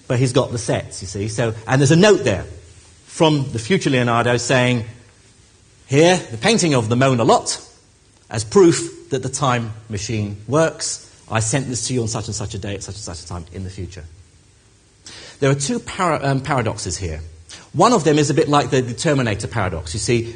but 0.09 0.19
he's 0.19 0.35
got 0.35 0.53
the 0.53 0.59
sets, 0.59 1.01
you 1.01 1.09
see. 1.09 1.29
So, 1.29 1.55
and 1.67 1.81
there's 1.81 1.91
a 1.91 1.97
note 1.97 2.23
there 2.23 2.45
from 3.07 3.51
the 3.53 3.59
future 3.59 3.89
Leonardo 3.89 4.37
saying, 4.37 4.85
here, 5.87 6.19
the 6.19 6.37
painting 6.37 6.75
of 6.75 6.91
the 6.91 6.97
Mona 6.97 7.25
Lott 7.25 7.67
as 8.29 8.45
proof 8.45 9.09
that 9.09 9.23
the 9.23 9.31
time 9.31 9.73
machine 9.89 10.37
works. 10.47 11.11
I 11.31 11.41
sent 11.41 11.67
this 11.69 11.89
to 11.89 11.95
you 11.95 12.03
on 12.03 12.09
such 12.09 12.27
and 12.27 12.35
such 12.35 12.53
a 12.53 12.59
day 12.59 12.75
at 12.75 12.83
such 12.83 12.97
and 12.97 13.05
such 13.05 13.25
a 13.25 13.27
time 13.27 13.47
in 13.55 13.65
the 13.65 13.71
future. 13.71 14.05
There 15.41 15.51
are 15.51 15.55
two 15.55 15.83
um, 15.99 16.41
paradoxes 16.41 16.97
here. 16.97 17.21
One 17.73 17.93
of 17.93 18.05
them 18.05 18.19
is 18.19 18.31
a 18.31 18.35
bit 18.35 18.49
like 18.49 18.71
the, 18.71 18.81
the 18.81 18.95
Terminator 18.95 19.47
paradox. 19.47 19.95
You 19.95 20.01
see, 20.01 20.35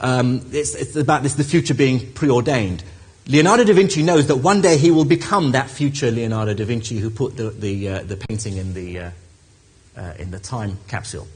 um, 0.00 0.46
it's, 0.52 0.74
it's, 0.74 0.96
about 0.96 1.22
this, 1.22 1.34
the 1.34 1.44
future 1.44 1.74
being 1.74 2.12
preordained. 2.12 2.82
Leonardo 3.26 3.64
da 3.64 3.74
Vinci 3.74 4.02
knows 4.02 4.26
that 4.28 4.36
one 4.36 4.60
day 4.60 4.78
he 4.78 4.90
will 4.90 5.04
become 5.04 5.52
that 5.52 5.68
future 5.68 6.10
Leonardo 6.10 6.54
da 6.54 6.64
Vinci 6.64 6.98
who 6.98 7.10
put 7.10 7.36
the, 7.36 7.50
the, 7.50 7.88
uh, 7.88 8.02
the 8.02 8.16
painting 8.16 8.56
in 8.56 8.72
the, 8.72 8.98
uh, 8.98 9.10
uh, 9.96 10.14
in 10.18 10.30
the 10.30 10.38
time 10.38 10.78
capsule. 10.88 11.28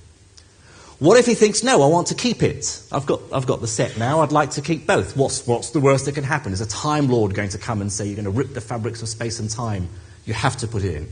What 0.99 1.19
if 1.19 1.27
he 1.27 1.35
thinks, 1.35 1.63
no, 1.63 1.83
I 1.83 1.89
want 1.89 2.07
to 2.07 2.15
keep 2.15 2.43
it? 2.43 2.83
I've 2.91 3.05
got, 3.05 3.21
I've 3.33 3.47
got 3.47 3.61
the 3.61 3.67
set 3.67 3.99
now, 3.99 4.21
I'd 4.21 4.33
like 4.33 4.51
to 4.53 4.63
keep 4.63 4.87
both. 4.87 5.17
What's, 5.17 5.47
what's 5.47 5.71
the 5.71 5.81
worst 5.81 6.07
that 6.07 6.15
can 6.15 6.25
happen? 6.25 6.53
Is 6.53 6.61
a 6.61 6.67
Time 6.67 7.09
Lord 7.09 7.35
going 7.35 7.51
to 7.51 7.59
come 7.59 7.81
and 7.81 7.93
say, 7.93 8.07
you're 8.07 8.15
going 8.15 8.25
to 8.25 8.31
rip 8.31 8.55
the 8.55 8.61
fabrics 8.61 9.03
of 9.03 9.09
space 9.09 9.39
and 9.41 9.51
time? 9.51 9.89
You 10.25 10.33
have 10.35 10.57
to 10.59 10.69
put 10.69 10.85
it 10.85 10.95
in. 10.95 11.09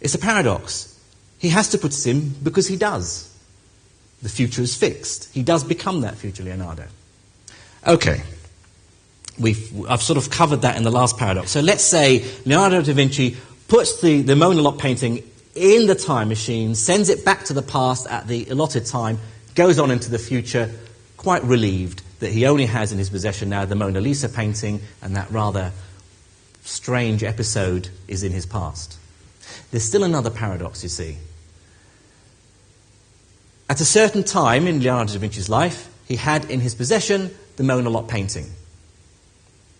It's 0.00 0.14
a 0.14 0.18
paradox. 0.18 0.98
He 1.38 1.48
has 1.50 1.68
to 1.70 1.78
put 1.78 1.92
it 1.92 2.06
in 2.06 2.30
because 2.42 2.66
he 2.66 2.76
does. 2.76 3.32
The 4.22 4.28
future 4.28 4.62
is 4.62 4.74
fixed. 4.74 5.32
He 5.32 5.42
does 5.42 5.62
become 5.62 6.00
that 6.00 6.16
future 6.16 6.42
Leonardo. 6.42 6.84
Okay. 7.86 8.22
We've, 9.38 9.88
I've 9.88 10.02
sort 10.02 10.16
of 10.16 10.30
covered 10.30 10.62
that 10.62 10.76
in 10.76 10.82
the 10.82 10.90
last 10.90 11.18
paradox. 11.18 11.50
So 11.50 11.60
let's 11.60 11.84
say 11.84 12.24
Leonardo 12.46 12.82
da 12.82 12.94
Vinci 12.94 13.36
puts 13.68 14.00
the, 14.00 14.22
the 14.22 14.34
Mona 14.34 14.62
Lisa 14.62 14.78
painting 14.78 15.22
in 15.54 15.86
the 15.86 15.94
time 15.94 16.28
machine, 16.28 16.74
sends 16.74 17.08
it 17.08 17.24
back 17.24 17.44
to 17.44 17.52
the 17.52 17.62
past 17.62 18.06
at 18.08 18.26
the 18.26 18.46
allotted 18.46 18.86
time, 18.86 19.18
goes 19.54 19.78
on 19.78 19.90
into 19.90 20.10
the 20.10 20.18
future, 20.18 20.70
quite 21.16 21.42
relieved 21.44 22.02
that 22.20 22.30
he 22.30 22.46
only 22.46 22.66
has 22.66 22.92
in 22.92 22.98
his 22.98 23.10
possession 23.10 23.48
now 23.48 23.64
the 23.64 23.74
Mona 23.74 24.00
Lisa 24.00 24.28
painting, 24.28 24.80
and 25.02 25.16
that 25.16 25.30
rather 25.30 25.72
strange 26.62 27.22
episode 27.22 27.88
is 28.08 28.22
in 28.22 28.32
his 28.32 28.46
past. 28.46 28.95
There's 29.70 29.84
still 29.84 30.04
another 30.04 30.30
paradox, 30.30 30.82
you 30.82 30.88
see. 30.88 31.18
At 33.68 33.80
a 33.80 33.84
certain 33.84 34.22
time 34.22 34.66
in 34.66 34.80
Leonardo 34.80 35.12
da 35.12 35.18
Vinci's 35.18 35.48
life, 35.48 35.88
he 36.06 36.16
had 36.16 36.48
in 36.50 36.60
his 36.60 36.74
possession 36.74 37.34
the 37.56 37.64
Mona 37.64 37.90
Lisa 37.90 38.06
painting. 38.06 38.46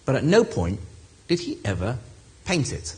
But 0.04 0.16
at 0.16 0.24
no 0.24 0.44
point 0.44 0.80
did 1.28 1.40
he 1.40 1.58
ever 1.64 1.98
paint 2.44 2.72
it. 2.72 2.96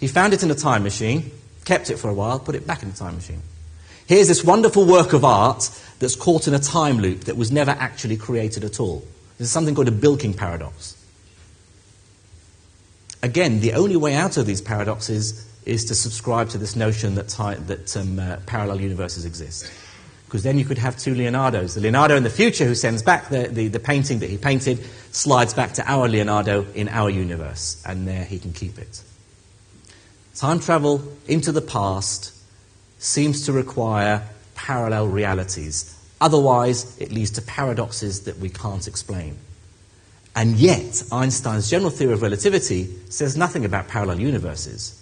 He 0.00 0.08
found 0.08 0.32
it 0.32 0.42
in 0.42 0.50
a 0.50 0.54
time 0.54 0.82
machine, 0.82 1.30
kept 1.64 1.90
it 1.90 1.98
for 1.98 2.08
a 2.08 2.14
while, 2.14 2.38
put 2.38 2.54
it 2.54 2.66
back 2.66 2.82
in 2.82 2.90
the 2.90 2.96
time 2.96 3.14
machine. 3.14 3.42
Here's 4.06 4.28
this 4.28 4.44
wonderful 4.44 4.84
work 4.84 5.12
of 5.12 5.24
art 5.24 5.70
that's 5.98 6.16
caught 6.16 6.46
in 6.46 6.54
a 6.54 6.58
time 6.58 6.98
loop 6.98 7.20
that 7.24 7.36
was 7.36 7.50
never 7.50 7.70
actually 7.70 8.16
created 8.16 8.64
at 8.64 8.80
all. 8.80 9.04
This 9.38 9.46
is 9.46 9.52
something 9.52 9.74
called 9.74 9.88
a 9.88 9.92
bilking 9.92 10.34
paradox. 10.34 10.96
Again, 13.24 13.60
the 13.60 13.72
only 13.72 13.96
way 13.96 14.14
out 14.14 14.36
of 14.36 14.44
these 14.44 14.60
paradoxes 14.60 15.50
is 15.64 15.86
to 15.86 15.94
subscribe 15.94 16.50
to 16.50 16.58
this 16.58 16.76
notion 16.76 17.14
that, 17.14 17.28
that 17.66 17.96
um, 17.96 18.18
uh, 18.18 18.36
parallel 18.44 18.82
universes 18.82 19.24
exist. 19.24 19.72
Because 20.26 20.42
then 20.42 20.58
you 20.58 20.66
could 20.66 20.76
have 20.76 20.98
two 20.98 21.14
Leonardos. 21.14 21.74
The 21.74 21.80
Leonardo 21.80 22.16
in 22.16 22.22
the 22.22 22.28
future 22.28 22.66
who 22.66 22.74
sends 22.74 23.02
back 23.02 23.30
the, 23.30 23.48
the, 23.48 23.68
the, 23.68 23.80
painting 23.80 24.18
that 24.18 24.28
he 24.28 24.36
painted 24.36 24.84
slides 25.10 25.54
back 25.54 25.72
to 25.74 25.90
our 25.90 26.06
Leonardo 26.06 26.66
in 26.74 26.86
our 26.88 27.08
universe, 27.08 27.82
and 27.86 28.06
there 28.06 28.26
he 28.26 28.38
can 28.38 28.52
keep 28.52 28.76
it. 28.76 29.02
Time 30.34 30.60
travel 30.60 31.02
into 31.26 31.50
the 31.50 31.62
past 31.62 32.38
seems 32.98 33.46
to 33.46 33.52
require 33.52 34.28
parallel 34.54 35.08
realities. 35.08 35.98
Otherwise, 36.20 36.98
it 36.98 37.10
leads 37.10 37.30
to 37.30 37.42
paradoxes 37.42 38.24
that 38.24 38.36
we 38.36 38.50
can't 38.50 38.86
explain. 38.86 39.38
And 40.36 40.56
yet, 40.56 41.02
Einstein's 41.12 41.70
general 41.70 41.90
theory 41.90 42.12
of 42.12 42.22
relativity 42.22 42.88
says 43.08 43.36
nothing 43.36 43.64
about 43.64 43.88
parallel 43.88 44.20
universes. 44.20 45.00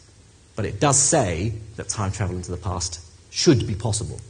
But 0.56 0.66
it 0.66 0.78
does 0.78 0.98
say 0.98 1.54
that 1.76 1.88
time 1.88 2.12
travel 2.12 2.36
into 2.36 2.50
the 2.50 2.58
past 2.58 3.00
should 3.30 3.66
be 3.66 3.74
possible. 3.74 4.20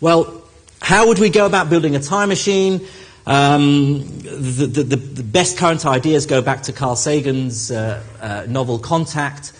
Well, 0.00 0.42
how 0.80 1.08
would 1.08 1.18
we 1.18 1.30
go 1.30 1.46
about 1.46 1.70
building 1.70 1.96
a 1.96 2.00
time 2.00 2.28
machine? 2.28 2.86
Um, 3.26 4.06
the, 4.20 4.66
the, 4.66 4.96
the, 4.96 5.22
best 5.22 5.56
current 5.56 5.86
ideas 5.86 6.26
go 6.26 6.42
back 6.42 6.64
to 6.64 6.72
Carl 6.74 6.94
Sagan's 6.94 7.70
uh, 7.70 8.02
uh, 8.20 8.44
novel 8.46 8.78
Contact, 8.78 9.52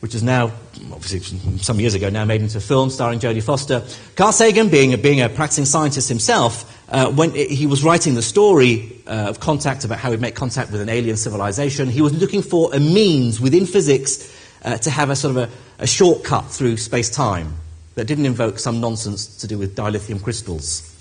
which 0.00 0.14
is 0.14 0.22
now, 0.22 0.52
obviously 0.92 1.20
some 1.58 1.80
years 1.80 1.94
ago 1.94 2.08
now, 2.08 2.24
made 2.24 2.40
into 2.40 2.58
a 2.58 2.60
film 2.60 2.90
starring 2.90 3.18
Jodie 3.18 3.42
Foster. 3.42 3.82
Carl 4.14 4.32
Sagan, 4.32 4.68
being 4.68 4.94
a, 4.94 4.98
being 4.98 5.20
a 5.20 5.28
practicing 5.28 5.64
scientist 5.64 6.08
himself, 6.08 6.74
uh, 6.90 7.10
when 7.10 7.32
he 7.32 7.66
was 7.66 7.82
writing 7.82 8.14
the 8.14 8.22
story 8.22 9.02
uh, 9.06 9.26
of 9.28 9.40
Contact 9.40 9.84
about 9.84 9.98
how 9.98 10.10
he'd 10.10 10.20
make 10.20 10.34
contact 10.34 10.70
with 10.70 10.80
an 10.80 10.88
alien 10.88 11.16
civilization, 11.16 11.88
he 11.88 12.00
was 12.00 12.14
looking 12.14 12.42
for 12.42 12.72
a 12.74 12.80
means 12.80 13.40
within 13.40 13.66
physics 13.66 14.34
uh, 14.64 14.78
to 14.78 14.90
have 14.90 15.10
a 15.10 15.16
sort 15.16 15.36
of 15.36 15.48
a, 15.48 15.82
a 15.82 15.86
shortcut 15.86 16.46
through 16.50 16.76
space 16.76 17.10
time 17.10 17.54
that 17.96 18.06
didn't 18.06 18.26
invoke 18.26 18.58
some 18.58 18.80
nonsense 18.80 19.38
to 19.38 19.46
do 19.46 19.58
with 19.58 19.76
dilithium 19.76 20.22
crystals. 20.22 20.94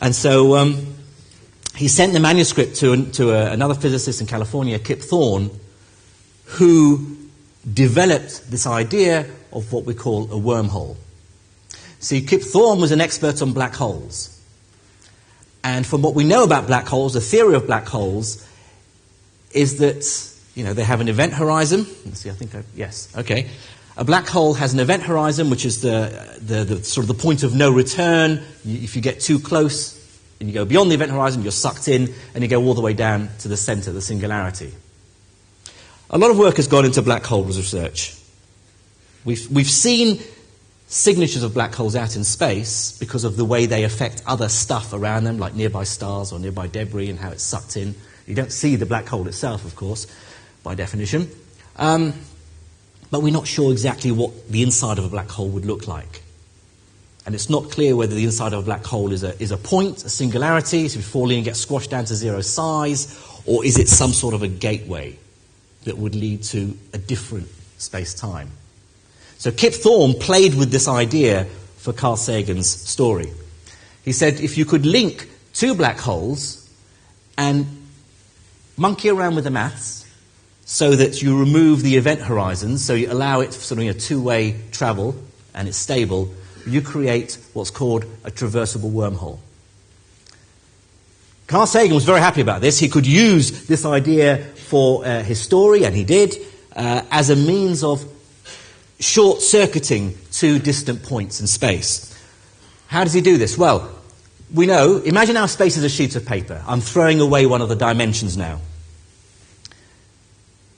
And 0.00 0.14
so 0.14 0.56
um, 0.56 0.94
he 1.76 1.88
sent 1.88 2.12
the 2.12 2.20
manuscript 2.20 2.76
to, 2.76 3.06
to 3.12 3.30
a, 3.30 3.52
another 3.52 3.74
physicist 3.74 4.20
in 4.20 4.26
California, 4.26 4.78
Kip 4.78 5.00
Thorne, 5.00 5.50
who 6.44 7.16
developed 7.72 8.50
this 8.50 8.66
idea 8.66 9.26
of 9.52 9.72
what 9.72 9.84
we 9.84 9.94
call 9.94 10.24
a 10.24 10.40
wormhole. 10.40 10.96
See, 11.98 12.20
Kip 12.22 12.42
Thorne 12.42 12.80
was 12.80 12.92
an 12.92 13.00
expert 13.00 13.42
on 13.42 13.52
black 13.52 13.74
holes. 13.74 14.32
And 15.64 15.84
from 15.84 16.02
what 16.02 16.14
we 16.14 16.24
know 16.24 16.44
about 16.44 16.66
black 16.66 16.86
holes, 16.86 17.14
the 17.14 17.20
theory 17.20 17.54
of 17.54 17.66
black 17.66 17.86
holes 17.88 18.46
is 19.50 19.78
that 19.78 20.04
you 20.54 20.64
know, 20.64 20.72
they 20.72 20.84
have 20.84 21.00
an 21.00 21.08
event 21.08 21.32
horizon. 21.32 21.86
Let's 22.04 22.20
see, 22.20 22.30
I 22.30 22.34
think 22.34 22.54
I, 22.54 22.62
yes, 22.74 23.12
okay. 23.16 23.48
A 23.96 24.04
black 24.04 24.26
hole 24.26 24.54
has 24.54 24.72
an 24.74 24.80
event 24.80 25.02
horizon, 25.02 25.50
which 25.50 25.64
is 25.64 25.80
the, 25.80 26.38
the, 26.40 26.64
the 26.64 26.84
sort 26.84 27.04
of 27.04 27.08
the 27.08 27.22
point 27.22 27.42
of 27.42 27.54
no 27.54 27.70
return. 27.70 28.42
If 28.64 28.94
you 28.94 29.02
get 29.02 29.20
too 29.20 29.38
close 29.38 29.94
and 30.38 30.48
you 30.48 30.54
go 30.54 30.64
beyond 30.64 30.90
the 30.90 30.94
event 30.94 31.10
horizon, 31.10 31.42
you're 31.42 31.52
sucked 31.52 31.88
in 31.88 32.14
and 32.34 32.42
you 32.42 32.48
go 32.48 32.62
all 32.62 32.74
the 32.74 32.80
way 32.82 32.92
down 32.92 33.30
to 33.40 33.48
the 33.48 33.56
center, 33.56 33.92
the 33.92 34.02
singularity. 34.02 34.72
A 36.10 36.18
lot 36.18 36.30
of 36.30 36.38
work 36.38 36.56
has 36.56 36.68
gone 36.68 36.84
into 36.84 37.02
black 37.02 37.24
holes 37.24 37.56
research. 37.56 38.14
We've, 39.24 39.50
we've 39.50 39.70
seen 39.70 40.20
signatures 40.86 41.42
of 41.42 41.52
black 41.52 41.74
holes 41.74 41.96
out 41.96 42.14
in 42.14 42.22
space 42.22 42.96
because 42.98 43.24
of 43.24 43.36
the 43.36 43.44
way 43.44 43.66
they 43.66 43.82
affect 43.82 44.22
other 44.26 44.48
stuff 44.48 44.92
around 44.92 45.24
them, 45.24 45.38
like 45.38 45.54
nearby 45.54 45.82
stars 45.82 46.32
or 46.32 46.38
nearby 46.38 46.68
debris 46.68 47.10
and 47.10 47.18
how 47.18 47.30
it's 47.30 47.42
sucked 47.42 47.76
in. 47.76 47.96
You 48.26 48.36
don't 48.36 48.52
see 48.52 48.76
the 48.76 48.86
black 48.86 49.06
hole 49.06 49.26
itself, 49.26 49.64
of 49.64 49.74
course 49.74 50.06
by 50.66 50.74
definition. 50.74 51.30
Um, 51.76 52.12
but 53.12 53.22
we're 53.22 53.32
not 53.32 53.46
sure 53.46 53.70
exactly 53.70 54.10
what 54.10 54.50
the 54.50 54.64
inside 54.64 54.98
of 54.98 55.04
a 55.04 55.08
black 55.08 55.28
hole 55.28 55.48
would 55.50 55.64
look 55.64 55.86
like. 55.86 56.22
And 57.24 57.36
it's 57.36 57.48
not 57.48 57.70
clear 57.70 57.94
whether 57.94 58.16
the 58.16 58.24
inside 58.24 58.52
of 58.52 58.58
a 58.58 58.62
black 58.62 58.84
hole 58.84 59.12
is 59.12 59.22
a, 59.22 59.40
is 59.40 59.52
a 59.52 59.56
point, 59.56 60.04
a 60.04 60.08
singularity, 60.08 60.88
so 60.88 60.98
we 60.98 61.04
fall 61.04 61.30
in 61.30 61.36
and 61.36 61.44
get 61.44 61.54
squashed 61.54 61.90
down 61.90 62.04
to 62.06 62.16
zero 62.16 62.40
size, 62.40 63.16
or 63.46 63.64
is 63.64 63.78
it 63.78 63.88
some 63.88 64.12
sort 64.12 64.34
of 64.34 64.42
a 64.42 64.48
gateway 64.48 65.16
that 65.86 65.98
would 65.98 66.14
lead 66.14 66.44
to 66.44 66.76
a 66.92 66.98
different 66.98 67.48
space 67.78 68.14
time? 68.14 68.50
So 69.38 69.50
Kip 69.50 69.74
Thorne 69.74 70.14
played 70.14 70.54
with 70.54 70.70
this 70.70 70.86
idea 70.86 71.46
for 71.78 71.92
Carl 71.92 72.16
Sagan's 72.16 72.68
story. 72.68 73.32
He 74.04 74.12
said 74.12 74.40
if 74.40 74.56
you 74.56 74.64
could 74.64 74.86
link 74.86 75.28
two 75.54 75.74
black 75.74 75.98
holes 75.98 76.70
and 77.36 77.66
monkey 78.76 79.08
around 79.08 79.34
with 79.34 79.44
the 79.44 79.50
maths, 79.50 80.04
so 80.68 80.96
that 80.96 81.22
you 81.22 81.38
remove 81.38 81.82
the 81.82 81.96
event 81.96 82.20
horizon, 82.20 82.76
so 82.76 82.92
you 82.92 83.10
allow 83.10 83.40
it 83.40 83.54
for 83.54 83.60
sort 83.60 83.80
of 83.80 83.86
a 83.86 83.94
two-way 83.94 84.60
travel 84.72 85.14
and 85.54 85.68
it's 85.68 85.76
stable, 85.78 86.28
you 86.66 86.82
create 86.82 87.38
what's 87.52 87.70
called 87.70 88.04
a 88.24 88.32
traversable 88.32 88.90
wormhole. 88.90 89.38
Carl 91.46 91.66
Sagan 91.66 91.94
was 91.94 92.04
very 92.04 92.20
happy 92.20 92.40
about 92.40 92.60
this. 92.60 92.78
He 92.78 92.88
could 92.88 93.06
use 93.06 93.66
this 93.66 93.84
idea 93.84 94.38
for 94.38 95.04
uh, 95.04 95.22
his 95.22 95.40
story, 95.40 95.84
and 95.84 95.94
he 95.94 96.02
did, 96.02 96.36
uh, 96.74 97.02
as 97.10 97.30
a 97.30 97.36
means 97.36 97.84
of 97.84 98.04
short 98.98 99.40
circuiting 99.40 100.16
two 100.32 100.58
distant 100.58 101.04
points 101.04 101.40
in 101.40 101.46
space. 101.46 102.12
How 102.88 103.04
does 103.04 103.12
he 103.12 103.20
do 103.20 103.38
this? 103.38 103.56
Well, 103.56 103.88
we 104.52 104.66
know, 104.66 104.98
imagine 104.98 105.36
our 105.36 105.48
space 105.48 105.76
is 105.76 105.84
a 105.84 105.88
sheet 105.88 106.16
of 106.16 106.26
paper. 106.26 106.62
I'm 106.66 106.80
throwing 106.80 107.20
away 107.20 107.46
one 107.46 107.62
of 107.62 107.68
the 107.68 107.76
dimensions 107.76 108.36
now. 108.36 108.60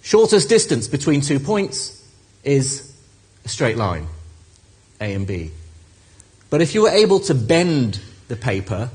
Shortest 0.02 0.48
distance 0.48 0.88
between 0.88 1.20
two 1.20 1.38
points 1.38 2.02
is 2.44 2.94
a 3.44 3.48
straight 3.48 3.76
line, 3.76 4.06
A 5.00 5.14
and 5.14 5.26
B. 5.26 5.50
But 6.50 6.62
if 6.62 6.74
you 6.74 6.82
were 6.82 6.90
able 6.90 7.20
to 7.20 7.34
bend 7.34 8.00
the 8.28 8.36
paper, 8.36 8.90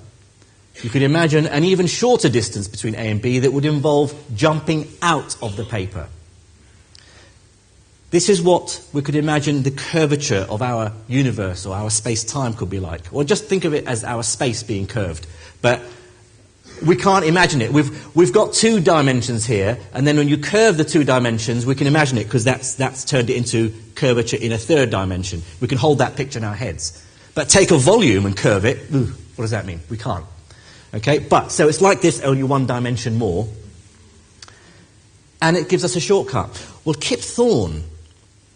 you 0.82 0.90
could 0.90 1.04
imagine 1.04 1.46
an 1.46 1.64
even 1.64 1.88
shorter 1.88 2.30
distance 2.30 2.68
between 2.68 2.96
A 2.96 3.00
and 3.00 3.22
B 3.22 3.40
that 3.40 3.54
would 3.54 3.66
involve 3.66 4.14
jumping 4.36 4.88
out 5.02 5.38
of 5.42 5.56
the 5.56 5.64
paper. 5.64 6.08
This 8.10 8.30
is 8.30 8.42
what 8.42 8.84
we 8.94 9.02
could 9.02 9.16
imagine 9.16 9.64
the 9.64 9.72
curvature 9.72 10.46
of 10.50 10.62
our 10.62 10.92
universe 11.08 11.66
or 11.66 11.76
our 11.76 11.90
space 11.90 12.24
time 12.24 12.54
could 12.54 12.70
be 12.70 12.80
like. 12.80 13.12
Or 13.12 13.24
just 13.24 13.46
think 13.46 13.66
of 13.66 13.74
it 13.74 13.88
as 13.88 14.04
our 14.04 14.22
space 14.22 14.62
being 14.62 14.86
curved. 14.86 15.26
But 15.62 15.82
we 16.86 16.96
can't 16.96 17.26
imagine 17.26 17.62
it. 17.62 17.72
We've, 17.72 18.16
we've 18.16 18.34
got 18.34 18.54
two 18.54 18.80
dimensions 18.80 19.46
here, 19.46 19.80
and 19.94 20.06
then 20.06 20.18
when 20.18 20.28
you 20.28 20.38
curve 20.38 20.78
the 20.78 20.84
two 20.84 21.04
dimensions, 21.04 21.66
we 21.66 21.76
can 21.76 21.88
imagine 21.88 22.18
it 22.18 22.26
because 22.26 22.44
that's, 22.44 22.76
that's 22.76 23.06
turned 23.06 23.30
it 23.30 23.38
into 23.38 23.74
curvature 23.96 24.38
in 24.38 24.52
a 24.52 24.58
third 24.58 24.90
dimension. 24.90 25.42
We 25.60 25.68
can 25.68 25.78
hold 25.78 26.00
that 26.00 26.16
picture 26.16 26.40
in 26.40 26.46
our 26.46 26.56
heads. 26.56 27.04
But 27.36 27.50
take 27.50 27.72
a 27.72 27.78
volume 27.78 28.26
and 28.26 28.38
curve 28.38 28.66
it, 28.66 28.92
ooh, 28.94 29.08
what 29.36 29.44
does 29.44 29.52
that 29.52 29.66
mean? 29.66 29.80
We 29.90 29.98
can't. 29.98 30.26
Okay, 30.94 31.20
but 31.20 31.52
so 31.52 31.68
it's 31.68 31.82
like 31.82 32.02
this, 32.02 32.22
only 32.22 32.44
one 32.44 32.68
dimension 32.68 33.16
more. 33.16 33.48
And 35.42 35.58
it 35.58 35.68
gives 35.68 35.84
us 35.84 35.96
a 35.96 36.00
shortcut. 36.00 36.68
Well, 36.86 36.94
Kip 36.94 37.20
Thorne 37.20 37.84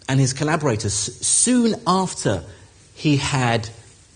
and 0.08 0.20
his 0.20 0.34
collaborators, 0.34 0.94
soon 0.94 1.76
after 1.88 2.44
he 2.94 3.18
had 3.18 3.70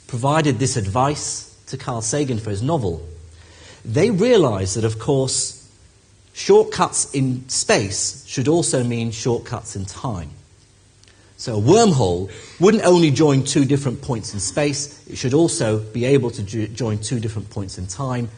provided 0.07 0.59
this 0.59 0.77
advice 0.77 1.47
to 1.67 1.77
Carl 1.77 2.01
Sagan 2.01 2.37
for 2.37 2.49
his 2.49 2.61
novel, 2.61 3.05
they 3.83 4.11
realized 4.11 4.77
that, 4.77 4.85
of 4.85 4.99
course, 4.99 5.69
shortcuts 6.33 7.13
in 7.13 7.47
space 7.49 8.23
should 8.27 8.47
also 8.47 8.83
mean 8.83 9.11
shortcuts 9.11 9.75
in 9.75 9.85
time. 9.85 10.29
So 11.41 11.57
a 11.57 11.59
wormhole 11.59 12.29
wouldn't 12.59 12.83
only 12.83 13.09
join 13.09 13.43
two 13.43 13.65
different 13.65 14.03
points 14.03 14.35
in 14.35 14.39
space, 14.39 15.03
it 15.07 15.17
should 15.17 15.33
also 15.33 15.79
be 15.79 16.05
able 16.05 16.29
to 16.29 16.43
jo- 16.43 16.67
join 16.67 16.99
two 16.99 17.19
different 17.19 17.49
points 17.49 17.79
in 17.79 17.87
time 17.87 18.29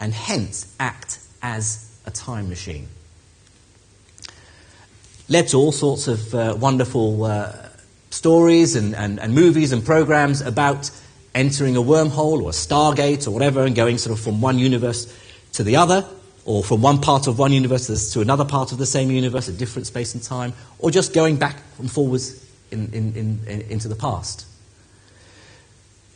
and 0.00 0.12
hence 0.12 0.74
act 0.80 1.20
as 1.40 1.96
a 2.04 2.10
time 2.10 2.48
machine. 2.48 2.88
Led 5.28 5.46
to 5.46 5.56
all 5.56 5.70
sorts 5.70 6.08
of 6.08 6.34
uh, 6.34 6.56
wonderful 6.58 7.22
uh, 7.22 7.52
stories 8.10 8.74
and, 8.74 8.92
and, 8.96 9.20
and 9.20 9.32
movies 9.36 9.70
and 9.70 9.86
programs 9.86 10.40
about 10.40 10.90
entering 11.36 11.76
a 11.76 11.80
wormhole 11.80 12.42
or 12.42 12.48
a 12.48 12.52
stargate 12.52 13.28
or 13.28 13.30
whatever 13.30 13.64
and 13.66 13.76
going 13.76 13.98
sort 13.98 14.18
of 14.18 14.24
from 14.24 14.40
one 14.40 14.58
universe 14.58 15.06
to 15.52 15.62
the 15.62 15.76
other 15.76 16.04
or 16.44 16.64
from 16.64 16.82
one 16.82 17.00
part 17.00 17.28
of 17.28 17.38
one 17.38 17.52
universe 17.52 18.12
to 18.12 18.20
another 18.20 18.44
part 18.44 18.72
of 18.72 18.78
the 18.78 18.86
same 18.86 19.12
universe, 19.12 19.46
a 19.46 19.52
different 19.52 19.86
space 19.86 20.14
and 20.14 20.24
time, 20.24 20.52
or 20.80 20.90
just 20.90 21.14
going 21.14 21.36
back 21.36 21.58
and 21.78 21.88
forwards 21.88 22.47
in, 22.70 22.92
in, 22.92 23.14
in, 23.46 23.60
into 23.68 23.88
the 23.88 23.96
past. 23.96 24.46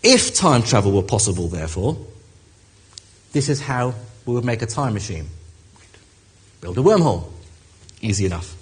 If 0.03 0.35
time 0.35 0.63
travel 0.63 0.93
were 0.93 1.03
possible, 1.03 1.49
therefore, 1.49 1.97
this 3.33 3.49
is 3.49 3.61
how 3.61 3.95
we 4.27 4.35
would 4.35 4.45
make 4.45 4.63
a 4.63 4.67
time 4.67 4.95
machine. 4.95 5.29
Build 6.61 6.79
a 6.79 6.83
wormhole. 6.83 7.31
Easy 8.01 8.27
enough. 8.27 8.57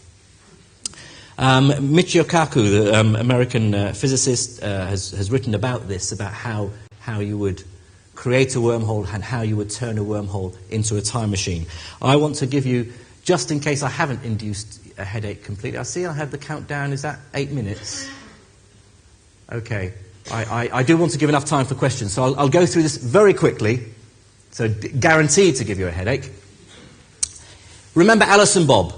Um, 1.39 1.71
Michio 1.71 2.23
Kaku, 2.23 2.69
the 2.69 3.01
um, 3.01 3.17
American 3.17 3.75
uh, 3.75 3.93
physicist, 3.95 4.63
uh, 4.63 4.87
has, 4.87 5.13
has 5.13 5.31
written 5.31 5.55
about 5.55 5.89
this, 5.89 6.13
about 6.13 6.35
how, 6.35 6.71
how 7.01 7.21
you 7.21 7.39
would 7.39 7.65
create 8.15 8.55
a 8.55 8.59
wormhole 8.59 9.11
and 9.15 9.25
how 9.25 9.41
you 9.41 9.57
would 9.57 9.71
turn 9.71 9.97
a 9.97 10.05
wormhole 10.05 10.55
into 10.69 10.99
a 10.99 11.01
time 11.01 11.31
machine. 11.31 11.65
I 12.03 12.17
want 12.17 12.35
to 12.37 12.47
give 12.47 12.67
you, 12.67 12.93
just 13.25 13.51
in 13.51 13.61
case 13.61 13.83
I 13.83 13.89
haven't 13.89 14.23
induced 14.23 14.90
a 15.01 15.05
headache 15.05 15.43
completely, 15.43 15.79
I 15.79 15.83
see 15.83 16.07
I 16.07 16.13
have 16.13 16.31
the 16.31 16.39
countdown. 16.39 16.93
Is 16.93 17.03
that 17.03 17.19
eight 17.35 17.51
minutes? 17.51 18.09
Okay. 19.51 19.93
I, 20.31 20.45
I, 20.45 20.79
I 20.79 20.83
do 20.83 20.97
want 20.97 21.13
to 21.13 21.19
give 21.19 21.29
enough 21.29 21.45
time 21.45 21.67
for 21.67 21.75
questions, 21.75 22.13
so 22.13 22.23
I'll, 22.23 22.41
I'll 22.41 22.49
go 22.49 22.67
through 22.67 22.83
this 22.83 22.97
very 22.97 23.35
quickly. 23.35 23.85
So, 24.53 24.69
guaranteed 24.69 25.57
to 25.57 25.65
give 25.65 25.79
you 25.79 25.87
a 25.87 25.91
headache. 25.91 26.31
Remember 27.95 28.25
Alice 28.25 28.57
and 28.57 28.67
Bob. 28.67 28.95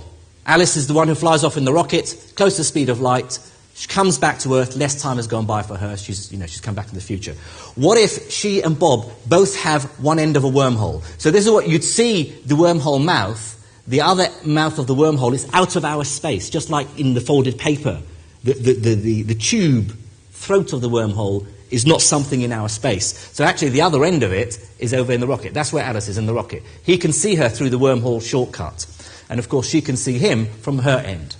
Alice 0.46 0.76
is 0.76 0.88
the 0.88 0.94
one 0.94 1.08
who 1.08 1.14
flies 1.14 1.44
off 1.44 1.56
in 1.56 1.64
the 1.64 1.72
rocket, 1.72 2.32
close 2.36 2.56
to 2.56 2.60
the 2.60 2.64
speed 2.64 2.88
of 2.88 3.00
light. 3.00 3.38
She 3.74 3.86
comes 3.88 4.18
back 4.18 4.38
to 4.40 4.54
Earth, 4.56 4.76
less 4.76 5.00
time 5.00 5.16
has 5.16 5.26
gone 5.26 5.46
by 5.46 5.62
for 5.62 5.76
her, 5.76 5.96
she's, 5.96 6.30
you 6.32 6.38
know, 6.38 6.46
she's 6.46 6.60
come 6.60 6.74
back 6.74 6.88
in 6.88 6.94
the 6.94 7.00
future. 7.00 7.34
What 7.74 7.96
if 7.96 8.30
she 8.30 8.60
and 8.60 8.78
Bob 8.78 9.10
both 9.26 9.56
have 9.56 9.84
one 9.98 10.18
end 10.18 10.36
of 10.36 10.44
a 10.44 10.50
wormhole? 10.50 11.02
So 11.18 11.30
this 11.30 11.46
is 11.46 11.50
what 11.50 11.68
you'd 11.68 11.84
see 11.84 12.30
the 12.44 12.54
wormhole 12.54 13.02
mouth, 13.02 13.51
the 13.86 14.00
other 14.00 14.28
mouth 14.44 14.78
of 14.78 14.86
the 14.86 14.94
wormhole 14.94 15.34
is 15.34 15.48
out 15.52 15.76
of 15.76 15.84
our 15.84 16.04
space, 16.04 16.50
just 16.50 16.70
like 16.70 16.86
in 16.98 17.14
the 17.14 17.20
folded 17.20 17.58
paper. 17.58 18.00
The, 18.44 18.54
the, 18.54 18.72
the, 18.74 18.94
the, 18.94 19.22
the 19.22 19.34
tube, 19.34 19.96
throat 20.30 20.72
of 20.72 20.80
the 20.80 20.88
wormhole, 20.88 21.46
is 21.70 21.86
not 21.86 22.02
something 22.02 22.42
in 22.42 22.52
our 22.52 22.68
space. 22.68 23.18
So 23.32 23.44
actually 23.44 23.70
the 23.70 23.80
other 23.80 24.04
end 24.04 24.22
of 24.22 24.32
it 24.32 24.58
is 24.78 24.92
over 24.92 25.12
in 25.12 25.20
the 25.20 25.26
rocket. 25.26 25.54
That's 25.54 25.72
where 25.72 25.82
Alice 25.82 26.06
is 26.06 26.18
in 26.18 26.26
the 26.26 26.34
rocket. 26.34 26.62
He 26.84 26.98
can 26.98 27.12
see 27.12 27.34
her 27.36 27.48
through 27.48 27.70
the 27.70 27.78
wormhole 27.78 28.22
shortcut. 28.22 28.86
And 29.30 29.38
of 29.38 29.48
course 29.48 29.68
she 29.68 29.80
can 29.80 29.96
see 29.96 30.18
him 30.18 30.46
from 30.46 30.80
her 30.80 30.98
end. 30.98 31.34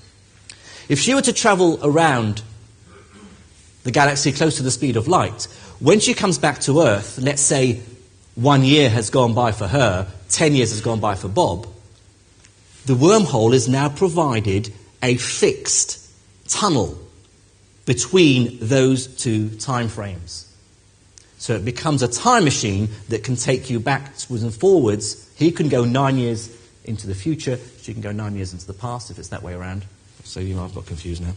If 0.89 0.99
she 0.99 1.15
were 1.15 1.23
to 1.23 1.33
travel 1.33 1.79
around 1.83 2.43
the 3.85 3.91
galaxy 3.91 4.33
close 4.33 4.57
to 4.57 4.63
the 4.63 4.71
speed 4.71 4.97
of 4.97 5.07
light, 5.07 5.45
when 5.81 6.01
she 6.01 6.15
comes 6.15 6.39
back 6.39 6.61
to 6.61 6.81
Earth, 6.81 7.19
let's 7.19 7.43
say 7.43 7.83
one 8.35 8.65
year 8.65 8.89
has 8.89 9.11
gone 9.11 9.35
by 9.35 9.53
for 9.53 9.69
her, 9.69 10.11
ten 10.29 10.55
years 10.55 10.71
has 10.71 10.81
gone 10.81 11.01
by 11.01 11.15
for 11.15 11.29
Bob, 11.29 11.67
the 12.87 12.95
wormhole 12.95 13.55
is 13.55 13.69
now 13.69 13.89
provided 13.89 14.73
a 15.03 15.17
fixed 15.17 15.99
tunnel 16.49 16.99
between 17.85 18.59
those 18.61 19.07
two 19.07 19.51
time 19.51 19.89
frames. 19.89 20.49
So 21.39 21.55
it 21.55 21.65
becomes 21.65 22.03
a 22.03 22.09
time 22.09 22.45
machine 22.45 22.89
that 23.09 23.25
can 23.25 23.35
take 23.35 23.69
you 23.69 23.81
backwards 23.81 24.43
and 24.43 24.55
forwards. 24.55 25.29
He 25.37 25.51
can 25.51 25.69
go 25.69 25.85
nine 25.85 26.17
years 26.17 26.57
into 26.85 27.07
the 27.07 27.15
future, 27.15 27.59
she 27.81 27.93
can 27.93 28.03
go 28.03 28.13
nine 28.13 28.35
years 28.35 28.53
into 28.53 28.67
the 28.67 28.73
past 28.73 29.11
if 29.11 29.19
it's 29.19 29.29
that 29.29 29.43
way 29.43 29.55
around. 29.55 29.85
So 30.25 30.41
you 30.41 30.55
know, 30.55 30.65
I've 30.65 30.75
got 30.75 30.87
confused 30.87 31.23
now. 31.23 31.33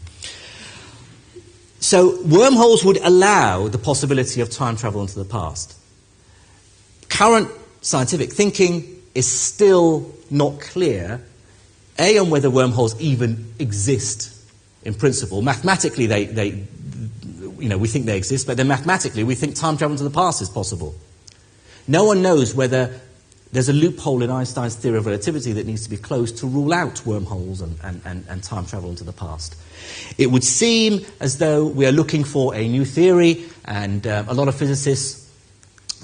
So 1.79 2.21
wormholes 2.23 2.83
would 2.83 2.97
allow 2.97 3.67
the 3.67 3.77
possibility 3.77 4.41
of 4.41 4.49
time 4.49 4.75
travel 4.75 5.01
into 5.01 5.19
the 5.19 5.25
past. 5.25 5.77
Current 7.09 7.49
scientific 7.81 8.31
thinking 8.33 9.01
is 9.13 9.27
still 9.31 10.11
not 10.29 10.59
clear, 10.59 11.21
A, 11.97 12.17
on 12.17 12.29
whether 12.29 12.49
wormholes 12.49 12.99
even 12.99 13.53
exist 13.59 14.31
in 14.83 14.93
principle. 14.93 15.41
Mathematically, 15.41 16.05
they, 16.05 16.25
they, 16.25 16.65
you 17.59 17.69
know, 17.69 17.77
we 17.77 17.87
think 17.87 18.05
they 18.05 18.17
exist, 18.17 18.47
but 18.47 18.57
then 18.57 18.67
mathematically, 18.67 19.23
we 19.23 19.35
think 19.35 19.55
time 19.55 19.77
travel 19.77 19.93
into 19.93 20.03
the 20.03 20.09
past 20.09 20.41
is 20.41 20.49
possible. 20.49 20.95
No 21.87 22.03
one 22.05 22.21
knows 22.21 22.53
whether 22.53 22.99
there's 23.51 23.69
a 23.69 23.73
loophole 23.73 24.21
in 24.21 24.29
Einstein's 24.29 24.75
theory 24.75 24.97
of 24.97 25.05
relativity 25.05 25.53
that 25.53 25.65
needs 25.65 25.83
to 25.83 25.89
be 25.89 25.97
closed 25.97 26.37
to 26.39 26.47
rule 26.47 26.73
out 26.73 27.05
wormholes 27.05 27.61
and, 27.61 27.77
and, 27.83 28.01
and, 28.03 28.25
and, 28.27 28.43
time 28.43 28.65
travel 28.65 28.89
into 28.89 29.05
the 29.05 29.13
past. 29.13 29.55
It 30.17 30.27
would 30.27 30.43
seem 30.43 31.05
as 31.21 31.37
though 31.37 31.65
we 31.65 31.85
are 31.85 31.91
looking 31.91 32.25
for 32.25 32.53
a 32.53 32.67
new 32.67 32.83
theory, 32.83 33.45
and 33.63 34.05
uh, 34.05 34.25
a 34.27 34.33
lot 34.33 34.49
of 34.49 34.55
physicists 34.55 35.24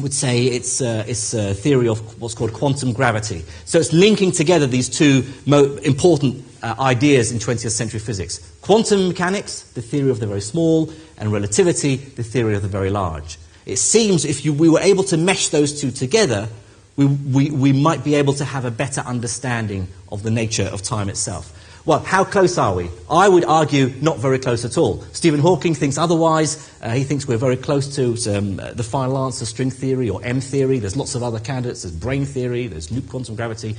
would 0.01 0.13
say 0.13 0.45
it's, 0.45 0.81
uh, 0.81 1.05
it's 1.07 1.33
a 1.33 1.53
theory 1.53 1.87
of 1.87 1.99
what's 2.21 2.35
called 2.35 2.53
quantum 2.53 2.93
gravity. 2.93 3.43
So 3.65 3.79
it's 3.79 3.93
linking 3.93 4.31
together 4.31 4.67
these 4.67 4.89
two 4.89 5.23
mo- 5.45 5.77
important 5.83 6.43
uh, 6.61 6.75
ideas 6.79 7.31
in 7.31 7.39
20th 7.39 7.71
century 7.71 7.99
physics 7.99 8.39
quantum 8.61 9.07
mechanics, 9.07 9.61
the 9.73 9.81
theory 9.81 10.11
of 10.11 10.19
the 10.19 10.27
very 10.27 10.41
small, 10.41 10.91
and 11.17 11.31
relativity, 11.31 11.95
the 11.95 12.23
theory 12.23 12.55
of 12.55 12.61
the 12.61 12.67
very 12.67 12.89
large. 12.89 13.37
It 13.65 13.77
seems 13.77 14.25
if 14.25 14.45
you, 14.45 14.53
we 14.53 14.69
were 14.69 14.79
able 14.79 15.03
to 15.05 15.17
mesh 15.17 15.49
those 15.49 15.79
two 15.79 15.91
together, 15.91 16.47
we, 16.95 17.05
we, 17.05 17.51
we 17.51 17.73
might 17.73 18.03
be 18.03 18.15
able 18.15 18.33
to 18.33 18.45
have 18.45 18.65
a 18.65 18.71
better 18.71 19.01
understanding 19.01 19.87
of 20.11 20.23
the 20.23 20.31
nature 20.31 20.65
of 20.65 20.81
time 20.81 21.09
itself. 21.09 21.57
Well, 21.83 21.99
how 21.99 22.23
close 22.23 22.59
are 22.59 22.75
we? 22.75 22.89
I 23.09 23.27
would 23.27 23.43
argue 23.43 23.87
not 24.01 24.19
very 24.19 24.37
close 24.37 24.65
at 24.65 24.77
all. 24.77 25.01
Stephen 25.13 25.39
Hawking 25.39 25.73
thinks 25.73 25.97
otherwise. 25.97 26.71
Uh, 26.79 26.91
he 26.91 27.03
thinks 27.03 27.27
we're 27.27 27.37
very 27.37 27.57
close 27.57 27.95
to 27.95 28.11
um, 28.37 28.57
the 28.57 28.83
final 28.83 29.17
answer 29.25 29.45
string 29.45 29.71
theory 29.71 30.07
or 30.07 30.23
M 30.23 30.41
theory. 30.41 30.77
There's 30.77 30.95
lots 30.95 31.15
of 31.15 31.23
other 31.23 31.39
candidates. 31.39 31.81
There's 31.81 31.95
brane 31.95 32.25
theory, 32.25 32.67
there's 32.67 32.91
loop 32.91 33.09
quantum 33.09 33.35
gravity. 33.35 33.75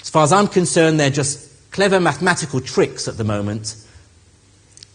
As 0.00 0.10
far 0.10 0.22
as 0.22 0.32
I'm 0.32 0.46
concerned, 0.46 1.00
they're 1.00 1.10
just 1.10 1.72
clever 1.72 1.98
mathematical 1.98 2.60
tricks 2.60 3.08
at 3.08 3.16
the 3.16 3.24
moment. 3.24 3.74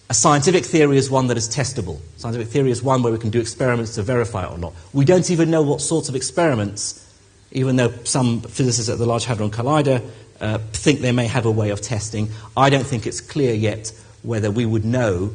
A 0.10 0.14
scientific 0.14 0.66
theory 0.66 0.98
is 0.98 1.10
one 1.10 1.28
that 1.28 1.38
is 1.38 1.50
testable. 1.50 2.00
Scientific 2.16 2.48
theory 2.48 2.72
is 2.72 2.82
one 2.82 3.04
where 3.04 3.12
we 3.12 3.20
can 3.20 3.30
do 3.30 3.42
experiments 3.42 3.96
to 3.96 4.04
verify 4.04 4.46
it 4.46 4.52
or 4.52 4.58
not. 4.58 4.74
We 4.94 5.04
don't 5.04 5.30
even 5.30 5.52
know 5.52 5.62
what 5.62 5.82
sorts 5.82 6.08
of 6.08 6.16
experiments, 6.16 7.06
even 7.52 7.76
though 7.76 7.92
some 8.06 8.42
physicists 8.42 8.90
at 8.90 8.98
the 8.98 9.06
Large 9.06 9.26
Hadron 9.26 9.52
Collider 9.52 10.02
uh, 10.42 10.58
think 10.72 11.02
they 11.02 11.12
may 11.12 11.28
have 11.28 11.46
a 11.46 11.52
way 11.52 11.70
of 11.70 11.82
testing. 11.82 12.30
I 12.56 12.70
don't 12.70 12.86
think 12.86 13.06
it's 13.06 13.22
clear 13.22 13.54
yet 13.54 13.92
whether 14.24 14.52
we 14.52 14.66
would 14.66 14.86
know 14.86 15.34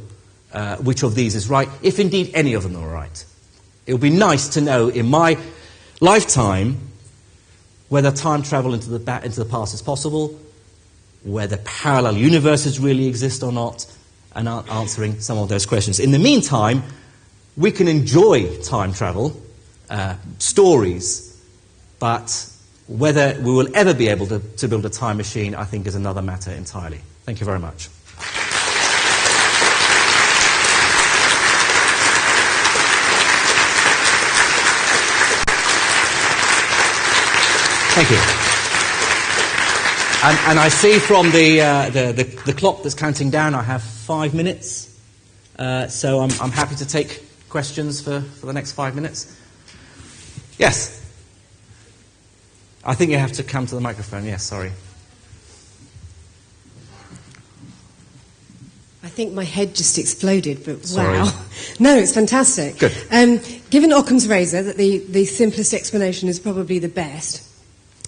uh, 0.53 0.77
which 0.77 1.03
of 1.03 1.15
these 1.15 1.35
is 1.35 1.49
right, 1.49 1.69
if 1.83 1.99
indeed 1.99 2.31
any 2.35 2.55
of 2.55 2.63
them 2.63 2.77
are 2.77 2.89
right. 2.89 3.25
It 3.87 3.93
would 3.93 4.01
be 4.01 4.11
nice 4.11 4.49
to 4.51 4.61
know 4.61 4.89
in 4.89 5.07
my 5.07 5.37
lifetime 6.01 6.79
whether 7.89 8.11
time 8.11 8.43
travel 8.43 8.73
into 8.73 8.89
the, 8.89 8.99
ba- 8.99 9.21
into 9.25 9.43
the 9.43 9.49
past 9.49 9.75
is 9.75 9.83
possible, 9.83 10.39
whether 11.23 11.57
parallel 11.59 12.17
universes 12.17 12.81
really 12.81 13.07
exist 13.07 13.43
or 13.43 13.53
not, 13.53 13.87
and 14.35 14.49
answering 14.49 15.21
some 15.21 15.39
of 15.39 15.49
those 15.49 15.67
questions. 15.67 16.01
In 16.01 16.11
the 16.11 16.19
meantime, 16.19 16.83
we 17.57 17.71
can 17.71 17.87
enjoy 17.87 18.57
time 18.63 18.93
travel, 18.93 19.41
uh, 19.91 20.17
stories, 20.39 21.41
but 21.99 22.51
whether 22.87 23.39
we 23.41 23.51
will 23.51 23.69
ever 23.75 23.95
be 23.95 24.09
able 24.09 24.27
to, 24.27 24.39
to 24.39 24.69
build 24.69 24.85
a 24.85 24.91
time 24.91 25.17
machine, 25.17 25.55
I 25.55 25.65
think, 25.65 25.87
is 25.87 25.95
another 25.95 26.23
matter 26.23 26.51
entirely. 26.51 27.01
Thank 27.25 27.41
you 27.41 27.47
very 27.47 27.59
much. 27.59 27.89
Thank 37.95 38.11
you. 38.11 38.17
And, 40.25 40.39
and 40.49 40.59
I 40.59 40.69
see 40.69 40.99
from 40.99 41.31
the, 41.31 41.61
uh, 41.61 41.91
the, 41.91 42.13
the, 42.13 42.25
the, 42.47 42.53
clock 42.53 42.83
that's 42.83 42.95
counting 42.95 43.31
down, 43.31 43.55
I 43.55 43.63
have 43.63 43.83
five 43.83 44.35
minutes. 44.35 44.99
Uh, 45.57 45.87
so 45.87 46.21
I'm, 46.21 46.31
I'm 46.41 46.51
happy 46.51 46.75
to 46.77 46.87
take 46.87 47.23
questions 47.49 48.01
for, 48.01 48.21
for 48.21 48.47
the 48.47 48.53
next 48.53 48.73
five 48.73 48.97
minutes. 48.97 49.41
Yes? 50.59 51.04
I 52.85 52.95
think 52.95 53.11
you 53.11 53.19
have 53.19 53.33
to 53.33 53.43
come 53.43 53.67
to 53.67 53.75
the 53.75 53.81
microphone. 53.81 54.25
Yes, 54.25 54.43
sorry. 54.43 54.73
I 59.03 59.09
think 59.09 59.35
my 59.35 59.45
head 59.45 59.75
just 59.75 59.99
exploded, 59.99 60.65
but 60.65 60.85
Sorry. 60.87 61.19
wow. 61.19 61.31
No, 61.79 61.97
it's 61.97 62.15
fantastic. 62.15 62.79
Good. 62.79 62.93
Um, 63.11 63.39
given 63.69 63.93
Occam's 63.93 64.27
razor, 64.29 64.63
that 64.63 64.77
the, 64.77 64.99
the 64.99 65.25
simplest 65.27 65.75
explanation 65.75 66.29
is 66.29 66.41
probably 66.41 66.79
the 66.79 66.89
best, 66.89 67.43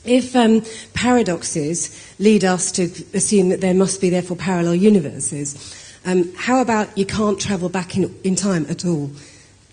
if 0.07 0.35
um, 0.35 0.63
paradoxes 0.95 2.15
lead 2.19 2.45
us 2.45 2.73
to 2.73 2.85
assume 3.13 3.51
that 3.51 3.61
there 3.61 3.75
must 3.75 4.01
be, 4.01 4.09
therefore, 4.09 4.37
parallel 4.37 4.75
universes, 4.75 5.75
um, 6.07 6.33
how 6.35 6.61
about 6.61 6.97
you 6.97 7.05
can't 7.05 7.39
travel 7.39 7.69
back 7.69 7.97
in, 7.97 8.15
in 8.25 8.35
time 8.35 8.65
at 8.71 8.85
all? 8.87 9.11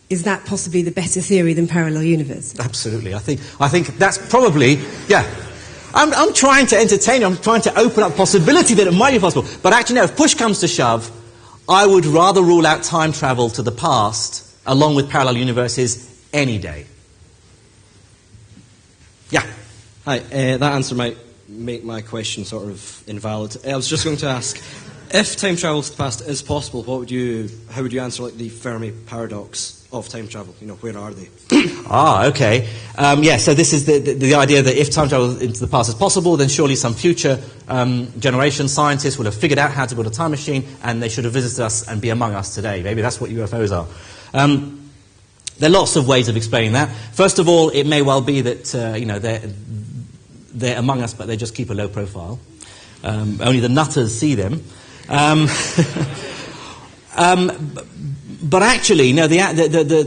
Is 0.09 0.23
that 0.23 0.45
possibly 0.45 0.81
the 0.81 0.91
better 0.91 1.21
theory 1.21 1.53
than 1.53 1.67
parallel 1.67 2.03
universe? 2.03 2.59
Absolutely. 2.59 3.13
I 3.15 3.19
think, 3.19 3.39
I 3.59 3.67
think 3.67 3.87
that's 3.97 4.17
probably, 4.29 4.79
yeah. 5.07 5.23
I'm, 5.95 6.13
I'm 6.13 6.33
trying 6.33 6.67
to 6.67 6.77
entertain 6.77 7.21
you. 7.21 7.27
I'm 7.27 7.37
trying 7.37 7.61
to 7.61 7.79
open 7.79 8.03
up 8.03 8.11
the 8.11 8.17
possibility 8.17 8.73
that 8.75 8.87
it 8.87 8.93
might 8.93 9.11
be 9.11 9.19
possible. 9.19 9.47
But 9.61 9.73
actually, 9.73 9.95
no, 9.95 10.03
if 10.03 10.15
push 10.15 10.33
comes 10.35 10.59
to 10.59 10.67
shove, 10.67 11.11
I 11.67 11.85
would 11.85 12.05
rather 12.05 12.41
rule 12.41 12.67
out 12.67 12.83
time 12.83 13.11
travel 13.11 13.49
to 13.51 13.61
the 13.61 13.71
past 13.71 14.43
along 14.65 14.95
with 14.95 15.09
parallel 15.09 15.37
universes 15.37 16.09
any 16.33 16.57
day. 16.57 16.85
Yeah. 19.29 19.45
Hi, 20.05 20.19
uh, 20.19 20.57
that 20.57 20.61
answer 20.63 20.95
might 20.95 21.17
make 21.47 21.83
my 21.83 22.01
question 22.01 22.45
sort 22.45 22.69
of 22.69 23.03
invalid. 23.07 23.57
I 23.65 23.75
was 23.75 23.87
just 23.87 24.03
going 24.03 24.17
to 24.17 24.27
ask, 24.27 24.61
if 25.13 25.35
time 25.37 25.55
travel 25.55 25.83
to 25.83 25.91
the 25.91 25.95
past 25.95 26.21
is 26.21 26.41
possible, 26.41 26.81
what 26.83 26.99
would 26.99 27.11
you, 27.11 27.47
how 27.69 27.83
would 27.83 27.93
you 27.93 28.01
answer 28.01 28.23
like 28.23 28.33
the 28.33 28.49
Fermi 28.49 28.91
paradox 28.91 29.87
of 29.91 30.09
time 30.09 30.27
travel? 30.27 30.55
You 30.59 30.67
know, 30.67 30.73
where 30.75 30.97
are 30.97 31.13
they? 31.13 31.29
Ah, 31.85 32.27
okay. 32.27 32.69
Um, 32.97 33.23
yeah, 33.23 33.37
so 33.37 33.53
this 33.53 33.73
is 33.73 33.85
the, 33.85 33.99
the, 33.99 34.13
the 34.13 34.35
idea 34.35 34.61
that 34.61 34.75
if 34.75 34.89
time 34.89 35.09
travel 35.09 35.39
into 35.39 35.59
the 35.59 35.67
past 35.67 35.89
is 35.89 35.95
possible, 35.95 36.37
then 36.37 36.47
surely 36.47 36.75
some 36.75 36.93
future 36.93 37.39
um, 37.67 38.07
generation 38.19 38.67
scientists 38.69 39.17
will 39.17 39.25
have 39.25 39.35
figured 39.35 39.59
out 39.59 39.69
how 39.69 39.85
to 39.85 39.93
build 39.93 40.07
a 40.07 40.09
time 40.09 40.31
machine 40.31 40.63
and 40.81 41.03
they 41.03 41.09
should 41.09 41.25
have 41.25 41.33
visited 41.33 41.61
us 41.61 41.87
and 41.87 42.01
be 42.01 42.09
among 42.09 42.33
us 42.33 42.55
today. 42.55 42.81
Maybe 42.81 43.01
that's 43.01 43.21
what 43.21 43.29
UFOs 43.29 43.77
are. 43.77 43.85
Um, 44.33 44.89
there 45.59 45.69
are 45.69 45.73
lots 45.73 45.95
of 45.95 46.07
ways 46.07 46.29
of 46.29 46.37
explaining 46.37 46.71
that. 46.73 46.89
First 47.13 47.37
of 47.37 47.47
all, 47.47 47.69
it 47.69 47.83
may 47.83 48.01
well 48.01 48.21
be 48.21 48.41
that 48.41 48.73
uh, 48.73 48.95
you 48.95 49.05
know 49.05 49.19
they're, 49.19 49.41
they're 50.53 50.79
among 50.79 51.01
us, 51.01 51.13
but 51.13 51.27
they 51.27 51.37
just 51.37 51.53
keep 51.53 51.69
a 51.69 51.73
low 51.73 51.89
profile. 51.89 52.39
Um, 53.03 53.39
only 53.41 53.59
the 53.59 53.69
nutters 53.69 54.17
see 54.17 54.33
them. 54.33 54.63
Um, 55.09 55.47
um, 57.15 57.77
but 58.43 58.61
actually, 58.61 59.13
no. 59.13 59.27
The, 59.27 59.37
the, 59.37 59.83
the, 59.83 60.03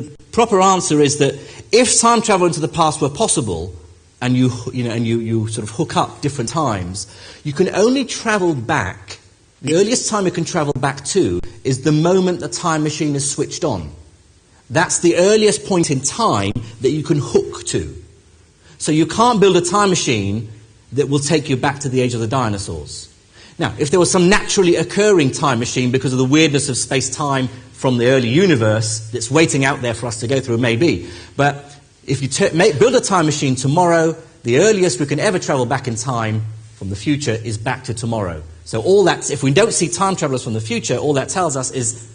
the, 0.00 0.16
proper 0.32 0.60
answer 0.60 1.00
is 1.00 1.18
that 1.18 1.34
if 1.72 2.00
time 2.00 2.22
travel 2.22 2.46
into 2.46 2.60
the 2.60 2.68
past 2.68 3.00
were 3.00 3.10
possible, 3.10 3.74
and 4.22 4.36
you 4.36 4.50
you 4.72 4.84
know 4.84 4.90
and 4.90 5.06
you, 5.06 5.18
you 5.18 5.48
sort 5.48 5.68
of 5.68 5.74
hook 5.74 5.96
up 5.96 6.20
different 6.20 6.50
times, 6.50 7.06
you 7.44 7.52
can 7.52 7.74
only 7.74 8.04
travel 8.04 8.54
back. 8.54 9.18
The 9.62 9.74
earliest 9.74 10.08
time 10.08 10.24
you 10.24 10.30
can 10.30 10.44
travel 10.44 10.72
back 10.72 11.04
to 11.06 11.40
is 11.64 11.82
the 11.82 11.92
moment 11.92 12.40
the 12.40 12.48
time 12.48 12.82
machine 12.82 13.14
is 13.14 13.30
switched 13.30 13.64
on. 13.64 13.92
That's 14.70 15.00
the 15.00 15.16
earliest 15.16 15.66
point 15.66 15.90
in 15.90 16.00
time 16.00 16.52
that 16.80 16.90
you 16.90 17.02
can 17.02 17.18
hook 17.18 17.64
to. 17.66 17.94
So 18.78 18.92
you 18.92 19.04
can't 19.04 19.40
build 19.40 19.56
a 19.56 19.60
time 19.60 19.90
machine 19.90 20.48
that 20.92 21.08
will 21.08 21.18
take 21.18 21.50
you 21.50 21.56
back 21.56 21.80
to 21.80 21.88
the 21.88 22.00
age 22.00 22.14
of 22.14 22.20
the 22.20 22.26
dinosaurs. 22.26 23.09
Now, 23.60 23.74
if 23.78 23.90
there 23.90 24.00
was 24.00 24.10
some 24.10 24.30
naturally 24.30 24.76
occurring 24.76 25.32
time 25.32 25.58
machine 25.58 25.90
because 25.90 26.14
of 26.14 26.18
the 26.18 26.24
weirdness 26.24 26.70
of 26.70 26.78
space 26.78 27.14
time 27.14 27.48
from 27.72 27.98
the 27.98 28.06
early 28.06 28.30
universe 28.30 29.10
that's 29.10 29.30
waiting 29.30 29.66
out 29.66 29.82
there 29.82 29.92
for 29.92 30.06
us 30.06 30.20
to 30.20 30.26
go 30.26 30.40
through, 30.40 30.56
maybe. 30.56 31.10
But 31.36 31.78
if 32.06 32.22
you 32.22 32.56
make, 32.56 32.78
build 32.78 32.94
a 32.94 33.02
time 33.02 33.26
machine 33.26 33.56
tomorrow, 33.56 34.16
the 34.44 34.60
earliest 34.60 34.98
we 34.98 35.04
can 35.04 35.20
ever 35.20 35.38
travel 35.38 35.66
back 35.66 35.88
in 35.88 35.94
time 35.94 36.42
from 36.76 36.88
the 36.88 36.96
future 36.96 37.32
is 37.32 37.58
back 37.58 37.84
to 37.84 37.92
tomorrow. 37.92 38.42
So 38.64 38.80
all 38.80 39.04
that, 39.04 39.30
if 39.30 39.42
we 39.42 39.52
don't 39.52 39.74
see 39.74 39.90
time 39.90 40.16
travelers 40.16 40.42
from 40.42 40.54
the 40.54 40.62
future, 40.62 40.96
all 40.96 41.12
that 41.12 41.28
tells 41.28 41.54
us 41.54 41.70
is 41.70 42.10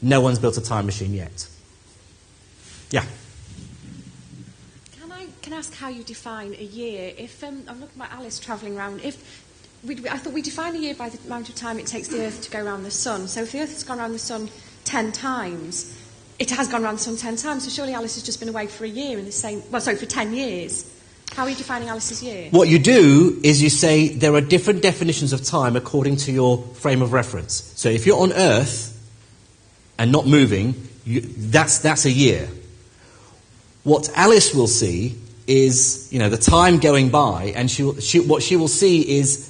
no 0.00 0.22
one's 0.22 0.38
built 0.38 0.56
a 0.56 0.62
time 0.62 0.86
machine 0.86 1.12
yet. 1.12 1.46
Yeah. 2.90 3.04
Can 4.98 5.12
I 5.12 5.26
can 5.42 5.52
I 5.52 5.56
ask 5.58 5.74
how 5.74 5.88
you 5.90 6.02
define 6.04 6.54
a 6.54 6.64
year? 6.64 7.12
If 7.18 7.44
um, 7.44 7.64
I'm 7.68 7.80
looking 7.80 8.00
at 8.00 8.12
Alice 8.12 8.38
travelling 8.38 8.78
around, 8.78 9.02
if 9.02 9.44
we, 9.86 10.08
I 10.08 10.18
thought 10.18 10.32
we 10.32 10.42
define 10.42 10.74
a 10.74 10.78
year 10.78 10.94
by 10.94 11.08
the 11.08 11.18
amount 11.26 11.48
of 11.48 11.54
time 11.54 11.78
it 11.78 11.86
takes 11.86 12.08
the 12.08 12.24
Earth 12.24 12.42
to 12.42 12.50
go 12.50 12.64
around 12.64 12.82
the 12.82 12.90
Sun. 12.90 13.28
So 13.28 13.42
if 13.42 13.52
the 13.52 13.60
Earth 13.60 13.72
has 13.72 13.84
gone 13.84 14.00
around 14.00 14.12
the 14.12 14.18
Sun 14.18 14.48
ten 14.84 15.12
times, 15.12 15.96
it 16.38 16.50
has 16.50 16.68
gone 16.68 16.84
around 16.84 16.96
the 16.96 17.02
Sun 17.02 17.16
ten 17.16 17.36
times. 17.36 17.64
So 17.64 17.70
surely 17.70 17.94
Alice 17.94 18.14
has 18.14 18.24
just 18.24 18.40
been 18.40 18.48
away 18.48 18.66
for 18.66 18.84
a 18.84 18.88
year 18.88 19.18
in 19.18 19.24
the 19.24 19.32
same. 19.32 19.62
Well, 19.70 19.80
sorry, 19.80 19.96
for 19.96 20.06
ten 20.06 20.34
years. 20.34 20.92
How 21.32 21.44
are 21.44 21.50
you 21.50 21.56
defining 21.56 21.88
Alice's 21.88 22.22
year? 22.22 22.48
What 22.50 22.68
you 22.68 22.78
do 22.78 23.40
is 23.42 23.60
you 23.60 23.68
say 23.68 24.08
there 24.08 24.34
are 24.34 24.40
different 24.40 24.80
definitions 24.82 25.32
of 25.32 25.42
time 25.42 25.76
according 25.76 26.16
to 26.18 26.32
your 26.32 26.58
frame 26.58 27.02
of 27.02 27.12
reference. 27.12 27.72
So 27.76 27.88
if 27.88 28.06
you're 28.06 28.20
on 28.20 28.32
Earth 28.32 28.92
and 29.98 30.12
not 30.12 30.26
moving, 30.26 30.74
you, 31.04 31.20
that's, 31.20 31.78
that's 31.80 32.04
a 32.04 32.10
year. 32.10 32.48
What 33.82 34.08
Alice 34.14 34.54
will 34.54 34.68
see 34.68 35.16
is, 35.46 36.08
you 36.12 36.18
know, 36.18 36.28
the 36.28 36.38
time 36.38 36.78
going 36.78 37.10
by, 37.10 37.52
and 37.56 37.70
she, 37.70 38.00
she, 38.00 38.20
what 38.20 38.42
she 38.42 38.56
will 38.56 38.68
see 38.68 39.18
is 39.18 39.45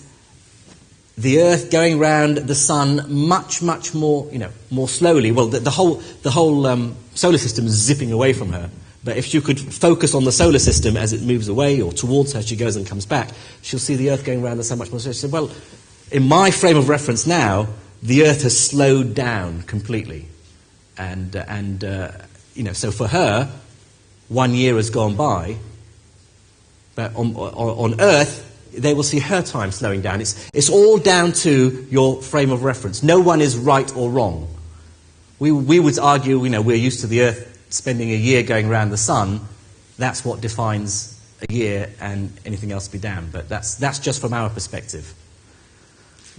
the 1.18 1.40
Earth 1.40 1.70
going 1.70 1.98
round 1.98 2.36
the 2.36 2.54
Sun 2.54 3.06
much, 3.08 3.62
much 3.62 3.94
more, 3.94 4.28
you 4.30 4.38
know, 4.38 4.50
more 4.70 4.88
slowly. 4.88 5.32
Well, 5.32 5.46
the, 5.46 5.60
the 5.60 5.70
whole, 5.70 5.94
the 6.22 6.30
whole 6.30 6.66
um, 6.66 6.94
solar 7.14 7.38
system 7.38 7.66
is 7.66 7.72
zipping 7.72 8.12
away 8.12 8.32
from 8.32 8.52
her. 8.52 8.70
But 9.02 9.16
if 9.16 9.32
you 9.32 9.40
could 9.40 9.60
focus 9.60 10.14
on 10.14 10.24
the 10.24 10.32
solar 10.32 10.58
system 10.58 10.96
as 10.96 11.12
it 11.12 11.22
moves 11.22 11.48
away 11.48 11.80
or 11.80 11.92
towards 11.92 12.32
her, 12.32 12.42
she 12.42 12.56
goes 12.56 12.76
and 12.76 12.86
comes 12.86 13.06
back, 13.06 13.30
she'll 13.62 13.78
see 13.78 13.94
the 13.94 14.10
Earth 14.10 14.24
going 14.24 14.44
around 14.44 14.58
the 14.58 14.64
Sun 14.64 14.78
much 14.78 14.90
more 14.90 15.00
slowly. 15.00 15.14
She 15.14 15.20
said, 15.20 15.32
well, 15.32 15.50
in 16.10 16.28
my 16.28 16.50
frame 16.50 16.76
of 16.76 16.88
reference 16.88 17.26
now, 17.26 17.68
the 18.02 18.26
Earth 18.26 18.42
has 18.42 18.58
slowed 18.58 19.14
down 19.14 19.62
completely. 19.62 20.26
And, 20.98 21.34
uh, 21.34 21.44
and 21.48 21.84
uh, 21.84 22.10
you 22.54 22.64
know, 22.64 22.72
so 22.72 22.90
for 22.90 23.06
her, 23.06 23.50
one 24.28 24.54
year 24.54 24.74
has 24.76 24.90
gone 24.90 25.14
by, 25.14 25.56
but 26.94 27.14
on, 27.14 27.34
on, 27.36 27.92
on 27.92 28.00
Earth, 28.00 28.45
they 28.76 28.94
will 28.94 29.02
see 29.02 29.18
her 29.18 29.42
time 29.42 29.70
slowing 29.72 30.02
down. 30.02 30.20
It's, 30.20 30.50
it's 30.52 30.70
all 30.70 30.98
down 30.98 31.32
to 31.32 31.86
your 31.90 32.22
frame 32.22 32.50
of 32.50 32.62
reference. 32.62 33.02
No 33.02 33.20
one 33.20 33.40
is 33.40 33.56
right 33.56 33.94
or 33.96 34.10
wrong. 34.10 34.48
We, 35.38 35.52
we 35.52 35.80
would 35.80 35.98
argue, 35.98 36.42
you 36.44 36.50
know, 36.50 36.62
we're 36.62 36.76
used 36.76 37.00
to 37.00 37.06
the 37.06 37.22
Earth 37.22 37.66
spending 37.70 38.10
a 38.10 38.16
year 38.16 38.42
going 38.42 38.68
around 38.68 38.90
the 38.90 38.96
sun. 38.96 39.40
That's 39.98 40.24
what 40.24 40.40
defines 40.40 41.12
a 41.48 41.52
year, 41.52 41.90
and 42.00 42.32
anything 42.44 42.72
else 42.72 42.88
be 42.88 42.98
damned. 42.98 43.32
But 43.32 43.48
that's, 43.48 43.74
that's 43.74 43.98
just 43.98 44.20
from 44.20 44.32
our 44.32 44.48
perspective. 44.48 45.14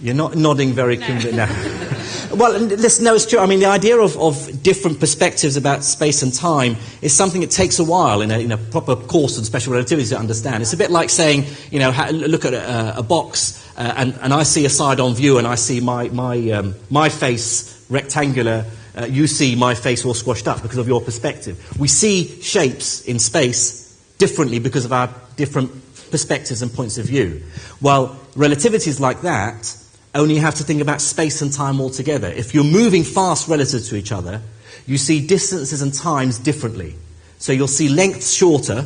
You're 0.00 0.14
not 0.14 0.36
nodding 0.36 0.72
very 0.72 0.96
convinced. 0.96 1.36
No. 1.36 2.36
well, 2.36 2.56
listen, 2.58 3.04
no, 3.04 3.14
it's 3.14 3.26
true. 3.26 3.40
I 3.40 3.46
mean, 3.46 3.58
the 3.58 3.66
idea 3.66 3.96
of, 3.98 4.16
of 4.16 4.62
different 4.62 5.00
perspectives 5.00 5.56
about 5.56 5.82
space 5.82 6.22
and 6.22 6.32
time 6.32 6.76
is 7.02 7.12
something 7.12 7.40
that 7.40 7.50
takes 7.50 7.80
a 7.80 7.84
while 7.84 8.20
in 8.20 8.30
a, 8.30 8.38
in 8.38 8.52
a 8.52 8.56
proper 8.56 8.94
course 8.94 9.38
on 9.38 9.44
special 9.44 9.72
relativity 9.72 10.08
to 10.10 10.18
understand. 10.18 10.62
It's 10.62 10.72
a 10.72 10.76
bit 10.76 10.92
like 10.92 11.10
saying, 11.10 11.46
you 11.72 11.80
know, 11.80 11.90
ha- 11.90 12.10
look 12.12 12.44
at 12.44 12.54
a, 12.54 12.98
a 12.98 13.02
box 13.02 13.66
uh, 13.76 13.94
and, 13.96 14.14
and 14.22 14.32
I 14.32 14.44
see 14.44 14.64
a 14.64 14.68
side-on 14.68 15.14
view 15.14 15.38
and 15.38 15.46
I 15.46 15.56
see 15.56 15.80
my, 15.80 16.08
my, 16.10 16.50
um, 16.50 16.74
my 16.90 17.08
face 17.08 17.86
rectangular, 17.90 18.66
uh, 18.96 19.06
you 19.06 19.26
see 19.26 19.56
my 19.56 19.74
face 19.74 20.04
all 20.04 20.14
squashed 20.14 20.46
up 20.46 20.62
because 20.62 20.78
of 20.78 20.86
your 20.86 21.00
perspective. 21.00 21.78
We 21.78 21.88
see 21.88 22.40
shapes 22.40 23.02
in 23.02 23.18
space 23.18 23.88
differently 24.18 24.58
because 24.58 24.84
of 24.84 24.92
our 24.92 25.12
different 25.36 25.70
perspectives 26.10 26.62
and 26.62 26.72
points 26.72 26.98
of 26.98 27.06
view. 27.06 27.42
Well, 27.80 28.18
relativity 28.34 28.90
is 28.90 29.00
like 29.00 29.22
that, 29.22 29.76
only 30.14 30.34
you 30.34 30.40
have 30.40 30.56
to 30.56 30.64
think 30.64 30.80
about 30.80 31.00
space 31.00 31.42
and 31.42 31.52
time 31.52 31.80
altogether. 31.80 32.28
If 32.28 32.54
you're 32.54 32.64
moving 32.64 33.04
fast 33.04 33.48
relative 33.48 33.84
to 33.84 33.96
each 33.96 34.12
other, 34.12 34.40
you 34.86 34.98
see 34.98 35.26
distances 35.26 35.82
and 35.82 35.92
times 35.92 36.38
differently. 36.38 36.94
So 37.38 37.52
you'll 37.52 37.68
see 37.68 37.88
lengths 37.88 38.32
shorter, 38.32 38.84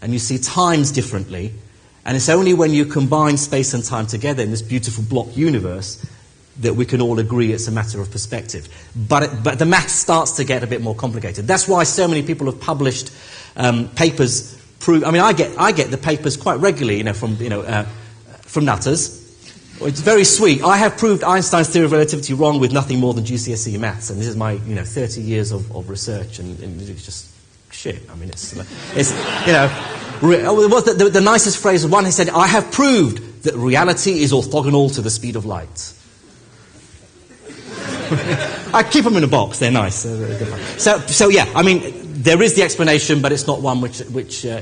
and 0.00 0.12
you 0.12 0.18
see 0.18 0.38
times 0.38 0.90
differently, 0.90 1.52
and 2.04 2.16
it's 2.16 2.28
only 2.28 2.54
when 2.54 2.72
you 2.72 2.86
combine 2.86 3.36
space 3.36 3.74
and 3.74 3.84
time 3.84 4.06
together 4.06 4.42
in 4.42 4.50
this 4.50 4.62
beautiful 4.62 5.04
block 5.04 5.36
universe 5.36 6.04
that 6.60 6.74
we 6.74 6.84
can 6.84 7.00
all 7.00 7.18
agree 7.18 7.52
it's 7.52 7.68
a 7.68 7.72
matter 7.72 8.00
of 8.00 8.10
perspective. 8.10 8.68
But, 8.96 9.22
it, 9.24 9.30
but 9.42 9.58
the 9.58 9.66
math 9.66 9.90
starts 9.90 10.32
to 10.32 10.44
get 10.44 10.62
a 10.62 10.66
bit 10.66 10.80
more 10.80 10.94
complicated. 10.94 11.46
That's 11.46 11.68
why 11.68 11.84
so 11.84 12.08
many 12.08 12.22
people 12.22 12.46
have 12.46 12.60
published 12.60 13.12
um, 13.56 13.88
papers. 13.90 14.56
Prove, 14.78 15.04
I 15.04 15.10
mean, 15.10 15.22
I 15.22 15.32
get, 15.32 15.58
I 15.58 15.72
get 15.72 15.90
the 15.90 15.98
papers 15.98 16.36
quite 16.36 16.58
regularly, 16.58 16.98
you 16.98 17.04
know, 17.04 17.12
from, 17.12 17.36
you 17.36 17.48
know, 17.48 17.60
uh, 17.60 17.84
from 18.42 18.64
nutters. 18.64 19.19
It's 19.82 20.00
very 20.00 20.24
sweet. 20.24 20.62
I 20.62 20.76
have 20.76 20.98
proved 20.98 21.24
Einstein's 21.24 21.68
theory 21.70 21.86
of 21.86 21.92
relativity 21.92 22.34
wrong 22.34 22.60
with 22.60 22.72
nothing 22.72 23.00
more 23.00 23.14
than 23.14 23.24
GCSE 23.24 23.78
maths, 23.78 24.10
and 24.10 24.20
this 24.20 24.26
is 24.26 24.36
my, 24.36 24.52
you 24.52 24.74
know, 24.74 24.84
30 24.84 25.22
years 25.22 25.52
of, 25.52 25.74
of 25.74 25.88
research, 25.88 26.38
and, 26.38 26.58
and 26.60 26.80
it's 26.82 27.04
just 27.04 27.34
shit. 27.72 28.02
I 28.10 28.14
mean, 28.16 28.28
it's, 28.28 28.52
it's 28.94 29.10
you 29.46 29.52
know, 29.52 29.70
it 30.22 30.70
was 30.70 30.84
the, 30.84 30.92
the, 30.92 31.08
the 31.08 31.20
nicest 31.20 31.58
phrase 31.58 31.86
one. 31.86 32.04
He 32.04 32.10
said, 32.10 32.28
"I 32.28 32.46
have 32.46 32.70
proved 32.70 33.44
that 33.44 33.54
reality 33.54 34.20
is 34.20 34.32
orthogonal 34.32 34.94
to 34.96 35.00
the 35.00 35.10
speed 35.10 35.36
of 35.36 35.46
light." 35.46 35.94
I 38.74 38.82
keep 38.82 39.04
them 39.04 39.16
in 39.16 39.24
a 39.24 39.28
box. 39.28 39.60
They're 39.60 39.70
nice. 39.70 40.02
So, 40.82 40.98
so 40.98 41.28
yeah. 41.28 41.50
I 41.54 41.62
mean, 41.62 41.80
there 42.22 42.42
is 42.42 42.54
the 42.54 42.62
explanation, 42.62 43.22
but 43.22 43.32
it's 43.32 43.46
not 43.46 43.62
one 43.62 43.80
which, 43.80 44.00
which 44.00 44.44
uh, 44.44 44.60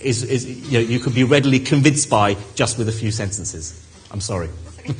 is, 0.00 0.22
is 0.24 0.46
you, 0.70 0.78
know, 0.78 0.84
you 0.84 0.98
could 0.98 1.14
be 1.14 1.24
readily 1.24 1.58
convinced 1.58 2.08
by 2.08 2.36
just 2.54 2.78
with 2.78 2.88
a 2.88 2.92
few 2.92 3.10
sentences. 3.10 3.85
I'm 4.10 4.20
sorry. 4.20 4.48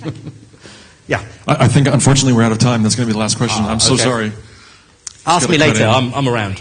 Yeah. 1.09 1.25
I, 1.47 1.65
I 1.65 1.69
think, 1.69 1.87
unfortunately, 1.87 2.33
we're 2.33 2.43
out 2.43 2.53
of 2.53 2.59
time. 2.59 2.83
That's 2.83 2.97
going 2.97 3.07
to 3.07 3.11
be 3.11 3.13
the 3.13 3.19
last 3.19 3.37
question. 3.37 3.65
Ah, 3.65 3.71
I'm 3.71 3.81
so 3.81 3.95
okay. 3.95 4.03
sorry. 4.03 4.33
Ask 5.27 5.49
me 5.49 5.59
later. 5.59 5.85
I'm, 5.85 6.13
I'm 6.15 6.29
around. 6.29 6.61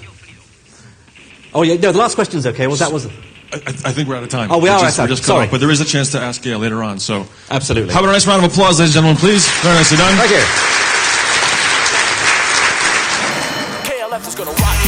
Oh, 1.54 1.64
yeah. 1.64 1.76
No, 1.76 1.92
the 1.92 1.98
last 1.98 2.16
question's 2.16 2.46
okay. 2.48 2.68
Well, 2.68 2.76
that 2.78 2.92
was. 2.92 3.08
I, 3.08 3.10
I 3.56 3.60
I 3.68 3.92
think 3.92 4.10
we're 4.10 4.16
out 4.16 4.24
of 4.24 4.30
time. 4.30 4.52
Oh, 4.52 4.58
we 4.58 4.70
We're 4.70 4.80
just, 4.80 5.00
out 5.00 5.10
of 5.10 5.18
time. 5.18 5.26
Sorry. 5.26 5.46
off, 5.46 5.52
but 5.52 5.60
there 5.62 5.72
is 5.72 5.82
a 5.82 5.86
chance 5.86 6.12
to 6.12 6.20
ask 6.20 6.42
Gail 6.42 6.60
later 6.60 6.84
on. 6.84 7.00
So, 7.00 7.26
Absolutely. 7.50 7.94
how 7.94 8.00
about 8.00 8.10
a 8.10 8.14
nice 8.14 8.28
round 8.28 8.44
of 8.44 8.52
applause, 8.52 8.80
ladies 8.80 8.96
and 8.96 9.06
gentlemen, 9.06 9.18
please? 9.18 9.48
Very 9.62 9.76
nicely 9.76 9.98
done. 9.98 10.16
Thank 10.18 10.32
you. 10.32 10.46
KLF 13.90 14.28
is 14.28 14.36
gonna 14.36 14.52
rock 14.52 14.85